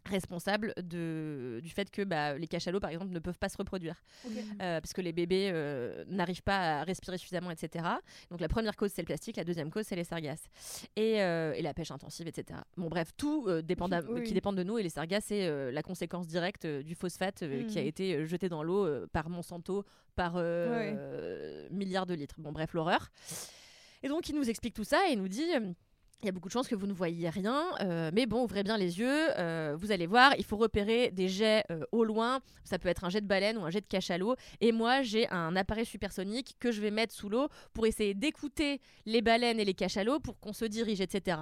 [0.08, 4.02] responsables de, du fait que bah, les cachalots, par exemple, ne peuvent pas se reproduire
[4.60, 7.84] euh, parce que les bébés euh, n'arrivent pas à respirer suffisamment, etc.
[8.30, 10.44] Donc la première cause, c'est le plastique, la deuxième cause, c'est les sargasses
[10.96, 12.60] et, euh, et la pêche intensive, etc.
[12.76, 14.22] Bon, bref, tout euh, dépend Oui.
[14.24, 17.42] qui dépend de nous et les sargasses, c'est euh, la conséquence directe euh, du phosphate
[17.42, 17.88] euh, qui a Mhm.
[17.88, 19.84] été jeté dans l'eau euh, par Monsanto,
[20.16, 20.42] par euh,
[20.96, 22.36] euh, milliards de litres.
[22.38, 23.10] Bon, bref, l'horreur.
[24.02, 25.42] Et donc, il nous explique tout ça et il nous dit.
[26.24, 28.62] Il y a beaucoup de chances que vous ne voyiez rien, euh, mais bon, ouvrez
[28.62, 32.40] bien les yeux, euh, vous allez voir, il faut repérer des jets euh, au loin,
[32.64, 35.28] ça peut être un jet de baleine ou un jet de cachalot, et moi j'ai
[35.28, 39.66] un appareil supersonique que je vais mettre sous l'eau pour essayer d'écouter les baleines et
[39.66, 41.36] les cachalots pour qu'on se dirige, etc.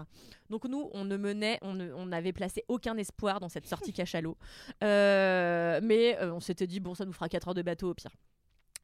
[0.51, 4.37] Donc nous, on ne menait, on n'avait placé aucun espoir dans cette sortie cachalot,
[4.81, 8.11] mais on s'était dit, bon, ça nous fera 4 heures de bateau au pire.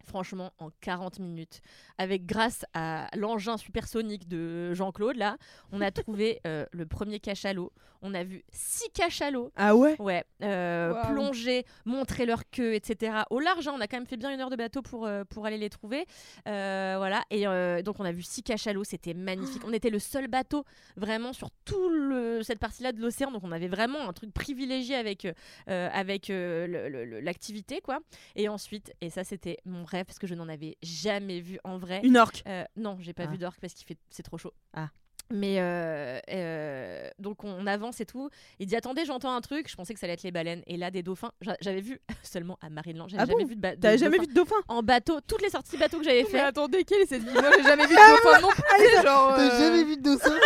[0.09, 1.61] Franchement, en 40 minutes,
[1.99, 5.37] avec grâce à l'engin supersonique de Jean-Claude, là,
[5.71, 7.73] on a trouvé euh, le premier cachalot.
[8.01, 9.51] On a vu six cachalots.
[9.57, 10.01] Ah ouais?
[10.01, 13.23] Ouais, euh, plonger, montrer leur queue, etc.
[13.31, 15.25] Au large, hein, on a quand même fait bien une heure de bateau pour, euh,
[15.25, 16.07] pour aller les trouver.
[16.47, 19.63] Euh, voilà, et euh, donc on a vu six cachalots, c'était magnifique.
[19.67, 20.65] On était le seul bateau
[20.97, 25.27] vraiment sur toute cette partie-là de l'océan, donc on avait vraiment un truc privilégié avec,
[25.69, 27.99] euh, avec euh, l'activité, quoi.
[28.37, 31.79] Et ensuite, et ça c'était mon rêve parce que je n'en avais jamais vu en
[31.79, 32.01] vrai.
[32.05, 32.43] Une orque.
[32.47, 33.31] Euh, non, j'ai pas Ah.
[33.31, 34.53] vu d'orque parce qu'il fait c'est trop chaud.
[34.73, 34.91] Ah.
[35.31, 38.31] Mais euh, euh, donc on avance et tout.
[38.59, 39.69] Il dit attendez, j'entends un truc.
[39.71, 40.63] Je pensais que ça allait être les baleines.
[40.67, 41.33] Et là, des dauphins.
[41.43, 43.09] J'a- J'avais vu seulement à Marineland.
[43.09, 44.23] J'avais Ah jamais bon vu de, de T'avais jamais dauphin.
[44.23, 44.57] vu de dauphin?
[44.69, 45.21] en bateau.
[45.27, 46.41] Toutes les sorties bateau que j'avais Mais fait.
[46.41, 47.33] attendez, quelle est cette vie?
[47.35, 48.63] Moi, j'ai jamais vu de dauphin non plus.
[48.79, 49.35] c'est genre.
[49.37, 50.35] T'as euh, jamais vu de dauphin?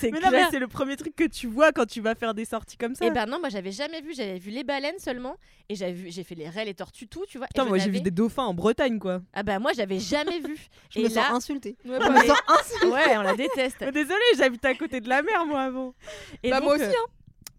[0.00, 0.48] C'est Mais non, mais clair.
[0.52, 3.04] c'est le premier truc que tu vois quand tu vas faire des sorties comme ça.
[3.04, 4.14] Et ben non, moi j'avais jamais vu.
[4.14, 5.34] J'avais vu les baleines seulement.
[5.68, 7.48] Et j'avais vu, j'ai fait les raies, les tortues, tout, tu vois.
[7.48, 9.22] Putain, moi j'ai vu des dauphins en Bretagne quoi.
[9.32, 10.56] Ah bah moi j'avais jamais vu.
[10.90, 11.76] Je et me là, sens insultée.
[11.84, 13.82] Mais- mais- ouais, on la déteste.
[13.88, 15.94] Mais désolé, j'habite à côté de la mer moi avant.
[16.42, 17.10] Et bah, donc, moi aussi, euh, hein.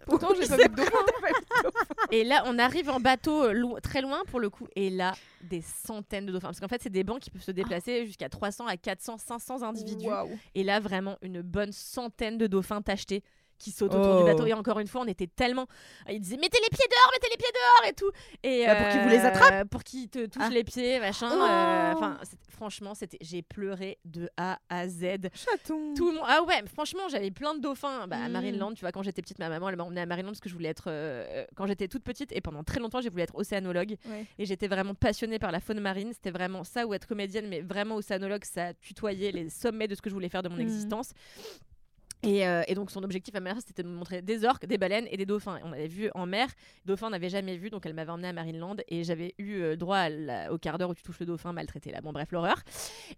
[0.06, 0.82] Pourtant, j'ai pas vu de.
[2.12, 4.68] Et là, on arrive en bateau euh, lo- très loin pour le coup.
[4.76, 6.48] Et là, des centaines de dauphins.
[6.48, 9.64] Parce qu'en fait, c'est des bancs qui peuvent se déplacer jusqu'à 300 à 400, 500
[9.64, 10.08] individus.
[10.56, 13.24] Et là, vraiment, une bonne centaine de dauphins tachetés
[13.60, 14.20] qui sautent autour Oh.
[14.20, 14.46] du bateau.
[14.48, 15.68] Et encore une fois, on était tellement.
[16.10, 18.12] Ils disaient mettez les pieds dehors, mettez les pieds dehors et tout.
[18.44, 20.50] Et Bah, pour qu'ils vous les euh, attrapent Pour qu'ils te touchent Ah.
[20.50, 21.30] les pieds, machin.
[21.32, 21.42] Oh.
[21.44, 22.18] euh, Enfin,
[22.50, 23.18] franchement, c'était.
[23.22, 25.30] J'ai pleuré de A à Z.
[25.34, 25.94] Chaton.
[25.96, 26.26] Tout le monde.
[26.28, 28.08] Ah ouais, franchement, j'avais plein de dauphins.
[28.08, 28.32] Bah, À Mm.
[28.32, 30.50] Marineland, tu vois, quand j'étais petite, ma maman, elle m'a emmenée à Marineland parce que
[30.50, 30.86] je voulais être.
[30.88, 33.96] euh, quand j'étais toute petite et pendant très longtemps, j'ai voulu être océanologue.
[34.08, 34.26] Ouais.
[34.38, 36.12] Et j'étais vraiment passionnée par la faune marine.
[36.14, 40.02] C'était vraiment ça ou être comédienne, mais vraiment océanologue, ça tutoyait les sommets de ce
[40.02, 40.62] que je voulais faire de mon Mhm.
[40.62, 41.12] existence.
[42.22, 44.66] Et, euh, et donc son objectif à ma mère c'était de me montrer des orques,
[44.66, 45.58] des baleines et des dauphins.
[45.58, 46.50] Et on avait vu en mer,
[46.86, 49.76] dauphins on n'avait jamais vu, donc elle m'avait emmené à Marineland et j'avais eu euh,
[49.78, 52.02] droit la- au quart d'heure où tu touches le dauphin maltraité là.
[52.02, 52.58] Bon bref l'horreur.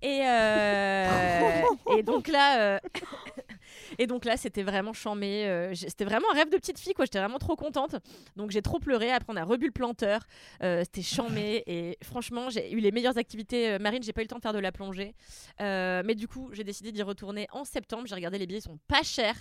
[0.04, 1.62] Et, euh,
[1.98, 2.80] et donc là,
[3.98, 5.46] et donc là c'était vraiment chambé.
[5.46, 7.06] euh, c'était vraiment un rêve de petite fille quoi.
[7.06, 7.96] J'étais vraiment trop contente.
[8.36, 9.12] Donc j'ai trop pleuré.
[9.12, 10.22] Après on a rebu le planteur.
[10.64, 14.04] Euh, c'était chambé et franchement j'ai eu les meilleures activités euh, marines.
[14.04, 15.16] J'ai pas eu le temps de faire de la plongée,
[15.60, 18.08] mais du coup j'ai décidé d'y retourner en septembre.
[18.08, 19.36] J'ai regardé les billets sont pas chers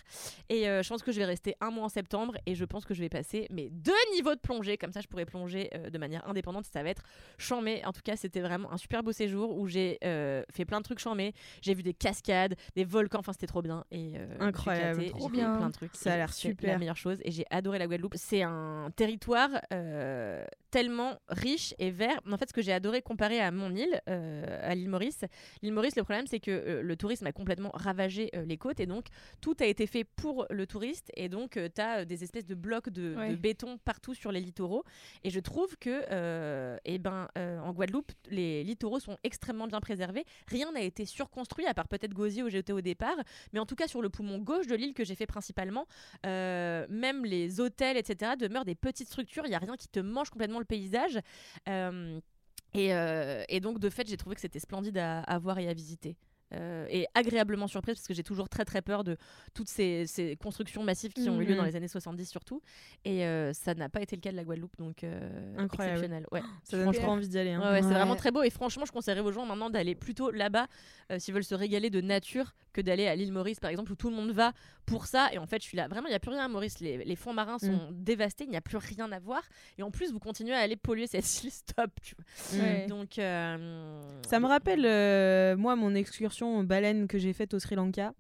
[0.49, 2.95] et je pense que je vais rester un mois en septembre et je pense que
[2.95, 6.27] je vais passer mes deux niveaux de plongée comme ça je pourrai plonger de manière
[6.29, 6.67] indépendante.
[6.67, 7.03] Ça va être
[7.39, 7.83] chambé.
[7.85, 10.99] En tout cas c'était vraiment un super beau séjour où j'ai fait plein de trucs
[10.99, 11.33] chambés.
[11.63, 13.21] J'ai vu des cascades, des volcans.
[13.21, 15.11] Enfin c'était trop bien et euh, Incroyable.
[15.11, 15.57] Trop bien.
[15.57, 15.95] plein de trucs.
[15.95, 16.73] Ça a l'air super.
[16.73, 18.15] La meilleure chose et j'ai adoré la Guadeloupe.
[18.17, 22.21] C'est un territoire euh, tellement riche et vert.
[22.31, 25.25] En fait, ce que j'ai adoré comparer à mon île, euh, à l'île Maurice,
[25.63, 28.81] l'île Maurice, le problème, c'est que euh, le tourisme a complètement ravagé euh, les côtes
[28.81, 29.07] et donc
[29.41, 32.89] tout a été fait pour le touriste et donc tu as des espèces de blocs
[32.89, 34.85] de, béton partout sur les littoraux.
[35.25, 40.25] Et je trouve que, eh ben, en Guadeloupe, les littoraux sont extrêmement bien préservés.
[40.47, 43.17] Rien n'a été surconstruit, à part peut-être Gosier où j'étais au départ.
[43.53, 45.87] Mais en tout cas, sur le poumon gauche de l'île que j'ai fait principalement,
[46.25, 49.45] même les hôtels, etc., demeurent des petites structures.
[49.47, 51.19] Il n'y a rien qui te mange complètement le paysage.
[51.69, 52.21] Euh,
[52.73, 55.75] et, euh, et donc, de fait, j'ai trouvé que c'était splendide à voir et à
[55.75, 56.17] visiter.
[56.53, 59.17] Euh, et agréablement surprise parce que j'ai toujours très très peur de
[59.55, 61.59] toutes ces, ces constructions massives qui ont eu lieu Mhm.
[61.59, 62.61] dans les années 70 surtout
[63.05, 65.21] et euh, ça n'a pas été le cas de la Guadeloupe donc euh,
[65.57, 65.99] Incroyable.
[65.99, 67.51] exceptionnel ouais Ça donne trop envie d'y aller.
[67.53, 67.61] hein.
[67.61, 70.33] Ouais, ouais, c'est vraiment très beau et franchement je conseillerais aux gens maintenant d'aller plutôt
[70.33, 70.67] là-bas
[71.19, 74.11] s'ils veulent se régaler de nature que d'aller à l'île Maurice par exemple où tout
[74.11, 74.53] le monde va
[74.87, 76.49] pour ça et en fait je suis là vraiment il n'y a plus rien à
[76.49, 79.43] Maurice les, les fonds marins sont dévastés il n'y a plus rien à voir
[79.79, 82.59] et en plus vous continuez à aller polluer cette île stop tu vois.
[82.85, 82.87] Mm.
[82.89, 88.15] Donc Ça me rappelle, moi, mon excursion baleine que j'ai faite au Sri Lanka.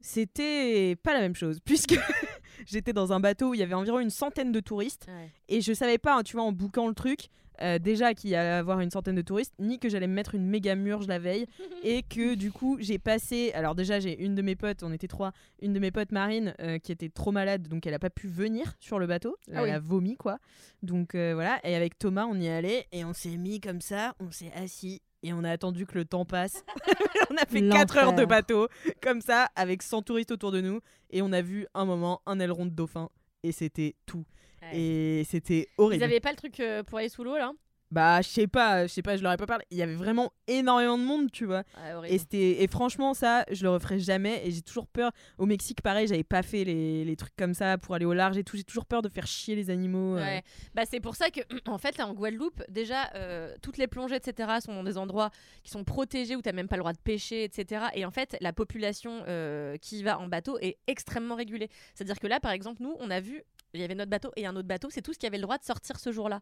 [0.00, 1.96] C'était pas la même chose, puisque
[2.66, 5.06] j'étais dans un bateau où il y avait environ une centaine de touristes.
[5.08, 5.30] ouais.
[5.48, 7.28] Et je savais pas, hein, tu vois, en bouquant le truc,
[7.60, 10.36] euh, déjà qu'il y allait avoir une centaine de touristes, ni que j'allais me mettre
[10.36, 11.46] une méga murge la veille.
[11.82, 13.50] et que du coup, j'ai passé.
[13.54, 16.54] Alors, déjà, j'ai une de mes potes, on était trois, une de mes potes marine
[16.60, 19.36] euh, qui était trop malade, donc elle a pas pu venir sur le bateau.
[19.48, 19.70] Ah elle oui.
[19.70, 20.38] a vomi, quoi.
[20.82, 21.58] Donc euh, voilà.
[21.64, 25.02] Et avec Thomas, on y allait et on s'est mis comme ça, on s'est assis.
[25.22, 26.64] Et on a attendu que le temps passe.
[27.30, 28.68] on a fait 4 heures de bateau,
[29.02, 30.80] comme ça, avec 100 touristes autour de nous.
[31.10, 33.08] Et on a vu un moment un aileron de dauphin.
[33.42, 34.24] Et c'était tout.
[34.62, 34.78] Ouais.
[34.78, 36.04] Et c'était Vous horrible.
[36.04, 37.52] avez pas le truc euh, pour aller sous l'eau là?
[37.90, 39.64] Bah, je sais pas, je sais pas, je leur ai pas parlé.
[39.70, 41.62] Il y avait vraiment énormément de monde, tu vois.
[41.82, 42.14] Ouais, horrible.
[42.14, 44.42] Et, c'était, et franchement, ça, je le referai jamais.
[44.46, 45.10] Et j'ai toujours peur.
[45.38, 48.36] Au Mexique, pareil, j'avais pas fait les, les trucs comme ça pour aller au large
[48.36, 48.58] et tout.
[48.58, 50.16] J'ai toujours peur de faire chier les animaux.
[50.16, 50.20] euh.
[50.20, 50.42] Ouais.
[50.74, 51.40] Bah, c'est pour ça que,
[51.70, 55.30] en fait, là, en Guadeloupe, déjà, euh, toutes les plongées, etc., sont dans des endroits
[55.64, 57.86] qui sont protégés où tu n'as même pas le droit de pêcher, etc.
[57.94, 61.70] Et en fait, la population euh, qui va en bateau est extrêmement régulée.
[61.94, 63.42] C'est-à-dire que là, par exemple, nous, on a vu,
[63.74, 65.42] il y avait notre bateau et un autre bateau, c'est tout ce qui avait le
[65.42, 66.40] droit de sortir ce jour-là.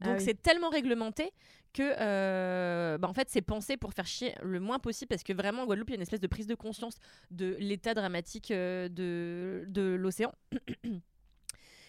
[0.00, 0.24] Donc, Ah oui.
[0.24, 1.32] c'est tellement réglementé
[1.72, 5.32] que, euh, bah, en fait, c'est pensé pour faire chier le moins possible parce que
[5.32, 6.94] vraiment, en Guadeloupe, il y a une espèce de prise de conscience
[7.30, 10.32] de l'état dramatique euh, de, de l'océan.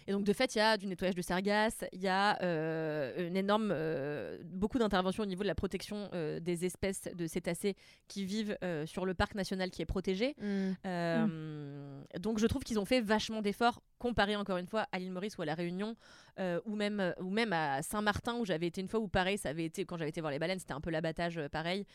[0.09, 3.27] Et donc, de fait, il y a du nettoyage de sargasses, il y a euh,
[3.27, 7.75] une énorme, euh, beaucoup d'interventions au niveau de la protection euh, des espèces de cétacés
[8.07, 10.35] qui vivent sur le parc national qui est protégé.
[10.41, 10.71] Mm.
[10.87, 15.11] Euh, Donc, je trouve qu'ils ont fait vachement d'efforts comparé encore une fois à l'île
[15.11, 15.95] Maurice ou à la Réunion
[16.39, 19.37] euh, ou même euh, ou même à Saint-Martin où j'avais été une fois où pareil,
[19.37, 21.85] ça avait été quand j'avais été voir les baleines, c'était un peu l'abattage euh, pareil.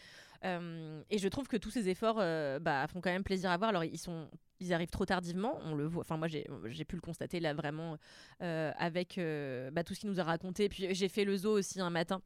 [1.09, 3.71] Et je trouve que tous ces efforts bah, font quand même plaisir à voir.
[3.71, 4.29] Alors ils sont,
[4.61, 5.59] ils arrivent trop tardivement.
[5.65, 6.03] On le voit.
[6.03, 6.45] Enfin moi j'ai,
[6.85, 7.97] pu le constater là vraiment
[8.41, 9.19] avec
[9.73, 10.69] bah, tout ce qu'il nous a raconté.
[10.69, 12.21] Puis j'ai fait le zoo aussi un matin.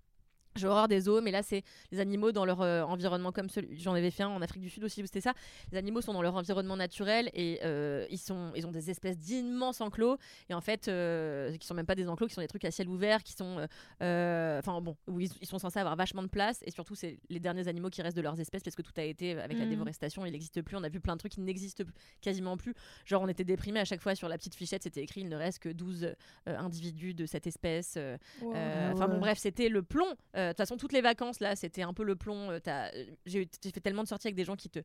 [0.59, 1.62] J'ai horreur des zoos, mais là, c'est
[1.93, 3.78] les animaux dans leur euh, environnement comme celui.
[3.78, 5.32] J'en avais fait un en Afrique du Sud aussi, où c'était ça.
[5.72, 9.16] Les animaux sont dans leur environnement naturel et euh, ils, sont, ils ont des espèces
[9.18, 10.18] d'immenses enclos.
[10.51, 12.70] Et en fait, euh, qui sont même pas des enclos, qui sont des trucs à
[12.70, 13.59] ciel ouvert, qui sont.
[13.59, 13.66] euh,
[14.02, 16.60] euh, Enfin, bon, où ils, ils sont censés avoir vachement de place.
[16.66, 19.02] Et surtout, c'est les derniers animaux qui restent de leurs espèces parce que tout a
[19.02, 19.70] été, avec la Mhm.
[19.70, 20.76] déforestation, il n'existe plus.
[20.76, 21.85] On a vu plein de trucs qui n'existent
[22.20, 22.74] quasiment plus.
[23.05, 25.36] Genre, on était déprimés à chaque fois sur la petite fichette, c'était écrit il ne
[25.36, 26.14] reste que 12 euh,
[26.59, 27.94] individus de cette espèce.
[27.97, 28.52] euh, Wow.
[28.56, 30.06] euh, Enfin bon, bref, c'était le plomb.
[30.36, 32.50] Euh, De toute façon, toutes les vacances là, c'était un peu le plomb.
[32.50, 34.80] Euh, t'as- euh, J'ai fait tellement de sorties avec des gens qui, te,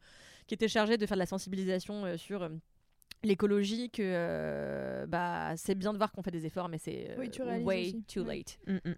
[0.48, 2.49] qui étaient chargés de faire de la sensibilisation euh, sur.
[3.23, 7.15] l'écologie que euh, bah c'est bien de voir qu'on fait des efforts mais c'est euh,
[7.18, 7.30] Oui,
[7.64, 8.03] way aussi.
[8.03, 8.38] too Ouais.
[8.40, 8.95] late Mm, mm.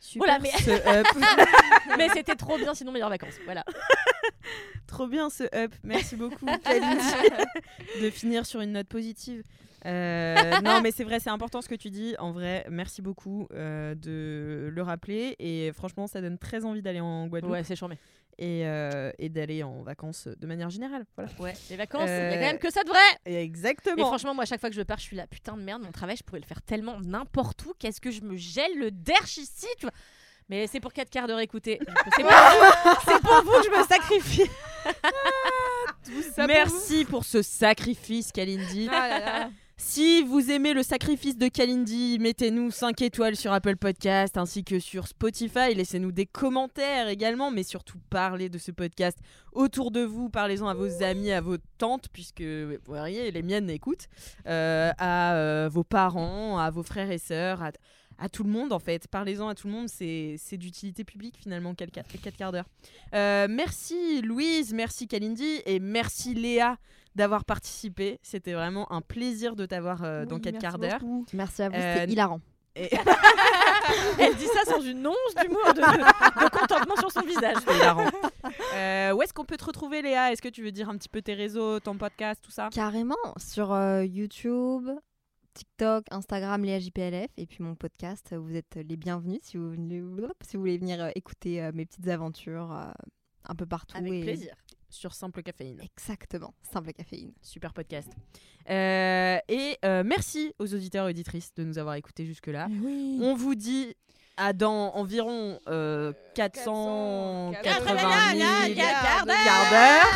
[0.00, 0.70] Super Voilà, mais- ce
[1.00, 1.06] up.
[1.96, 3.64] mais c'était trop bien sinon meilleures vacances voilà
[4.86, 5.74] Trop bien ce up.
[5.82, 7.04] Merci beaucoup, Kalindi,
[8.02, 9.42] de finir sur une note positive.
[9.86, 12.14] Euh, non, mais c'est vrai, c'est important ce que tu dis.
[12.18, 15.36] En vrai, merci beaucoup euh, de le rappeler.
[15.38, 17.98] Et franchement, ça donne très envie d'aller en Guadeloupe ouais c'est charmé
[18.38, 21.04] et, euh, et d'aller en vacances de manière générale.
[21.16, 21.30] Voilà.
[21.40, 24.06] ouais les vacances il y a quand même que ça de vrai Et et exactement.
[24.06, 25.90] franchement moi à chaque fois que je pars je suis là putain de merde mon
[25.90, 29.38] travail je pourrais le faire tellement n'importe où qu'est-ce que je me gèle le derche
[29.38, 29.94] ici tu vois
[30.48, 31.80] mais c'est pour 4 quarts d'heure écoutez
[32.16, 34.50] c'est pour, vous que je me sacrifie
[36.04, 38.88] Tout ça pour Merci pour ce sacrifice, Kalindi.
[38.90, 39.50] Ah là là.
[39.80, 44.80] Si vous aimez le sacrifice de Kalindi, mettez-nous 5 étoiles sur Apple Podcast ainsi que
[44.80, 45.72] sur Spotify.
[45.72, 49.16] Laissez-nous des commentaires également, mais surtout parlez de ce podcast
[49.52, 50.30] autour de vous.
[50.30, 54.08] Parlez-en à vos amis, à vos tantes, puisque vous voyez, les miennes écoutent,
[54.48, 57.70] euh, à euh, vos parents, à vos frères et sœurs, à,
[58.18, 59.06] à tout le monde en fait.
[59.08, 61.90] Parlez-en à tout le monde, c'est c'est d'utilité publique finalement, 4
[62.36, 62.66] quarts d'heure.
[63.14, 66.76] Euh, merci Louise, merci Kalindi et merci Léa
[67.14, 68.18] d'avoir participé.
[68.22, 70.98] C'était vraiment un plaisir de t'avoir euh, dans Oui, 4 merci quarts d'heure.
[71.00, 71.24] beaucoup.
[71.32, 72.40] Merci à vous, Euh, c'était hilarant.
[72.76, 72.90] Et-
[74.18, 77.56] Elle dit ça sans une once d'humour, de, contentement sur son visage.
[78.74, 80.30] Euh, où est-ce qu'on peut te retrouver, Léa?
[80.32, 82.68] Est-ce que tu veux dire un petit peu tes réseaux, ton podcast, tout ça?
[82.70, 84.88] Carrément, sur euh, YouTube,
[85.54, 90.02] TikTok, Instagram, Léa JPLF, et puis mon podcast, vous êtes les bienvenus si vous, venez-
[90.42, 92.90] si vous voulez venir euh, écouter euh, mes petites aventures euh,
[93.48, 93.96] un peu partout.
[93.96, 94.54] Avec et- plaisir.
[94.90, 95.78] Sur Simple Caféine.
[95.82, 97.32] Exactement, simple caféine.
[97.42, 98.08] Super podcast.
[98.70, 102.68] Euh, et euh, merci aux auditeurs et auditrices de nous avoir écoutés jusque-là.
[103.20, 103.94] On vous dit
[104.38, 109.36] à dans environ euh, 480 000 quart d'heure.
[109.44, 110.06] quart d'heure.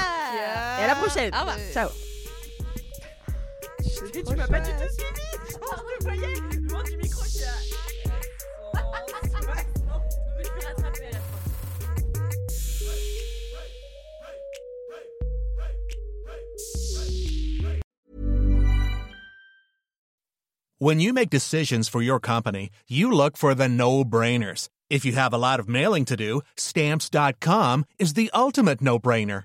[0.80, 1.34] Et à la prochaine.
[1.34, 1.59] Au revoir.
[1.74, 1.90] Ciao.
[4.12, 6.34] Tu m'as pas du tout te oh, voyais
[6.68, 7.82] loin du micro qui a.
[20.78, 24.68] When you make decisions for your company, you look for the no brainers.
[24.90, 29.44] If you have a lot of mailing to do, stamps.com is the ultimate no brainer.